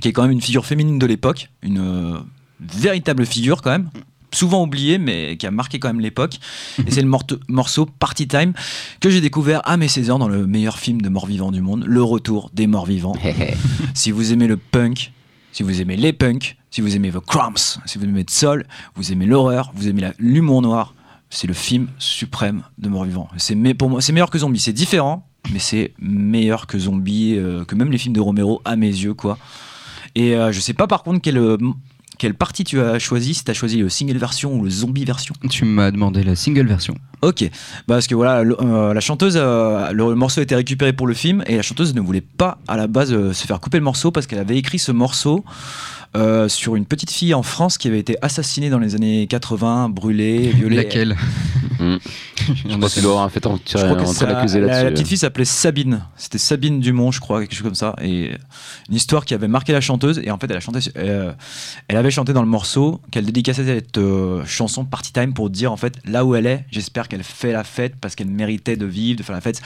qui 0.00 0.08
est 0.08 0.12
quand 0.12 0.22
même 0.22 0.32
une 0.32 0.40
figure 0.40 0.64
féminine 0.66 0.98
de 0.98 1.06
l'époque, 1.06 1.50
une 1.62 1.78
euh, 1.78 2.18
véritable 2.60 3.26
figure 3.26 3.62
quand 3.62 3.70
même. 3.70 3.90
Souvent 4.30 4.62
oubliée, 4.62 4.98
mais 4.98 5.38
qui 5.38 5.46
a 5.46 5.50
marqué 5.50 5.78
quand 5.78 5.88
même 5.88 6.00
l'époque. 6.00 6.38
Et 6.86 6.90
c'est 6.90 7.00
le 7.00 7.10
morceau 7.48 7.86
Party 7.86 8.28
Time 8.28 8.52
que 9.00 9.08
j'ai 9.08 9.22
découvert 9.22 9.62
à 9.66 9.78
mes 9.78 9.88
16 9.88 10.10
ans 10.10 10.18
dans 10.18 10.28
le 10.28 10.46
meilleur 10.46 10.78
film 10.78 11.00
de 11.00 11.08
morts-vivants 11.08 11.50
du 11.50 11.62
monde, 11.62 11.84
Le 11.86 12.02
Retour 12.02 12.50
des 12.52 12.66
morts-vivants. 12.66 13.14
si 13.94 14.10
vous 14.10 14.32
aimez 14.34 14.46
le 14.46 14.58
punk, 14.58 15.12
si 15.52 15.62
vous 15.62 15.80
aimez 15.80 15.96
les 15.96 16.12
punks, 16.12 16.56
si 16.70 16.82
vous 16.82 16.94
aimez 16.94 17.10
The 17.10 17.20
Cramps, 17.20 17.78
si 17.86 17.96
vous 17.96 18.04
aimez 18.04 18.20
le 18.20 18.30
soul, 18.30 18.66
vous 18.96 19.12
aimez 19.12 19.24
l'horreur, 19.24 19.72
vous 19.74 19.88
aimez 19.88 20.10
l'humour 20.18 20.60
noir, 20.60 20.92
c'est 21.30 21.46
le 21.46 21.54
film 21.54 21.88
suprême 21.98 22.62
de 22.78 22.88
mort-vivant. 22.88 23.28
C'est 23.36 23.54
pour 23.74 23.90
moi, 23.90 24.00
c'est 24.00 24.12
meilleur 24.12 24.30
que 24.30 24.38
Zombie. 24.38 24.60
C'est 24.60 24.72
différent, 24.72 25.28
mais 25.52 25.58
c'est 25.58 25.92
meilleur 26.00 26.66
que 26.66 26.78
Zombie, 26.78 27.34
euh, 27.36 27.64
que 27.64 27.74
même 27.74 27.90
les 27.90 27.98
films 27.98 28.14
de 28.14 28.20
Romero 28.20 28.60
à 28.64 28.76
mes 28.76 28.88
yeux, 28.88 29.14
quoi. 29.14 29.38
Et 30.14 30.34
euh, 30.36 30.52
je 30.52 30.60
sais 30.60 30.72
pas 30.74 30.86
par 30.86 31.02
contre 31.02 31.20
quelle, 31.20 31.38
euh, 31.38 31.58
quelle 32.18 32.34
partie 32.34 32.64
tu 32.64 32.80
as 32.80 32.98
choisi, 32.98 33.34
si 33.34 33.44
tu 33.44 33.50
as 33.50 33.54
choisi 33.54 33.76
le 33.76 33.88
single 33.88 34.16
version 34.16 34.54
ou 34.54 34.64
le 34.64 34.70
zombie 34.70 35.04
version. 35.04 35.34
Tu 35.50 35.64
m'as 35.64 35.90
demandé 35.90 36.24
la 36.24 36.34
single 36.34 36.66
version. 36.66 36.96
Ok, 37.22 37.48
parce 37.86 38.06
que 38.06 38.14
voilà, 38.14 38.42
le- 38.42 38.56
euh, 38.60 38.94
la 38.94 39.00
chanteuse, 39.00 39.34
euh, 39.36 39.92
le, 39.92 40.14
morceau 40.14 40.40
a 40.40 40.42
été 40.42 40.54
récupéré 40.54 40.92
pour 40.92 41.06
le 41.06 41.14
film 41.14 41.44
et 41.46 41.56
la 41.56 41.62
chanteuse 41.62 41.94
ne 41.94 42.00
voulait 42.00 42.20
pas 42.22 42.58
à 42.66 42.76
la 42.76 42.86
base 42.86 43.12
euh, 43.12 43.32
se 43.32 43.46
faire 43.46 43.60
couper 43.60 43.78
le 43.78 43.84
morceau 43.84 44.10
parce 44.10 44.26
qu'elle 44.26 44.38
avait 44.38 44.56
écrit 44.56 44.78
ce 44.78 44.92
morceau 44.92 45.44
euh, 46.18 46.48
sur 46.48 46.76
une 46.76 46.84
petite 46.84 47.10
fille 47.10 47.32
en 47.34 47.42
France 47.42 47.78
qui 47.78 47.88
avait 47.88 47.98
été 48.00 48.16
assassinée 48.22 48.68
dans 48.70 48.78
les 48.78 48.94
années 48.94 49.26
80, 49.28 49.88
brûlée, 49.88 50.48
violée. 50.54 50.76
Laquelle 50.76 51.16
Hmm. 51.80 51.98
Je 52.68 52.76
pense 52.76 52.94
qu'il 52.94 53.04
doit 53.04 53.12
avoir 53.12 53.24
un 53.26 53.28
fait 53.28 53.46
en 53.46 53.56
Je 53.64 53.76
crois 53.78 53.94
que 53.94 54.00
entrer 54.00 54.12
ça- 54.12 54.26
l'accusé 54.26 54.58
la, 54.58 54.66
la 54.66 54.72
là-dessus. 54.82 54.94
petite 54.94 55.06
fille 55.06 55.16
s'appelait 55.18 55.44
Sabine. 55.44 56.02
C'était 56.16 56.38
Sabine 56.38 56.80
Dumont, 56.80 57.12
je 57.12 57.20
crois, 57.20 57.38
quelque 57.42 57.54
chose 57.54 57.62
comme 57.62 57.76
ça. 57.76 57.94
Et 58.02 58.32
une 58.88 58.96
histoire 58.96 59.24
qui 59.24 59.32
avait 59.32 59.46
marqué 59.46 59.72
la 59.72 59.80
chanteuse. 59.80 60.20
Et 60.24 60.32
en 60.32 60.38
fait, 60.38 60.50
elle 60.50 60.56
a 60.56 60.60
chanté, 60.60 60.80
euh, 60.96 61.32
elle 61.86 61.96
avait 61.96 62.10
chanté 62.10 62.32
dans 62.32 62.42
le 62.42 62.48
morceau 62.48 63.00
qu'elle 63.12 63.26
dédicaçait 63.26 63.64
cette 63.64 63.96
euh, 63.98 64.44
chanson 64.44 64.84
Party 64.84 65.12
Time 65.12 65.34
pour 65.34 65.50
dire 65.50 65.70
en 65.70 65.76
fait 65.76 65.94
là 66.04 66.24
où 66.24 66.34
elle 66.34 66.46
est. 66.46 66.64
J'espère 66.72 67.06
qu'elle 67.06 67.22
fait 67.22 67.52
la 67.52 67.62
fête 67.62 67.94
parce 68.00 68.16
qu'elle 68.16 68.26
méritait 68.26 68.76
de 68.76 68.86
vivre, 68.86 69.16
de 69.18 69.22
faire 69.22 69.36
la 69.36 69.40
fête. 69.40 69.62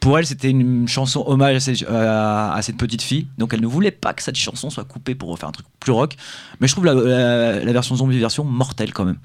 Pour 0.00 0.18
elle, 0.18 0.24
c'était 0.26 0.50
une 0.50 0.88
chanson 0.88 1.22
hommage 1.26 1.56
à 1.56 1.60
cette, 1.60 1.82
à- 1.88 2.54
à 2.54 2.62
cette 2.62 2.76
petite 2.78 3.02
fille. 3.02 3.26
Donc, 3.38 3.52
elle 3.54 3.60
ne 3.60 3.66
voulait 3.66 3.90
pas 3.90 4.14
que 4.14 4.22
cette 4.22 4.36
chanson 4.36 4.70
soit 4.70 4.84
coupée 4.84 5.14
pour 5.14 5.38
faire 5.38 5.48
un 5.50 5.52
truc 5.52 5.66
plus 5.78 5.92
rock. 5.92 6.16
Mais 6.60 6.66
je 6.68 6.72
trouve 6.72 6.86
la, 6.86 6.94
la- 6.94 7.62
la 7.64 7.72
version 7.72 7.94
zombie 7.96 8.18
version 8.18 8.44
mortelle 8.44 8.92
quand 8.92 9.04
même. 9.04 9.18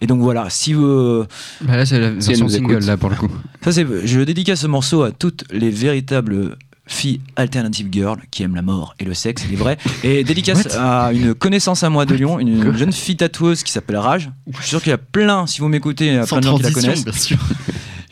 Et 0.00 0.06
donc 0.06 0.20
voilà, 0.22 0.48
si 0.48 0.72
vous, 0.72 1.24
Bah 1.60 1.76
là, 1.76 1.84
c'est 1.84 1.98
la 2.00 2.10
version 2.10 2.48
single, 2.48 2.72
écoute. 2.74 2.86
là, 2.86 2.96
pour 2.96 3.10
le 3.10 3.16
coup. 3.16 3.28
ça, 3.62 3.72
c'est, 3.72 3.86
je 4.04 4.20
dédicace 4.20 4.60
ce 4.60 4.66
morceau 4.66 5.02
à 5.02 5.10
toutes 5.12 5.44
les 5.50 5.68
véritables 5.70 6.56
filles 6.86 7.20
alternative 7.36 7.88
girls 7.92 8.18
qui 8.32 8.42
aiment 8.42 8.54
la 8.56 8.62
mort 8.62 8.94
et 8.98 9.04
le 9.04 9.14
sexe, 9.14 9.44
il 9.46 9.52
est 9.52 9.56
vrai. 9.56 9.76
Et 10.02 10.24
dédicace 10.24 10.74
à 10.76 11.12
une 11.12 11.34
connaissance 11.34 11.82
à 11.84 11.90
moi 11.90 12.06
de 12.06 12.14
Lyon, 12.14 12.38
une 12.40 12.74
jeune 12.76 12.92
fille 12.92 13.16
tatoueuse 13.16 13.62
qui 13.62 13.70
s'appelle 13.72 13.96
Rage. 13.98 14.30
Je 14.52 14.56
suis 14.60 14.68
sûr 14.68 14.82
qu'il 14.82 14.90
y 14.90 14.94
a 14.94 14.98
plein, 14.98 15.46
si 15.46 15.60
vous 15.60 15.68
m'écoutez, 15.68 16.06
il 16.06 16.14
y 16.14 16.16
a 16.16 16.26
plein 16.26 16.38
de 16.38 16.44
gens 16.44 16.56
qui 16.56 16.62
la 16.64 16.70
connaissent. 16.72 17.04
bien 17.04 17.12
sûr. 17.12 17.38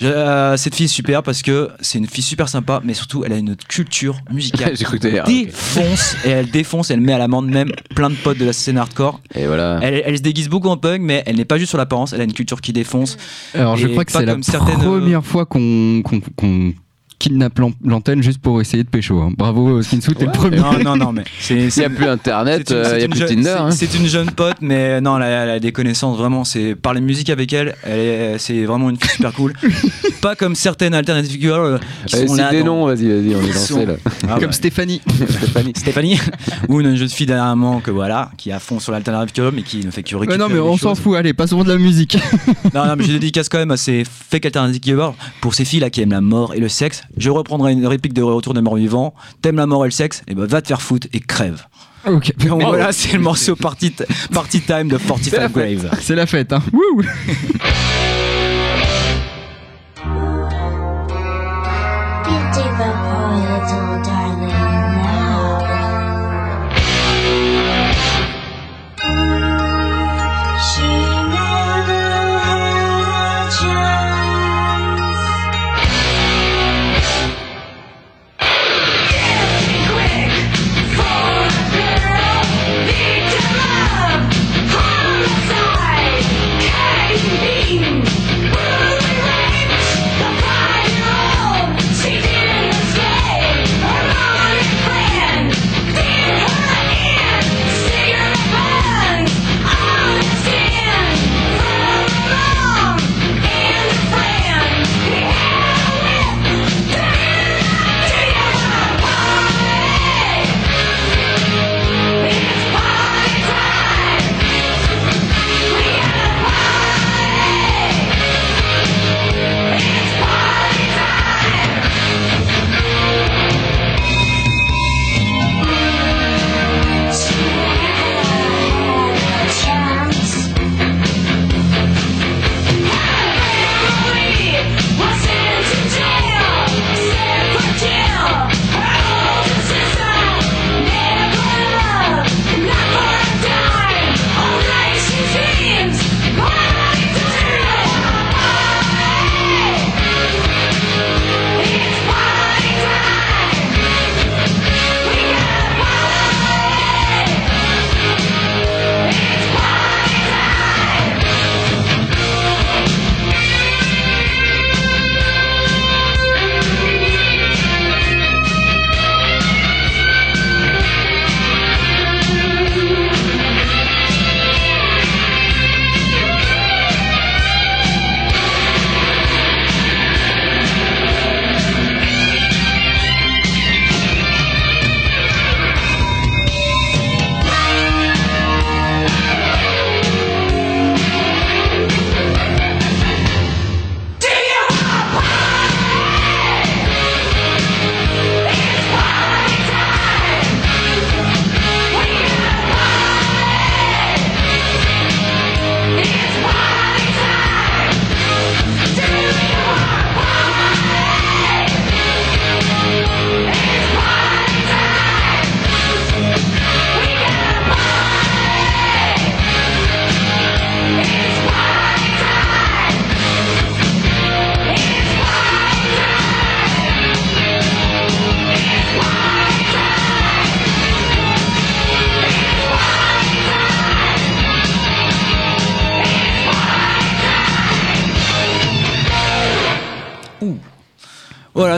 Je- 0.00 0.06
euh, 0.06 0.56
cette 0.56 0.74
fille 0.74 0.84
est 0.86 0.88
super 0.88 1.22
parce 1.22 1.42
que 1.42 1.68
c'est 1.80 1.98
une 1.98 2.06
fille 2.06 2.22
super 2.24 2.48
sympa, 2.48 2.80
mais 2.84 2.94
surtout 2.94 3.24
elle 3.24 3.32
a 3.32 3.36
une 3.36 3.56
culture 3.56 4.16
musicale 4.32 4.74
J'ai 4.78 4.84
cru 4.84 4.96
ok. 5.02 5.26
défonce 5.26 6.16
et 6.24 6.30
elle 6.30 6.50
défonce, 6.50 6.90
elle 6.90 7.00
met 7.00 7.12
à 7.12 7.18
l'amende 7.18 7.48
même 7.48 7.72
plein 7.94 8.10
de 8.10 8.14
potes 8.14 8.38
de 8.38 8.44
la 8.44 8.52
scène 8.52 8.78
hardcore. 8.78 9.20
Et 9.34 9.46
voilà. 9.46 9.80
Elle, 9.82 10.02
elle 10.04 10.16
se 10.16 10.22
déguise 10.22 10.48
beaucoup 10.48 10.68
en 10.68 10.76
punk, 10.76 11.00
mais 11.02 11.22
elle 11.26 11.36
n'est 11.36 11.44
pas 11.44 11.58
juste 11.58 11.70
sur 11.70 11.78
l'apparence, 11.78 12.12
elle 12.12 12.20
a 12.20 12.24
une 12.24 12.32
culture 12.32 12.60
qui 12.60 12.72
défonce. 12.72 13.16
Alors, 13.54 13.76
je 13.76 13.86
crois 13.88 14.04
que 14.04 14.12
c'est 14.12 14.24
la 14.24 14.32
euh, 14.34 14.76
première 14.78 15.24
fois 15.24 15.46
qu'on 15.46 16.02
qu'on- 16.04 16.20
qu'on 16.36 16.72
kidnappe 17.18 17.58
l'an- 17.58 17.72
l'antenne 17.84 18.22
juste 18.22 18.38
pour 18.40 18.60
essayer 18.60 18.84
de 18.84 18.88
pécho. 18.88 19.20
hein. 19.20 19.32
Bravo, 19.36 19.82
Skinsu, 19.82 20.14
t'es 20.14 20.26
le 20.26 20.32
premier. 20.32 20.58
Non, 20.58 20.78
non, 20.84 20.96
non, 20.96 21.12
mais 21.12 21.24
c'est, 21.40 21.68
S'il 21.70 21.80
n'y 21.80 21.86
a 21.86 21.90
plus 21.90 22.06
internet, 22.06 22.70
euh, 22.70 22.90
il 22.92 22.98
n'y 22.98 23.04
a 23.04 23.08
plus 23.08 23.20
Tinder. 23.26 23.42
c'est- 23.42 23.50
hein. 23.50 23.70
C'est 23.72 23.94
une 23.94 24.06
jeune 24.06 24.30
pote, 24.30 24.56
mais 24.60 25.00
non, 25.00 25.16
elle 25.16 25.22
a, 25.24 25.28
elle 25.44 25.50
a 25.50 25.60
des 25.60 25.72
connaissances 25.72 26.16
vraiment. 26.16 26.44
C'est 26.44 26.74
parler 26.74 27.00
musique 27.00 27.30
avec 27.30 27.52
elle, 27.52 27.74
elle 27.84 27.98
est- 27.98 28.38
c'est 28.38 28.64
vraiment 28.64 28.90
une 28.90 28.96
fille 28.96 29.10
super 29.10 29.32
cool. 29.32 29.52
Pas 30.22 30.34
comme 30.36 30.54
certaines 30.54 30.94
alternative 30.94 31.40
girls 31.40 31.74
euh, 31.74 31.78
qui 32.06 32.16
Allez, 32.16 32.26
sont 32.28 32.34
là. 32.34 32.50
des 32.50 32.60
dans- 32.60 32.66
noms, 32.66 32.86
vas-y, 32.86 33.06
vas-y, 33.08 33.34
on 33.34 33.40
est 33.42 33.46
lancé 33.48 33.72
sont- 33.72 33.86
là. 33.86 33.94
Ah, 34.28 34.34
Comme 34.34 34.46
bah, 34.46 34.52
Stéphanie. 34.52 35.00
Stéphanie. 35.28 35.72
Stéphanie, 35.76 36.20
ou 36.68 36.80
une 36.80 36.94
jeune 36.96 37.08
fille 37.08 37.26
dernièrement 37.26 37.80
que 37.80 37.90
voilà, 37.90 38.30
qui 38.36 38.50
est 38.50 38.52
à 38.52 38.58
fond 38.60 38.78
sur 38.80 38.92
l'alternative 38.92 39.34
girl, 39.34 39.52
mais 39.54 39.62
qui 39.62 39.84
ne 39.84 39.90
fait 39.90 40.02
que 40.02 40.14
récupérer. 40.16 40.38
non, 40.38 40.48
mais 40.52 40.60
on 40.60 40.76
s'en 40.76 40.94
fout. 40.94 41.16
Allez, 41.16 41.32
passons 41.34 41.62
de 41.64 41.68
la 41.68 41.78
musique. 41.78 42.16
Non, 42.74 42.86
non, 42.86 42.94
mais 42.96 43.04
je 43.04 43.12
dédicace 43.12 43.48
quand 43.48 43.58
même 43.58 43.70
à 43.70 43.76
ces 43.76 44.04
fake 44.30 44.46
alternative 44.46 44.82
girls 44.84 45.14
pour 45.40 45.54
ces 45.54 45.64
filles 45.64 45.80
là 45.80 45.90
qui 45.90 46.00
aiment 46.00 46.10
la 46.12 46.20
mort 46.20 46.54
et 46.54 46.60
le 46.60 46.68
sexe. 46.68 47.02
Je 47.16 47.30
reprendrai 47.30 47.72
une 47.72 47.86
réplique 47.86 48.12
de 48.12 48.22
Retour 48.22 48.54
des 48.54 48.60
morts 48.60 48.76
vivants. 48.76 49.14
T'aimes 49.42 49.56
la 49.56 49.66
mort 49.66 49.84
et 49.84 49.88
le 49.88 49.92
sexe, 49.92 50.22
et 50.28 50.34
ben 50.34 50.46
va 50.46 50.62
te 50.62 50.68
faire 50.68 50.82
foutre 50.82 51.06
et 51.12 51.20
crève. 51.20 51.64
ok. 52.06 52.32
Donc 52.46 52.62
voilà, 52.62 52.92
c'est 52.92 53.12
le 53.14 53.20
morceau 53.20 53.56
Party, 53.56 53.94
party 54.32 54.60
Time 54.60 54.88
de 54.88 54.98
45 54.98 55.52
Grave. 55.52 55.90
C'est 56.00 56.14
la 56.14 56.26
fête, 56.26 56.52
hein. 56.52 56.62
Wouh 56.72 57.02
Beautiful 62.24 62.94
poet, 63.08 64.17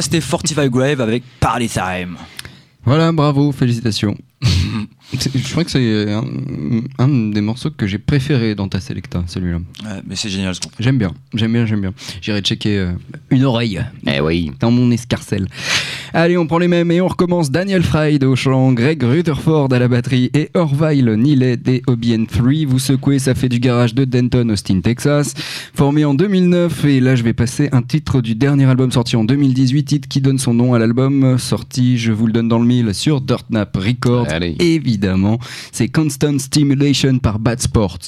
c'était 0.03 0.21
Fortify 0.21 0.69
Grave 0.69 1.01
avec 1.01 1.23
Party 1.41 1.69
Time. 1.69 2.17
Voilà, 2.85 3.13
bravo, 3.13 3.53
félicitations. 3.53 4.17
Je 5.13 5.51
crois 5.51 5.65
que 5.65 5.71
c'est 5.73 6.13
un, 6.13 6.23
un 6.99 7.09
des 7.31 7.41
morceaux 7.41 7.71
que 7.71 7.87
j'ai 7.87 7.99
préféré 7.99 8.55
dans 8.55 8.69
ta 8.69 8.79
Selecta, 8.81 9.25
celui-là. 9.27 9.57
Ouais, 9.85 10.01
mais 10.07 10.15
c'est 10.15 10.29
génial 10.29 10.55
ce. 10.55 10.61
J'aime 10.79 10.99
bien, 10.99 11.13
j'aime 11.35 11.53
bien, 11.53 11.67
j'aime 11.67 11.81
bien. 11.81 11.93
J'irai 12.23 12.41
checker 12.43 12.79
euh, 12.79 12.93
une 13.31 13.45
oreille 13.45 13.81
Eh 14.07 14.21
oui. 14.21 14.53
dans 14.61 14.71
mon 14.71 14.91
escarcelle. 14.93 15.49
Allez, 16.13 16.37
on 16.37 16.47
prend 16.47 16.59
les 16.59 16.69
mêmes 16.69 16.91
et 16.93 17.01
on 17.01 17.09
recommence. 17.09 17.51
Daniel 17.51 17.83
Fried 17.83 18.23
au 18.25 18.37
chant, 18.37 18.73
Greg 18.73 19.03
Rutherford 19.03 19.73
à 19.73 19.79
la 19.81 19.89
batterie 19.89 20.31
et 20.35 20.49
Orville 20.55 21.07
Neely 21.17 21.57
des 21.57 21.83
Obian 21.89 22.25
3. 22.27 22.67
Vous 22.69 22.79
secouez, 22.79 23.19
ça 23.19 23.35
fait 23.35 23.49
du 23.49 23.59
garage 23.59 23.95
de 23.95 24.05
Denton, 24.05 24.49
Austin, 24.51 24.81
Texas. 24.81 25.35
Formé 25.75 26.05
en 26.05 26.15
2009 26.15 26.85
et 26.85 27.01
là 27.01 27.17
je 27.17 27.23
vais 27.25 27.33
passer 27.33 27.69
un 27.73 27.83
titre 27.83 28.21
du 28.21 28.35
dernier 28.37 28.65
album 28.67 28.91
sorti 28.93 29.17
en 29.17 29.25
2018, 29.25 29.85
titre 29.85 30.09
qui 30.09 30.21
donne 30.21 30.39
son 30.39 30.55
nom 30.55 30.75
à 30.75 30.79
l'album 30.79 31.37
sorti, 31.39 31.99
je 31.99 32.13
vous 32.13 32.27
le 32.27 32.33
donne 32.33 32.49
dans 32.49 32.59
le 32.59 32.67
mille, 32.67 32.95
sur 32.95 33.21
Dirtnap 33.21 33.77
Records. 33.77 34.27
Allez. 34.31 34.57
Évidemment, 34.59 35.00
c'est 35.73 35.89
Constant 35.89 36.39
Stimulation 36.39 37.19
par 37.19 37.39
Bad 37.39 37.61
Sports. 37.61 37.99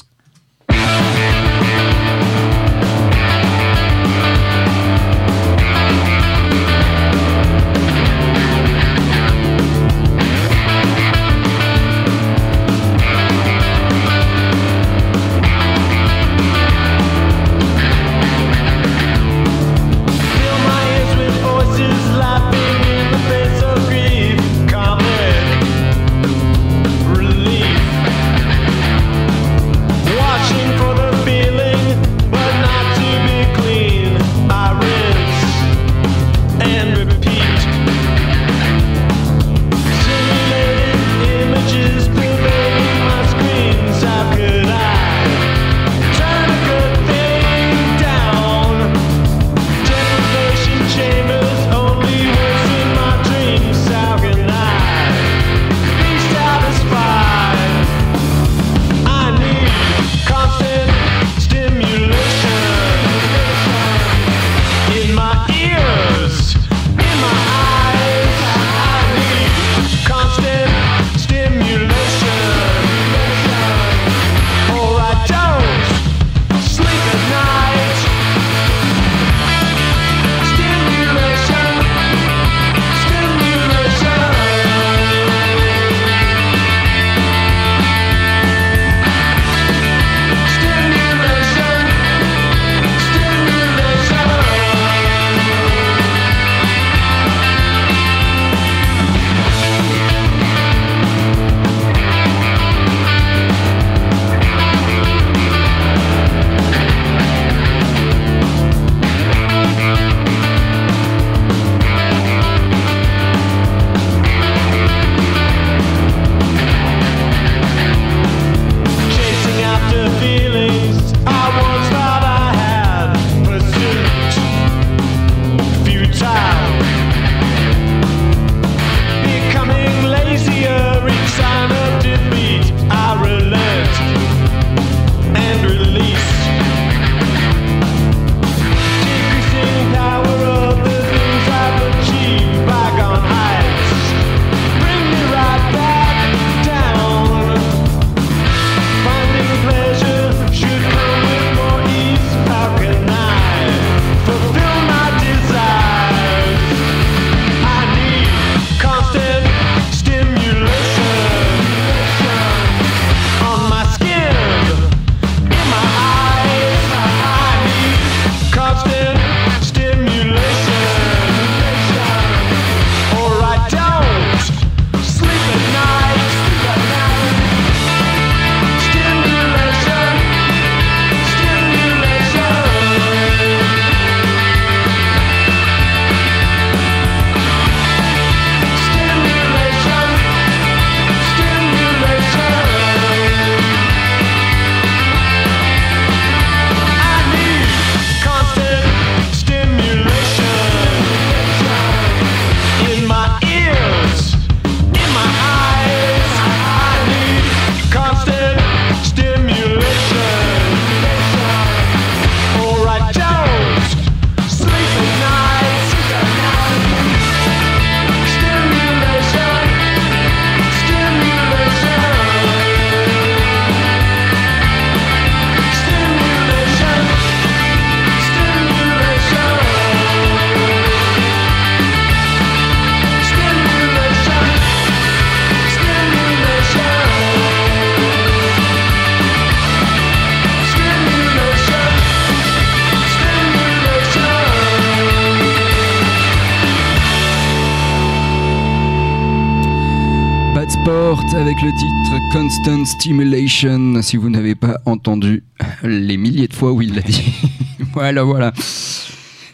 Constant 252.33 252.83
Stimulation. 252.83 254.01
Si 254.01 254.17
vous 254.17 254.31
n'avez 254.31 254.55
pas 254.55 254.81
entendu 254.87 255.43
les 255.83 256.17
milliers 256.17 256.47
de 256.47 256.53
fois 256.55 256.71
où 256.71 256.81
il 256.81 256.95
l'a 256.95 257.01
dit. 257.01 257.31
voilà, 257.93 258.23
voilà. 258.23 258.51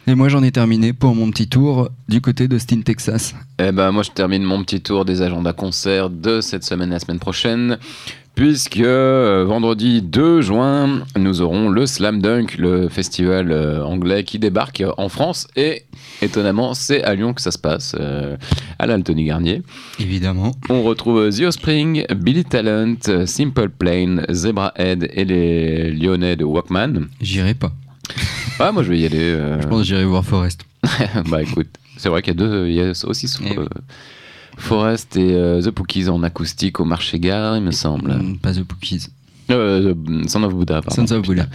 Et 0.09 0.15
moi 0.15 0.27
j'en 0.27 0.41
ai 0.41 0.51
terminé 0.51 0.91
pour 0.91 1.13
mon 1.13 1.29
petit 1.29 1.47
tour 1.47 1.91
du 2.07 2.19
côté 2.19 2.47
d'Austin, 2.47 2.81
Texas. 2.81 3.35
Eh 3.59 3.71
ben, 3.71 3.91
moi, 3.91 4.01
je 4.01 4.09
termine 4.09 4.41
mon 4.41 4.63
petit 4.63 4.81
tour 4.81 5.05
des 5.05 5.21
agendas 5.21 5.53
concerts 5.53 6.09
de 6.09 6.41
cette 6.41 6.63
semaine 6.63 6.89
et 6.89 6.93
la 6.93 6.99
semaine 6.99 7.19
prochaine. 7.19 7.77
Puisque 8.33 8.79
euh, 8.79 9.45
vendredi 9.47 10.01
2 10.01 10.41
juin, 10.41 11.03
nous 11.15 11.41
aurons 11.41 11.69
le 11.69 11.85
Slam 11.85 12.23
Dunk, 12.23 12.57
le 12.57 12.89
festival 12.89 13.51
euh, 13.51 13.85
anglais 13.85 14.23
qui 14.23 14.39
débarque 14.39 14.83
en 14.97 15.09
France. 15.09 15.47
Et 15.55 15.83
étonnamment, 16.23 16.73
c'est 16.73 17.03
à 17.03 17.13
Lyon 17.13 17.35
que 17.35 17.41
ça 17.41 17.51
se 17.51 17.59
passe, 17.59 17.95
euh, 17.99 18.35
à 18.79 18.87
l'Anthony 18.87 19.25
Garnier. 19.25 19.61
Évidemment. 19.99 20.53
On 20.69 20.81
retrouve 20.81 21.29
The 21.29 21.41
Offspring, 21.41 22.05
Billy 22.15 22.45
Talent, 22.45 22.95
Simple 23.27 23.69
Plane, 23.69 24.25
Zebrahead 24.31 25.07
et 25.13 25.25
les 25.25 25.91
Lyonnais 25.91 26.35
de 26.35 26.45
Walkman. 26.45 27.09
J'irai 27.21 27.53
pas. 27.53 27.73
Ah, 28.59 28.71
moi, 28.71 28.83
je 28.83 28.89
vais 28.89 28.99
y 28.99 29.05
aller. 29.05 29.17
euh, 29.19 29.61
Je 29.61 29.67
pense 29.67 29.79
que 29.81 29.87
j'irai 29.87 30.03
voir 30.05 30.23
Forest. 30.25 30.65
bah 31.29 31.41
écoute, 31.41 31.67
c'est 31.97 32.09
vrai 32.09 32.21
qu'il 32.21 32.33
y 32.33 32.37
a 32.37 32.39
deux, 32.39 32.67
il 32.67 32.73
y 32.75 32.81
a 32.81 32.91
aussi 33.05 33.27
Eh 33.41 33.49
oui. 33.49 33.55
euh, 33.57 33.65
Forest 34.57 35.15
et 35.17 35.33
euh, 35.35 35.61
The 35.61 35.71
Pookies 35.71 36.09
en 36.09 36.21
acoustique 36.23 36.79
au 36.79 36.85
marché 36.85 37.19
gare, 37.19 37.57
il 37.57 37.63
me 37.63 37.71
semble. 37.71 38.13
Mm, 38.13 38.37
Pas 38.39 38.53
The 38.53 38.63
Pookies. 38.63 39.07
Euh, 39.51 39.93
Son 40.27 40.43
of 40.43 40.53
Buddha, 40.53 40.81
pardon. 40.81 41.07
Sons 41.07 41.13
of 41.15 41.25
Buddha. 41.25 41.45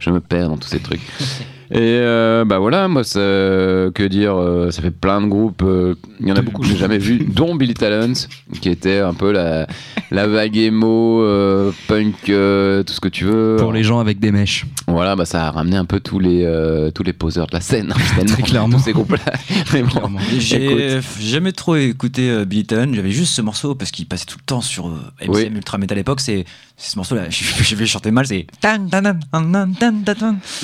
Je 0.00 0.10
me 0.10 0.20
perds 0.20 0.48
dans 0.48 0.56
tous 0.58 0.68
ces 0.68 0.80
trucs. 0.80 1.00
Et 1.70 1.78
euh, 1.80 2.44
bah 2.44 2.58
voilà, 2.58 2.88
moi, 2.88 3.04
ça, 3.04 3.18
que 3.20 4.06
dire, 4.06 4.36
euh, 4.36 4.70
ça 4.70 4.82
fait 4.82 4.90
plein 4.90 5.20
de 5.20 5.26
groupes. 5.26 5.62
euh, 5.62 5.94
Il 6.20 6.28
y 6.28 6.32
en 6.32 6.36
a 6.36 6.42
beaucoup 6.42 6.62
que 6.62 6.68
j'ai 6.68 6.76
jamais 6.76 6.98
vu, 6.98 7.18
dont 7.28 7.54
Billy 7.54 7.74
Talent, 7.74 8.12
qui 8.60 8.68
était 8.68 8.98
un 8.98 9.14
peu 9.14 9.32
la, 9.32 9.66
la 10.10 10.26
vague 10.26 10.56
emo, 10.56 11.22
euh, 11.22 11.72
punk, 11.88 12.28
euh, 12.28 12.82
tout 12.82 12.92
ce 12.92 13.00
que 13.00 13.08
tu 13.08 13.24
veux. 13.24 13.56
Pour 13.58 13.72
les 13.72 13.82
gens 13.82 13.98
avec 13.98 14.18
des 14.20 14.30
mèches. 14.30 14.66
Voilà, 14.86 15.16
bah 15.16 15.24
ça 15.24 15.46
a 15.46 15.50
ramené 15.50 15.76
un 15.76 15.86
peu 15.86 16.00
tous 16.00 16.18
les, 16.18 16.44
euh, 16.44 16.90
tous 16.90 17.02
les 17.02 17.12
poseurs 17.14 17.46
de 17.46 17.54
la 17.54 17.60
scène, 17.60 17.92
hein, 17.92 17.98
finalement, 17.98 18.32
Très 18.34 18.42
clairement. 18.42 18.76
tous 18.76 18.84
ces 18.84 18.92
groupes-là. 18.92 19.32
Mais 19.72 19.82
bon, 19.82 19.88
Clairement. 19.88 20.18
J'ai 20.38 21.00
jamais 21.20 21.52
trop 21.52 21.76
écouté 21.76 22.30
euh, 22.30 22.44
Billy 22.44 22.66
Talent, 22.66 22.92
j'avais 22.92 23.10
juste 23.10 23.34
ce 23.34 23.42
morceau 23.42 23.74
parce 23.74 23.90
qu'il 23.90 24.06
passait 24.06 24.26
tout 24.26 24.36
le 24.38 24.44
temps 24.44 24.60
sur 24.60 24.88
euh, 24.88 24.98
MCM 25.22 25.30
Oui. 25.34 25.50
Ultra 25.56 25.78
Metal 25.78 25.96
à 25.96 26.00
l'époque. 26.00 26.20
C'est 26.20 26.44
ce 26.76 26.96
morceau-là, 26.96 27.22
je, 27.30 27.44
je 27.62 27.74
vais 27.76 27.86
chanter 27.86 28.10
mal, 28.10 28.26
c'est. 28.26 28.46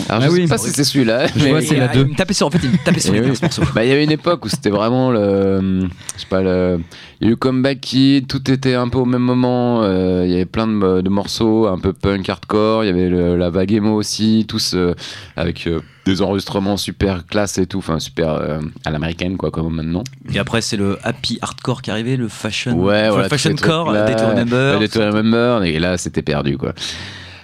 Alors, 0.08 0.22
Ah 0.24 0.28
je 0.28 0.28
oui. 0.34 0.42
sais 0.42 0.48
pas 0.48 0.58
si 0.58 0.70
c'est 0.70 0.84
celui-là. 0.84 1.26
Je 1.28 1.44
mais- 1.44 1.50
vois, 1.50 1.62
c'est 1.62 1.76
Et, 1.76 1.78
la 1.78 1.88
deux. 1.88 2.00
Il 2.00 2.12
me 2.12 2.16
tapait 2.16 2.34
sur, 2.34 2.46
en 2.46 2.50
fait, 2.50 2.58
il 2.62 2.70
me 2.70 2.76
tapait 2.84 3.00
sur 3.00 3.14
Eh 3.14 3.20
les 3.20 3.30
oui. 3.30 3.36
ce 3.36 3.42
morceau. 3.42 3.62
Bah, 3.74 3.84
il 3.84 3.88
y 3.88 3.92
avait 3.92 4.04
une 4.04 4.10
époque 4.10 4.44
où 4.44 4.48
c'était 4.48 4.70
vraiment 4.70 5.10
le. 5.10 5.88
Je 6.16 6.20
sais 6.20 6.26
pas, 6.28 6.42
le. 6.42 6.80
Il 7.20 7.26
y 7.26 7.30
a 7.30 7.32
eu 7.32 7.36
Comeback 7.36 7.80
Kid, 7.80 8.26
tout 8.26 8.50
était 8.50 8.74
un 8.74 8.88
peu 8.88 8.98
au 8.98 9.04
même 9.04 9.22
moment. 9.22 9.82
euh, 9.82 10.24
il 10.26 10.32
y 10.32 10.34
avait 10.34 10.46
plein 10.46 10.66
de, 10.66 11.00
de 11.00 11.08
morceaux, 11.10 11.66
un 11.68 11.78
peu 11.78 11.92
punk, 11.92 12.28
hardcore. 12.28 12.84
Il 12.84 12.88
y 12.88 12.90
avait 12.90 13.08
le- 13.08 13.36
la 13.36 13.50
vague 13.50 13.72
emo 13.72 13.94
aussi, 13.94 14.46
tous 14.48 14.72
euh, 14.74 14.94
avec 15.36 15.66
euh, 15.66 15.80
des 16.04 16.22
enregistrements 16.22 16.76
super 16.76 17.26
classe 17.26 17.58
et 17.58 17.66
tout. 17.66 17.78
Enfin, 17.78 17.98
super 17.98 18.30
euh, 18.30 18.60
à 18.84 18.90
l'américaine, 18.90 19.36
quoi, 19.36 19.50
comme 19.50 19.74
maintenant. 19.74 20.04
Et 20.32 20.38
après, 20.38 20.60
c'est 20.60 20.76
le 20.76 20.98
happy 21.02 21.38
hardcore 21.40 21.82
qui 21.82 21.90
arrivait, 21.90 22.16
le 22.16 22.28
fashion. 22.28 22.72
Ouais, 22.72 23.08
voilà. 23.08 23.24
le 23.24 23.28
fashion 23.28 23.54
core. 23.56 23.92
Day 23.92 24.16
to 24.16 24.26
Remember. 24.26 24.74
Ouais, 24.78 24.86
Day 24.86 24.88
to 24.88 25.00
Remember. 25.00 25.64
Et 25.64 25.78
là, 25.78 25.98
c'était 25.98 26.22
perdu, 26.22 26.56
quoi. 26.56 26.74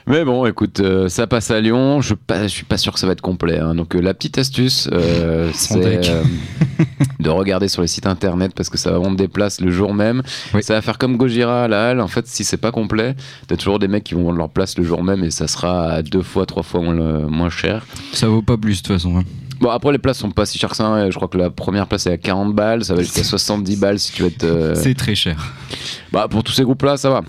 Mais 0.08 0.24
bon, 0.24 0.46
écoute, 0.46 0.78
euh, 0.78 1.08
ça 1.08 1.26
passe 1.26 1.50
à 1.50 1.60
Lyon. 1.60 2.00
Je, 2.00 2.14
pas, 2.14 2.42
je 2.44 2.48
suis 2.48 2.64
pas 2.64 2.76
sûr 2.76 2.92
que 2.92 3.00
ça 3.00 3.06
va 3.08 3.12
être 3.12 3.20
complet. 3.20 3.58
hein. 3.58 3.74
Donc, 3.74 3.96
euh, 3.96 4.00
la 4.00 4.14
petite 4.14 4.38
astuce, 4.38 4.88
euh, 4.92 5.50
c'est 5.54 6.00
de 7.18 7.28
regarder 7.28 7.66
sur 7.66 7.82
les 7.82 7.88
sites 7.88 8.06
internet 8.06 8.52
parce 8.54 8.68
que 8.70 8.78
ça 8.78 8.92
va 8.92 8.98
vendre 8.98 9.16
des 9.16 9.26
places 9.26 9.60
le 9.60 9.70
jour 9.72 9.92
même. 9.94 10.22
Oui. 10.54 10.62
Ça 10.62 10.74
va 10.74 10.82
faire 10.82 10.98
comme 10.98 11.16
Gojira 11.16 11.64
à 11.64 11.68
la 11.68 11.88
halle. 11.90 12.00
En 12.00 12.06
fait, 12.06 12.26
si 12.28 12.44
c'est 12.44 12.56
pas 12.56 12.70
complet, 12.70 13.16
t'as 13.48 13.56
toujours 13.56 13.80
des 13.80 13.88
mecs 13.88 14.04
qui 14.04 14.14
vont 14.14 14.22
vendre 14.24 14.38
leur 14.38 14.48
place 14.50 14.78
le 14.78 14.84
jour 14.84 15.02
même 15.02 15.24
et 15.24 15.32
ça 15.32 15.48
sera 15.48 15.88
à 15.90 16.02
deux 16.02 16.22
fois, 16.22 16.46
trois 16.46 16.62
fois 16.62 16.80
moins, 16.80 17.50
cher. 17.50 17.84
Ça 18.12 18.28
vaut 18.28 18.42
pas 18.42 18.56
plus 18.56 18.82
de 18.82 18.86
toute 18.86 18.96
façon. 18.96 19.18
hein. 19.18 19.24
Bon, 19.58 19.70
après, 19.70 19.90
les 19.90 19.98
places 19.98 20.18
sont 20.18 20.30
pas 20.30 20.46
si 20.46 20.56
chères 20.58 20.70
que 20.70 20.76
ça. 20.76 20.86
hein. 20.86 21.10
Je 21.10 21.16
crois 21.16 21.28
que 21.28 21.38
la 21.38 21.50
première 21.50 21.86
place 21.88 22.06
est 22.06 22.12
à 22.12 22.18
40 22.18 22.54
balles. 22.54 22.84
Ça 22.84 22.94
va 22.94 23.02
jusqu'à 23.02 23.24
70 23.24 23.76
balles 23.76 23.98
si 23.98 24.12
tu 24.12 24.22
veux 24.22 24.28
être. 24.28 24.44
euh, 24.44 24.74
C'est 24.76 24.94
très 24.94 25.16
cher. 25.16 25.52
bah, 26.12 26.28
pour 26.30 26.44
tous 26.44 26.52
ces 26.52 26.62
groupes-là, 26.62 26.96
ça 26.96 27.10
va. 27.10 27.22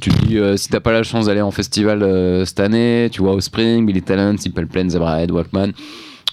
Tu 0.00 0.10
te 0.10 0.24
dis, 0.26 0.38
euh, 0.38 0.56
si 0.56 0.68
t'as 0.68 0.80
pas 0.80 0.92
la 0.92 1.02
chance 1.04 1.26
d'aller 1.26 1.40
en 1.40 1.50
festival 1.52 2.02
euh, 2.02 2.44
cette 2.44 2.60
année, 2.60 3.08
tu 3.12 3.22
vois 3.22 3.32
Offspring, 3.34 3.86
Billy 3.86 4.02
Talent, 4.02 4.36
Simple 4.38 4.66
Plan, 4.66 4.88
Zebrahead, 4.88 5.30
Walkman, 5.30 5.72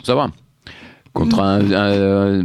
ça 0.03 0.15
va. 0.15 0.29
Contre 1.13 1.39
un, 1.41 1.71
un- 1.71 2.43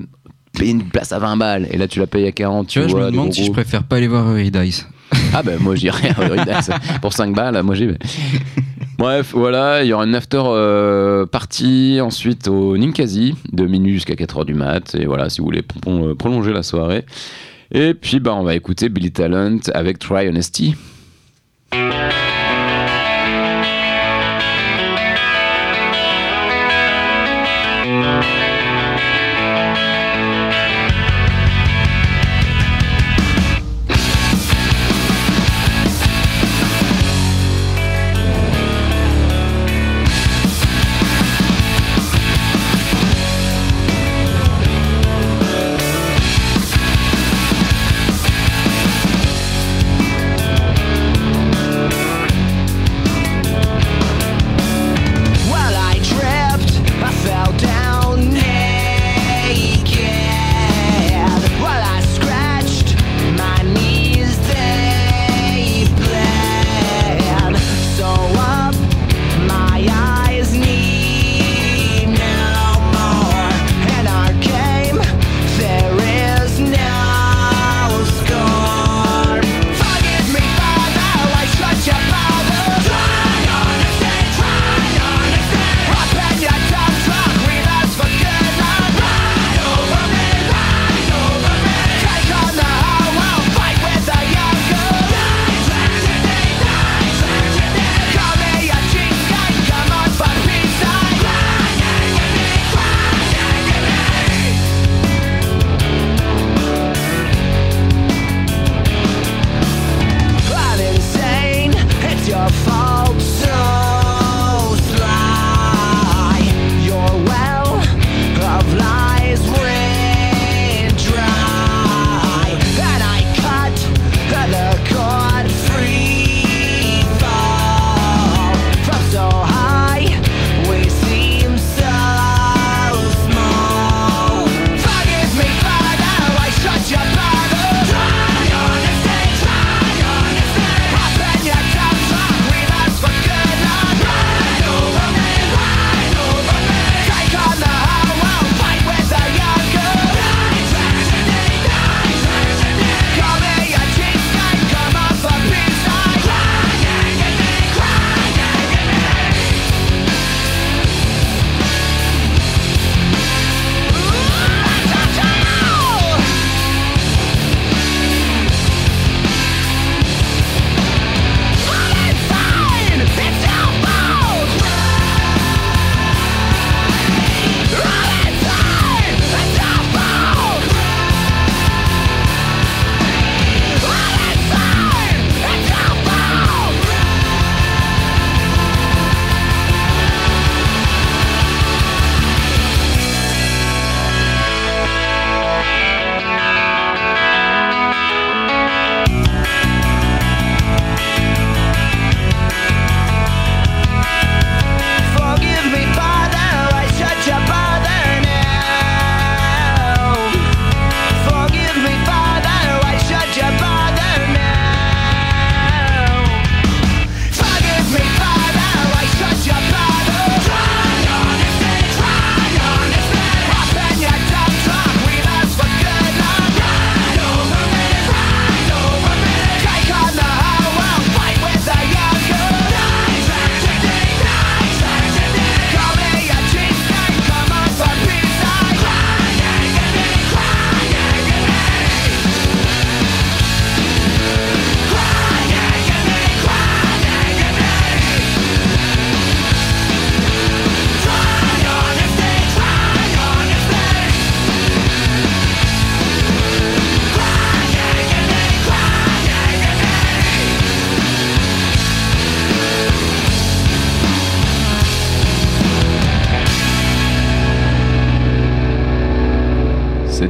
payer 0.53 0.73
une 0.73 0.85
place 0.85 1.12
à 1.12 1.19
20 1.19 1.37
balles, 1.37 1.69
et 1.71 1.77
là 1.79 1.87
tu 1.89 1.99
la 2.01 2.07
payes 2.07 2.27
à 2.27 2.33
40, 2.33 2.67
Tu 2.69 2.81
vois, 2.81 2.89
je 2.89 2.95
me 2.97 3.11
demande 3.11 3.33
si 3.33 3.45
je 3.47 3.53
préfère 3.53 3.83
pas 3.85 3.97
aller 3.97 4.09
voir 4.09 4.29
Eurydice. 4.29 4.87
Ah 5.33 5.43
ben 5.43 5.59
moi 5.61 5.75
j'irai 5.77 6.09
à 6.11 6.61
pour 7.01 7.12
5 7.12 7.35
balles, 7.35 7.62
moi 7.62 7.75
j'y 7.75 7.87
vais. 7.87 7.99
Bref, 8.99 9.33
voilà, 9.35 9.85
il 9.85 9.89
y 9.89 9.93
aura 9.93 10.05
une 10.07 10.14
after 10.14 10.41
euh, 10.45 11.27
party 11.27 11.99
ensuite 12.03 12.49
au 12.49 12.77
Ninkasi, 12.79 13.35
de 13.53 13.67
minuit 13.67 13.93
jusqu'à 13.93 14.14
4h 14.14 14.45
du 14.47 14.55
mat, 14.55 14.95
et 14.95 15.05
voilà, 15.07 15.29
si 15.31 15.41
vous 15.41 15.45
voulez 15.47 15.62
pro- 15.62 16.14
prolonger 16.14 16.53
la 16.53 16.62
soirée. 16.62 17.05
Et 17.73 17.95
puis 17.95 18.21
bah 18.21 18.35
on 18.35 18.43
va 18.43 18.55
écouter 18.55 18.89
Billy 18.89 19.12
Talent 19.12 19.59
avec 19.75 19.99
Try 19.99 20.29
Honesty. 20.29 20.75
Try 21.73 22.26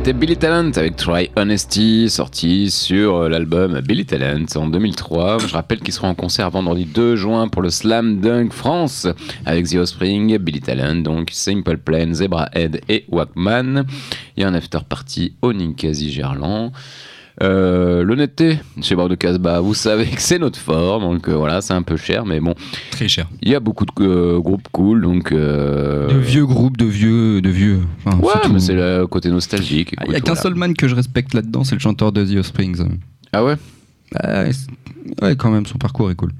C'était 0.06 0.20
Billy 0.20 0.36
Talent 0.36 0.70
avec 0.76 0.94
Try 0.94 1.30
Honesty, 1.34 2.08
sorti 2.08 2.70
sur 2.70 3.16
euh, 3.16 3.28
l'album 3.28 3.80
Billy 3.80 4.06
Talent 4.06 4.44
en 4.54 4.68
2003. 4.68 5.38
Je 5.38 5.52
rappelle 5.52 5.80
qu'ils 5.80 5.94
seront 5.94 6.06
en 6.06 6.14
concert 6.14 6.48
vendredi 6.48 6.84
2 6.84 7.16
juin 7.16 7.48
pour 7.48 7.60
le 7.60 7.70
Slam 7.70 8.20
Dunk 8.20 8.52
France 8.52 9.08
avec 9.44 9.66
The 9.66 9.74
Offspring, 9.74 10.38
Billy 10.38 10.60
Talent, 10.60 11.02
donc 11.02 11.30
Simple 11.32 11.78
Plan, 11.78 12.14
Zebra 12.14 12.48
Head 12.52 12.82
et 12.88 13.04
Walkman. 13.08 13.84
Il 14.36 14.42
y 14.42 14.44
a 14.44 14.48
un 14.48 14.54
after 14.54 14.78
party 14.88 15.34
au 15.42 15.52
Ninkasi 15.52 16.12
Gerland. 16.12 16.70
Euh, 17.42 18.02
L'honnêteté 18.02 18.58
chez 18.80 18.94
Bordeaux 18.94 19.16
Casbah, 19.16 19.60
vous 19.60 19.74
savez 19.74 20.06
que 20.06 20.22
c'est 20.22 20.38
notre 20.38 20.58
fort, 20.58 21.00
donc 21.00 21.28
euh, 21.28 21.34
voilà, 21.34 21.60
c'est 21.60 21.74
un 21.74 21.82
peu 21.82 21.96
cher, 21.98 22.24
mais 22.24 22.40
bon, 22.40 22.54
Très 22.92 23.08
cher. 23.08 23.28
il 23.42 23.50
y 23.50 23.54
a 23.54 23.60
beaucoup 23.60 23.84
de 23.84 23.90
euh, 24.00 24.38
groupes 24.40 24.66
cool, 24.72 25.02
donc. 25.02 25.32
De 25.32 26.18
vieux 26.18 26.46
groupes, 26.46 26.78
de 26.78 26.86
vieux. 26.86 27.42
De 27.42 27.50
vieux. 27.50 27.80
Enfin, 28.06 28.18
Ouais, 28.18 28.48
mais 28.52 28.58
c'est 28.58 28.74
le 28.74 29.06
côté 29.06 29.28
nostalgique. 29.30 29.94
Ah, 29.98 30.04
Il 30.06 30.12
y 30.12 30.16
a 30.16 30.20
qu'un 30.20 30.32
voilà. 30.32 30.40
seul 30.40 30.54
man 30.54 30.74
que 30.74 30.88
je 30.88 30.94
respecte 30.94 31.34
là-dedans, 31.34 31.62
c'est 31.64 31.74
le 31.74 31.80
chanteur 31.80 32.10
de 32.12 32.24
The 32.24 32.38
Offsprings. 32.38 32.82
Ah 33.34 33.44
ouais? 33.44 33.56
Bah, 34.12 34.44
ouais, 35.22 35.36
quand 35.36 35.50
même, 35.50 35.66
son 35.66 35.76
parcours 35.78 36.10
est 36.10 36.14
cool. 36.14 36.30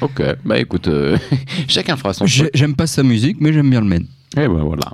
Ok, 0.00 0.22
bah 0.44 0.58
écoute, 0.58 0.88
chacun 1.68 1.96
fera 1.96 2.14
son 2.14 2.26
J'ai-. 2.26 2.50
J'aime 2.54 2.74
pas 2.74 2.88
sa 2.88 3.02
musique, 3.04 3.36
mais 3.40 3.52
j'aime 3.52 3.70
bien 3.70 3.80
le 3.80 3.86
man. 3.86 4.04
Et 4.36 4.48
ben 4.48 4.64
voilà. 4.64 4.90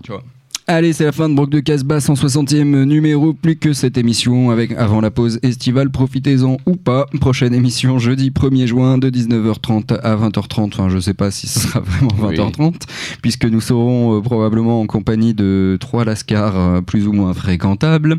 Allez, 0.71 0.93
c'est 0.93 1.07
la 1.07 1.13
fin 1.13 1.31
de 1.31 1.35
Broc 1.35 1.49
de 1.49 1.61
Casbah, 1.61 1.97
160e 1.97 2.85
numéro. 2.85 3.33
Plus 3.33 3.57
que 3.57 3.73
cette 3.73 3.97
émission 3.97 4.51
avec 4.51 4.73
avant 4.73 5.01
la 5.01 5.11
pause 5.11 5.39
estivale. 5.43 5.89
Profitez-en 5.89 6.59
ou 6.67 6.77
pas. 6.77 7.07
Prochaine 7.23 7.55
émission 7.55 7.99
jeudi 7.99 8.29
1er 8.29 8.67
juin 8.67 8.99
de 8.99 9.09
19h30 9.09 9.99
à 10.03 10.15
20h30. 10.17 10.67
Enfin, 10.67 10.91
je 10.91 10.99
sais 10.99 11.15
pas 11.15 11.31
si 11.31 11.47
ce 11.47 11.61
sera 11.61 11.81
vraiment 11.81 12.11
20h30, 12.31 12.83
puisque 13.23 13.47
nous 13.47 13.63
serons 13.63 14.19
euh, 14.19 14.21
probablement 14.21 14.83
en 14.83 14.87
compagnie 14.87 15.33
de 15.33 15.79
trois 15.81 16.05
lascars 16.05 16.59
euh, 16.59 16.81
plus 16.83 17.09
ou 17.09 17.15
moins 17.15 17.33
fréquentables. 17.33 18.19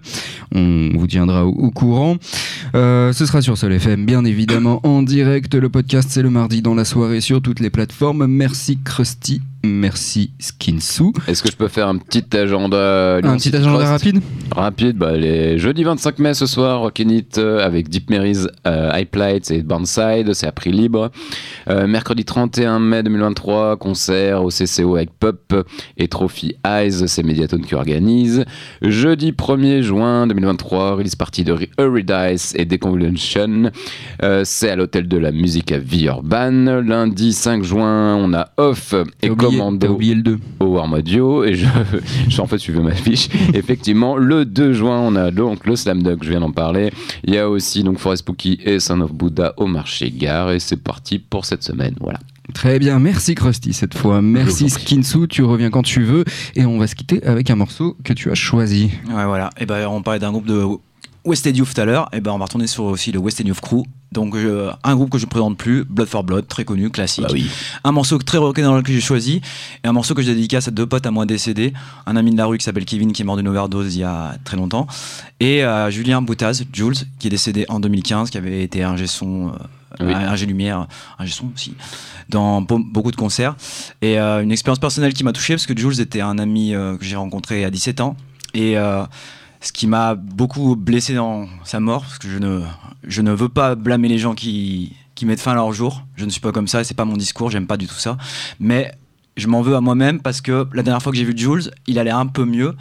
On 0.52 0.90
vous 0.96 1.06
tiendra 1.06 1.46
au, 1.46 1.52
au 1.52 1.70
courant. 1.70 2.18
Euh, 2.74 3.14
ce 3.14 3.28
sera 3.28 3.44
sur 3.44 3.60
Sol 3.60 3.74
FM, 3.74 4.08
bien 4.08 4.26
évidemment, 4.26 4.80
en 4.82 5.04
direct. 5.04 5.54
Le 5.54 5.70
podcast, 5.70 6.10
c'est 6.12 6.24
le 6.24 6.32
mardi 6.32 6.64
dans 6.64 6.74
la 6.74 6.84
soirée 6.84 7.22
sur 7.22 7.44
toutes 7.44 7.60
les 7.60 7.70
plateformes. 7.70 8.26
Merci 8.26 8.80
Krusty. 8.84 9.40
Merci 9.64 10.32
Skinsou. 10.40 11.12
Est-ce 11.28 11.44
que 11.44 11.52
je 11.52 11.56
peux 11.58 11.68
faire 11.68 11.88
un 11.88 11.98
petit 11.98 12.24
agenda 12.38 13.18
Un 13.18 13.36
petit 13.38 13.56
agenda 13.56 13.78
rapide 13.90 14.22
Rapide, 14.56 14.98
bah, 14.98 15.18
les 15.18 15.58
jeudi 15.60 15.84
25 15.84 16.20
mai 16.20 16.34
ce 16.34 16.46
soir, 16.46 16.80
Rockin' 16.80 17.10
It 17.12 17.38
euh, 17.38 17.66
avec 17.66 17.90
Deep 17.90 18.10
Marys, 18.10 18.48
euh, 18.66 18.92
et 19.50 19.64
Burnside, 19.64 20.34
c'est 20.34 20.48
à 20.48 20.52
prix 20.52 20.72
libre. 20.72 21.12
Euh, 21.70 21.88
mercredi 21.88 22.24
31 22.26 22.80
mai 22.80 23.04
2023, 23.04 23.78
concert 23.78 24.44
au 24.44 24.50
CCO 24.50 24.96
avec 24.96 25.12
Pop 25.12 25.54
et 25.98 26.08
Trophy 26.08 26.56
Eyes, 26.66 27.08
c'est 27.08 27.24
Mediatone 27.24 27.66
qui 27.66 27.76
organise. 27.76 28.46
Jeudi 28.82 29.32
1er 29.34 29.82
juin 29.82 30.26
2023, 30.28 30.96
release 30.96 31.16
party 31.16 31.44
de 31.44 31.56
Eurydice 31.80 32.54
et 32.56 32.66
Deconvolution, 32.66 33.72
euh, 34.24 34.42
c'est 34.46 34.70
à 34.70 34.76
l'hôtel 34.76 35.08
de 35.08 35.18
la 35.18 35.32
musique 35.32 35.72
à 35.72 35.78
Villeurbanne. 35.80 36.80
Lundi 36.80 37.34
5 37.34 37.64
juin, 37.64 38.16
on 38.16 38.34
a 38.34 38.50
Off 38.58 38.94
et 39.22 39.30
oublié- 39.30 39.49
Commando 39.52 39.88
T'as 39.88 39.94
oublié 39.94 40.16
le 40.16 40.22
2. 40.24 40.40
au 40.60 40.66
Warm 40.66 40.94
Audio 40.94 41.44
et 41.44 41.56
je, 41.56 41.66
je 42.30 42.42
en 42.42 42.48
fait 42.48 42.58
suivez 42.58 42.82
ma 42.82 42.94
fiche 42.94 43.30
effectivement 43.54 44.16
le 44.18 44.46
2 44.46 44.74
juin 44.74 45.00
on 45.00 45.16
a 45.16 45.32
donc 45.32 45.66
le 45.66 45.76
Slam 45.76 46.04
Dunk 46.04 46.20
je 46.24 46.30
viens 46.30 46.40
d'en 46.42 46.52
parler 46.52 46.92
il 47.24 47.34
y 47.34 47.38
a 47.38 47.50
aussi 47.50 47.84
donc 47.84 48.00
Forest 48.00 48.22
Spooky 48.24 48.60
et 48.64 48.80
Son 48.80 49.02
of 49.02 49.14
Buddha 49.14 49.54
au 49.58 49.68
marché 49.68 50.12
gare 50.12 50.52
et 50.52 50.60
c'est 50.60 50.82
parti 50.82 51.20
pour 51.20 51.46
cette 51.46 51.64
semaine 51.64 51.96
voilà 52.00 52.20
Très 52.54 52.80
bien, 52.80 52.98
merci 52.98 53.36
Krusty 53.36 53.74
cette 53.74 53.96
fois. 53.96 54.24
Merci 54.24 54.72
Skinsou, 54.72 55.28
tu 55.28 55.44
reviens 55.44 55.70
quand 55.70 55.84
tu 55.84 56.02
veux. 56.02 56.26
Et 56.56 56.66
on 56.66 56.80
va 56.80 56.88
se 56.88 56.96
quitter 56.96 57.24
avec 57.24 57.52
un 57.52 57.56
morceau 57.56 57.96
que 58.04 58.12
tu 58.12 58.32
as 58.32 58.36
choisi. 58.36 58.90
Ouais, 59.08 59.26
voilà. 59.26 59.52
Et 59.60 59.68
ben, 59.68 59.88
on 59.88 60.02
parlait 60.02 60.20
d'un 60.20 60.32
groupe 60.32 60.48
de 60.48 60.66
Wested 61.26 61.56
Youth 61.58 61.74
tout 61.74 61.82
à 61.82 61.86
l'heure. 61.86 62.10
Et 62.14 62.22
ben, 62.22 62.32
on 62.32 62.38
va 62.38 62.46
retourner 62.46 62.68
sur 62.68 62.84
aussi 62.86 63.12
le 63.12 63.20
Wested 63.20 63.48
Youth 63.48 63.60
Crew. 63.62 63.84
Donc, 64.12 64.34
euh, 64.36 64.72
un 64.84 64.96
groupe 64.96 65.12
que 65.12 65.18
je 65.20 65.26
ne 65.26 65.30
présente 65.30 65.58
plus, 65.58 65.84
Blood 65.84 66.08
for 66.08 66.24
Blood, 66.24 66.48
très 66.48 66.66
connu, 66.66 66.90
classique. 66.90 67.24
Bah 67.26 67.30
oui. 67.32 67.48
Un 67.84 67.92
morceau 67.92 68.18
très 68.18 68.38
rock'n'roll 68.40 68.82
que 68.84 68.92
j'ai 68.92 69.02
choisi. 69.02 69.42
Et 69.84 69.88
un 69.88 69.92
morceau 69.94 70.16
que 70.16 70.22
je 70.24 70.32
dédicace 70.32 70.68
à 70.68 70.72
deux 70.72 70.88
potes 70.88 71.06
à 71.06 71.12
moi 71.12 71.26
décédés. 71.26 71.74
Un 72.08 72.16
ami 72.16 72.32
de 72.32 72.38
la 72.38 72.46
rue 72.48 72.58
qui 72.58 72.64
s'appelle 72.64 72.86
Kevin, 72.86 73.12
qui 73.12 73.22
est 73.22 73.26
mort 73.26 73.38
d'une 73.38 73.48
overdose 73.48 73.96
il 73.96 74.00
y 74.00 74.04
a 74.04 74.36
très 74.44 74.58
longtemps. 74.58 74.88
Et 75.40 75.64
euh, 75.64 75.92
Julien 75.92 76.22
Boutaz, 76.22 76.64
Jules, 76.74 76.96
qui 77.20 77.28
est 77.28 77.30
décédé 77.30 77.66
en 77.70 77.80
2015, 77.80 78.30
qui 78.32 78.38
avait 78.38 78.64
été 78.64 78.84
ingé 78.84 79.06
son. 79.08 79.50
euh, 79.50 80.06
Oui. 80.06 80.14
ingé 80.14 80.46
lumière, 80.46 80.88
ingé 81.18 81.34
son 81.34 81.50
aussi, 81.54 81.74
dans 82.30 82.62
beau- 82.62 82.78
beaucoup 82.80 83.10
de 83.12 83.16
concerts. 83.16 83.56
Et 84.02 84.20
euh, 84.20 84.42
une 84.42 84.52
expérience 84.52 84.78
personnelle 84.80 85.14
qui 85.14 85.24
m'a 85.24 85.34
touché 85.34 85.54
parce 85.56 85.66
que 85.66 85.76
Jules 85.78 86.00
était 86.00 86.22
un 86.22 86.38
ami 86.40 86.74
euh, 86.76 86.96
que 86.96 87.04
j'ai 87.06 87.16
rencontré 87.16 87.66
à 87.66 87.70
17 87.72 88.00
ans. 88.02 88.16
Et 88.54 88.78
euh, 88.78 89.04
ce 89.62 89.72
qui 89.72 89.88
m'a 89.88 90.16
beaucoup 90.16 90.76
blessé 90.76 91.14
dans 91.14 91.48
sa 91.64 91.80
mort, 91.80 92.02
parce 92.02 92.20
que 92.20 92.28
je 92.28 93.22
ne, 93.22 93.32
veux 93.32 93.50
pas 93.50 93.76
blâmer 93.76 94.08
les 94.08 94.18
gens 94.18 94.34
qui, 94.34 94.96
qui 95.16 95.26
mettent 95.26 95.42
fin 95.42 95.52
à 95.52 95.56
leur 95.56 95.74
jour. 95.74 96.06
Je 96.16 96.26
ne 96.26 96.30
suis 96.30 96.42
pas 96.42 96.52
comme 96.52 96.68
ça, 96.68 96.84
c'est 96.84 96.94
pas 96.94 97.06
mon 97.06 97.18
discours, 97.18 97.50
j'aime 97.52 97.68
pas 97.68 97.78
du 97.78 97.88
tout 97.88 97.96
ça. 97.96 98.18
Mais 98.60 98.92
je 99.36 99.48
m'en 99.48 99.62
veux 99.62 99.76
à 99.76 99.82
moi-même 99.82 100.22
parce 100.22 100.42
que 100.42 100.68
la 100.74 100.84
dernière 100.84 101.02
fois 101.02 101.12
que 101.12 101.18
j'ai 101.18 101.26
vu 101.26 101.34
Jules, 101.36 101.72
il 101.88 102.00
allait 102.00 102.12
un 102.12 102.28
peu 102.28 102.46
mieux. 102.46 102.76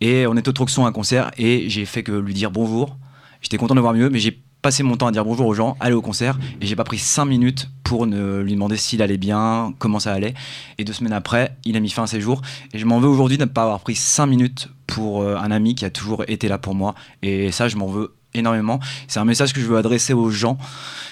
Et 0.00 0.26
on 0.26 0.36
était 0.36 0.48
au 0.48 0.52
Troxon 0.52 0.84
à 0.84 0.88
un 0.88 0.92
concert 0.92 1.30
et 1.38 1.68
j'ai 1.68 1.84
fait 1.84 2.02
que 2.02 2.12
lui 2.12 2.34
dire 2.34 2.50
bonjour. 2.50 2.96
J'étais 3.40 3.56
content 3.58 3.74
de 3.74 3.80
voir 3.80 3.92
mieux, 3.94 4.08
mais 4.08 4.18
j'ai 4.18 4.42
passé 4.64 4.82
mon 4.82 4.96
temps 4.96 5.08
à 5.08 5.12
dire 5.12 5.26
bonjour 5.26 5.46
aux 5.46 5.52
gens, 5.52 5.76
aller 5.78 5.94
au 5.94 6.00
concert, 6.00 6.38
et 6.62 6.64
j'ai 6.64 6.74
pas 6.74 6.84
pris 6.84 6.96
5 6.96 7.26
minutes 7.26 7.68
pour 7.82 8.06
ne 8.06 8.40
lui 8.40 8.54
demander 8.54 8.78
s'il 8.78 9.02
allait 9.02 9.18
bien, 9.18 9.74
comment 9.78 10.00
ça 10.00 10.14
allait. 10.14 10.32
Et 10.78 10.84
deux 10.84 10.94
semaines 10.94 11.12
après, 11.12 11.54
il 11.66 11.76
a 11.76 11.80
mis 11.80 11.90
fin 11.90 12.04
à 12.04 12.06
ses 12.06 12.18
jours. 12.18 12.40
Et 12.72 12.78
je 12.78 12.86
m'en 12.86 12.98
veux 12.98 13.06
aujourd'hui 13.06 13.36
de 13.36 13.44
ne 13.44 13.50
pas 13.50 13.64
avoir 13.64 13.80
pris 13.80 13.94
5 13.94 14.24
minutes 14.24 14.70
pour 14.86 15.20
euh, 15.20 15.36
un 15.36 15.50
ami 15.50 15.74
qui 15.74 15.84
a 15.84 15.90
toujours 15.90 16.24
été 16.28 16.48
là 16.48 16.56
pour 16.56 16.74
moi. 16.74 16.94
Et 17.20 17.52
ça, 17.52 17.68
je 17.68 17.76
m'en 17.76 17.88
veux 17.88 18.14
énormément. 18.32 18.80
C'est 19.06 19.20
un 19.20 19.26
message 19.26 19.52
que 19.52 19.60
je 19.60 19.66
veux 19.66 19.76
adresser 19.76 20.14
aux 20.14 20.30
gens. 20.30 20.56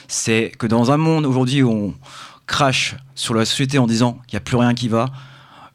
C'est 0.09 0.51
que 0.59 0.66
dans 0.66 0.91
un 0.91 0.97
monde 0.97 1.27
aujourd'hui 1.27 1.62
où 1.62 1.70
on 1.70 1.95
crache 2.47 2.97
sur 3.15 3.35
la 3.35 3.45
société 3.45 3.77
en 3.77 3.87
disant 3.87 4.15
qu'il 4.27 4.37
n'y 4.37 4.39
a 4.39 4.45
plus 4.45 4.57
rien 4.57 4.73
qui 4.73 4.89
va, 4.89 5.11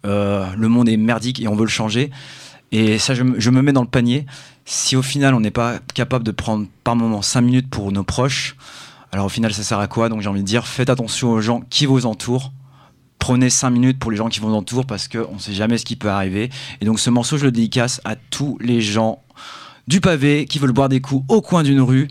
euh, 0.07 0.47
le 0.57 0.67
monde 0.67 0.89
est 0.89 0.97
merdique 0.97 1.39
et 1.39 1.47
on 1.47 1.55
veut 1.55 1.65
le 1.65 1.69
changer. 1.69 2.09
Et 2.71 2.97
ça, 2.97 3.13
je 3.13 3.21
me 3.23 3.61
mets 3.61 3.71
dans 3.71 3.83
le 3.83 3.87
panier. 3.87 4.25
Si 4.69 4.97
au 4.97 5.01
final, 5.01 5.33
on 5.33 5.39
n'est 5.39 5.49
pas 5.49 5.79
capable 5.93 6.25
de 6.25 6.31
prendre 6.31 6.67
par 6.83 6.97
moment 6.97 7.21
5 7.21 7.39
minutes 7.39 7.69
pour 7.69 7.89
nos 7.93 8.03
proches, 8.03 8.57
alors 9.13 9.27
au 9.27 9.29
final, 9.29 9.53
ça 9.53 9.63
sert 9.63 9.79
à 9.79 9.87
quoi? 9.87 10.09
Donc 10.09 10.19
j'ai 10.19 10.27
envie 10.27 10.41
de 10.41 10.45
dire, 10.45 10.67
faites 10.67 10.89
attention 10.89 11.31
aux 11.31 11.39
gens 11.39 11.61
qui 11.69 11.85
vous 11.85 12.05
entourent. 12.05 12.51
Prenez 13.17 13.49
5 13.49 13.69
minutes 13.69 13.97
pour 13.97 14.11
les 14.11 14.17
gens 14.17 14.27
qui 14.27 14.41
vous 14.41 14.53
entourent 14.53 14.85
parce 14.85 15.07
qu'on 15.07 15.35
ne 15.35 15.39
sait 15.39 15.53
jamais 15.53 15.77
ce 15.77 15.85
qui 15.85 15.95
peut 15.95 16.09
arriver. 16.09 16.49
Et 16.81 16.85
donc 16.85 16.99
ce 16.99 17.09
morceau, 17.09 17.37
je 17.37 17.45
le 17.45 17.53
dédicace 17.53 18.01
à 18.03 18.17
tous 18.17 18.57
les 18.59 18.81
gens 18.81 19.23
du 19.87 20.01
pavé 20.01 20.45
qui 20.45 20.59
veulent 20.59 20.73
boire 20.73 20.89
des 20.89 20.99
coups 20.99 21.23
au 21.29 21.41
coin 21.41 21.63
d'une 21.63 21.79
rue 21.79 22.09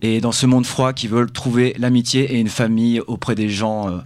et 0.00 0.22
dans 0.22 0.32
ce 0.32 0.46
monde 0.46 0.64
froid 0.64 0.94
qui 0.94 1.08
veulent 1.08 1.30
trouver 1.30 1.76
l'amitié 1.78 2.32
et 2.34 2.40
une 2.40 2.48
famille 2.48 3.00
auprès 3.00 3.34
des 3.34 3.50
gens 3.50 3.90
euh, 3.90 3.98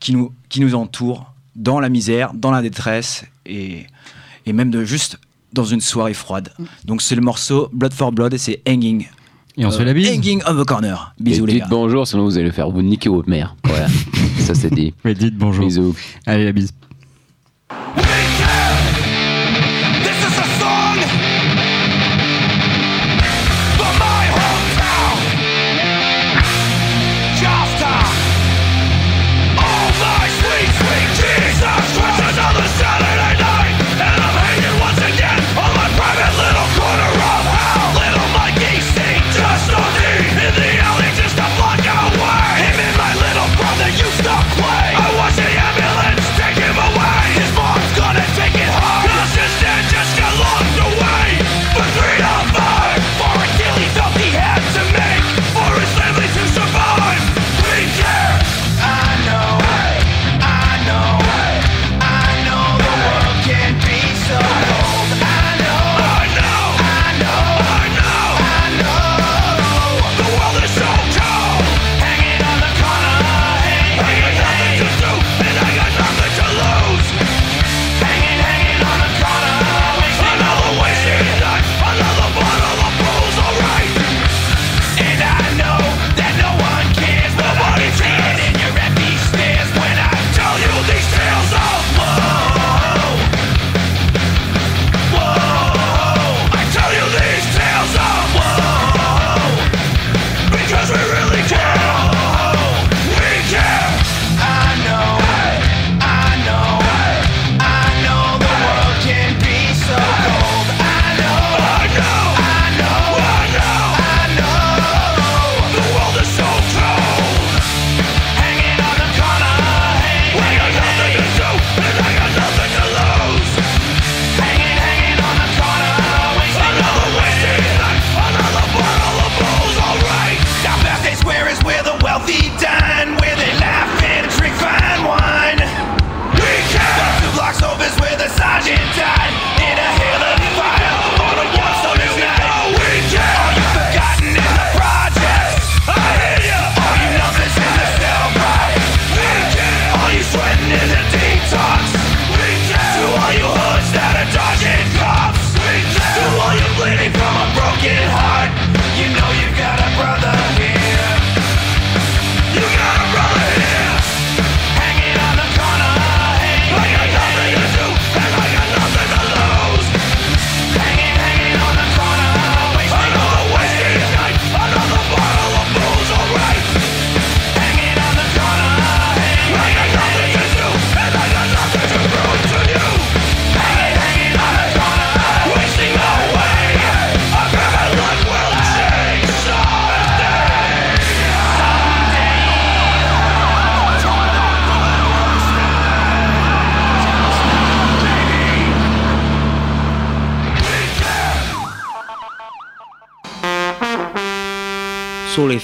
qui, 0.00 0.14
nous, 0.14 0.74
entourent 0.74 1.34
dans 1.54 1.80
la 1.80 1.90
misère, 1.90 2.32
dans 2.32 2.50
la 2.50 2.62
détresse 2.62 3.26
et 3.44 3.84
même 4.46 4.70
de 4.70 4.86
juste 4.86 5.18
dans 5.52 5.64
une 5.64 5.80
soirée 5.80 6.14
froide. 6.14 6.52
Donc 6.84 7.02
c'est 7.02 7.14
le 7.14 7.20
morceau 7.22 7.68
Blood 7.72 7.92
for 7.92 8.12
Blood 8.12 8.32
et 8.34 8.38
c'est 8.38 8.62
Hanging. 8.68 9.06
Et 9.56 9.66
on 9.66 9.70
se 9.70 9.78
fait 9.78 9.84
la 9.84 9.92
bise 9.92 10.08
Hanging 10.10 10.42
on 10.48 10.54
the 10.54 10.64
corner. 10.66 11.14
Bisous 11.20 11.44
et 11.44 11.46
les 11.46 11.52
dites 11.54 11.62
gars. 11.62 11.68
bonjour 11.70 12.06
sinon 12.06 12.24
vous 12.24 12.38
allez 12.38 12.50
faire 12.52 12.70
vous 12.70 12.80
niquer 12.82 13.10
votre 13.10 13.28
mère 13.28 13.54
voilà 13.64 13.86
ça 14.38 14.54
c'est 14.54 14.72
dit 14.72 14.94
Mais 15.04 15.14
dites 15.14 15.36
bonjour. 15.36 15.64
bisous 15.66 15.94
Allez, 16.26 16.44
la 16.46 16.52
bise. 16.52 16.72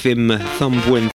fim 0.09 0.33
Thumb 0.59 0.81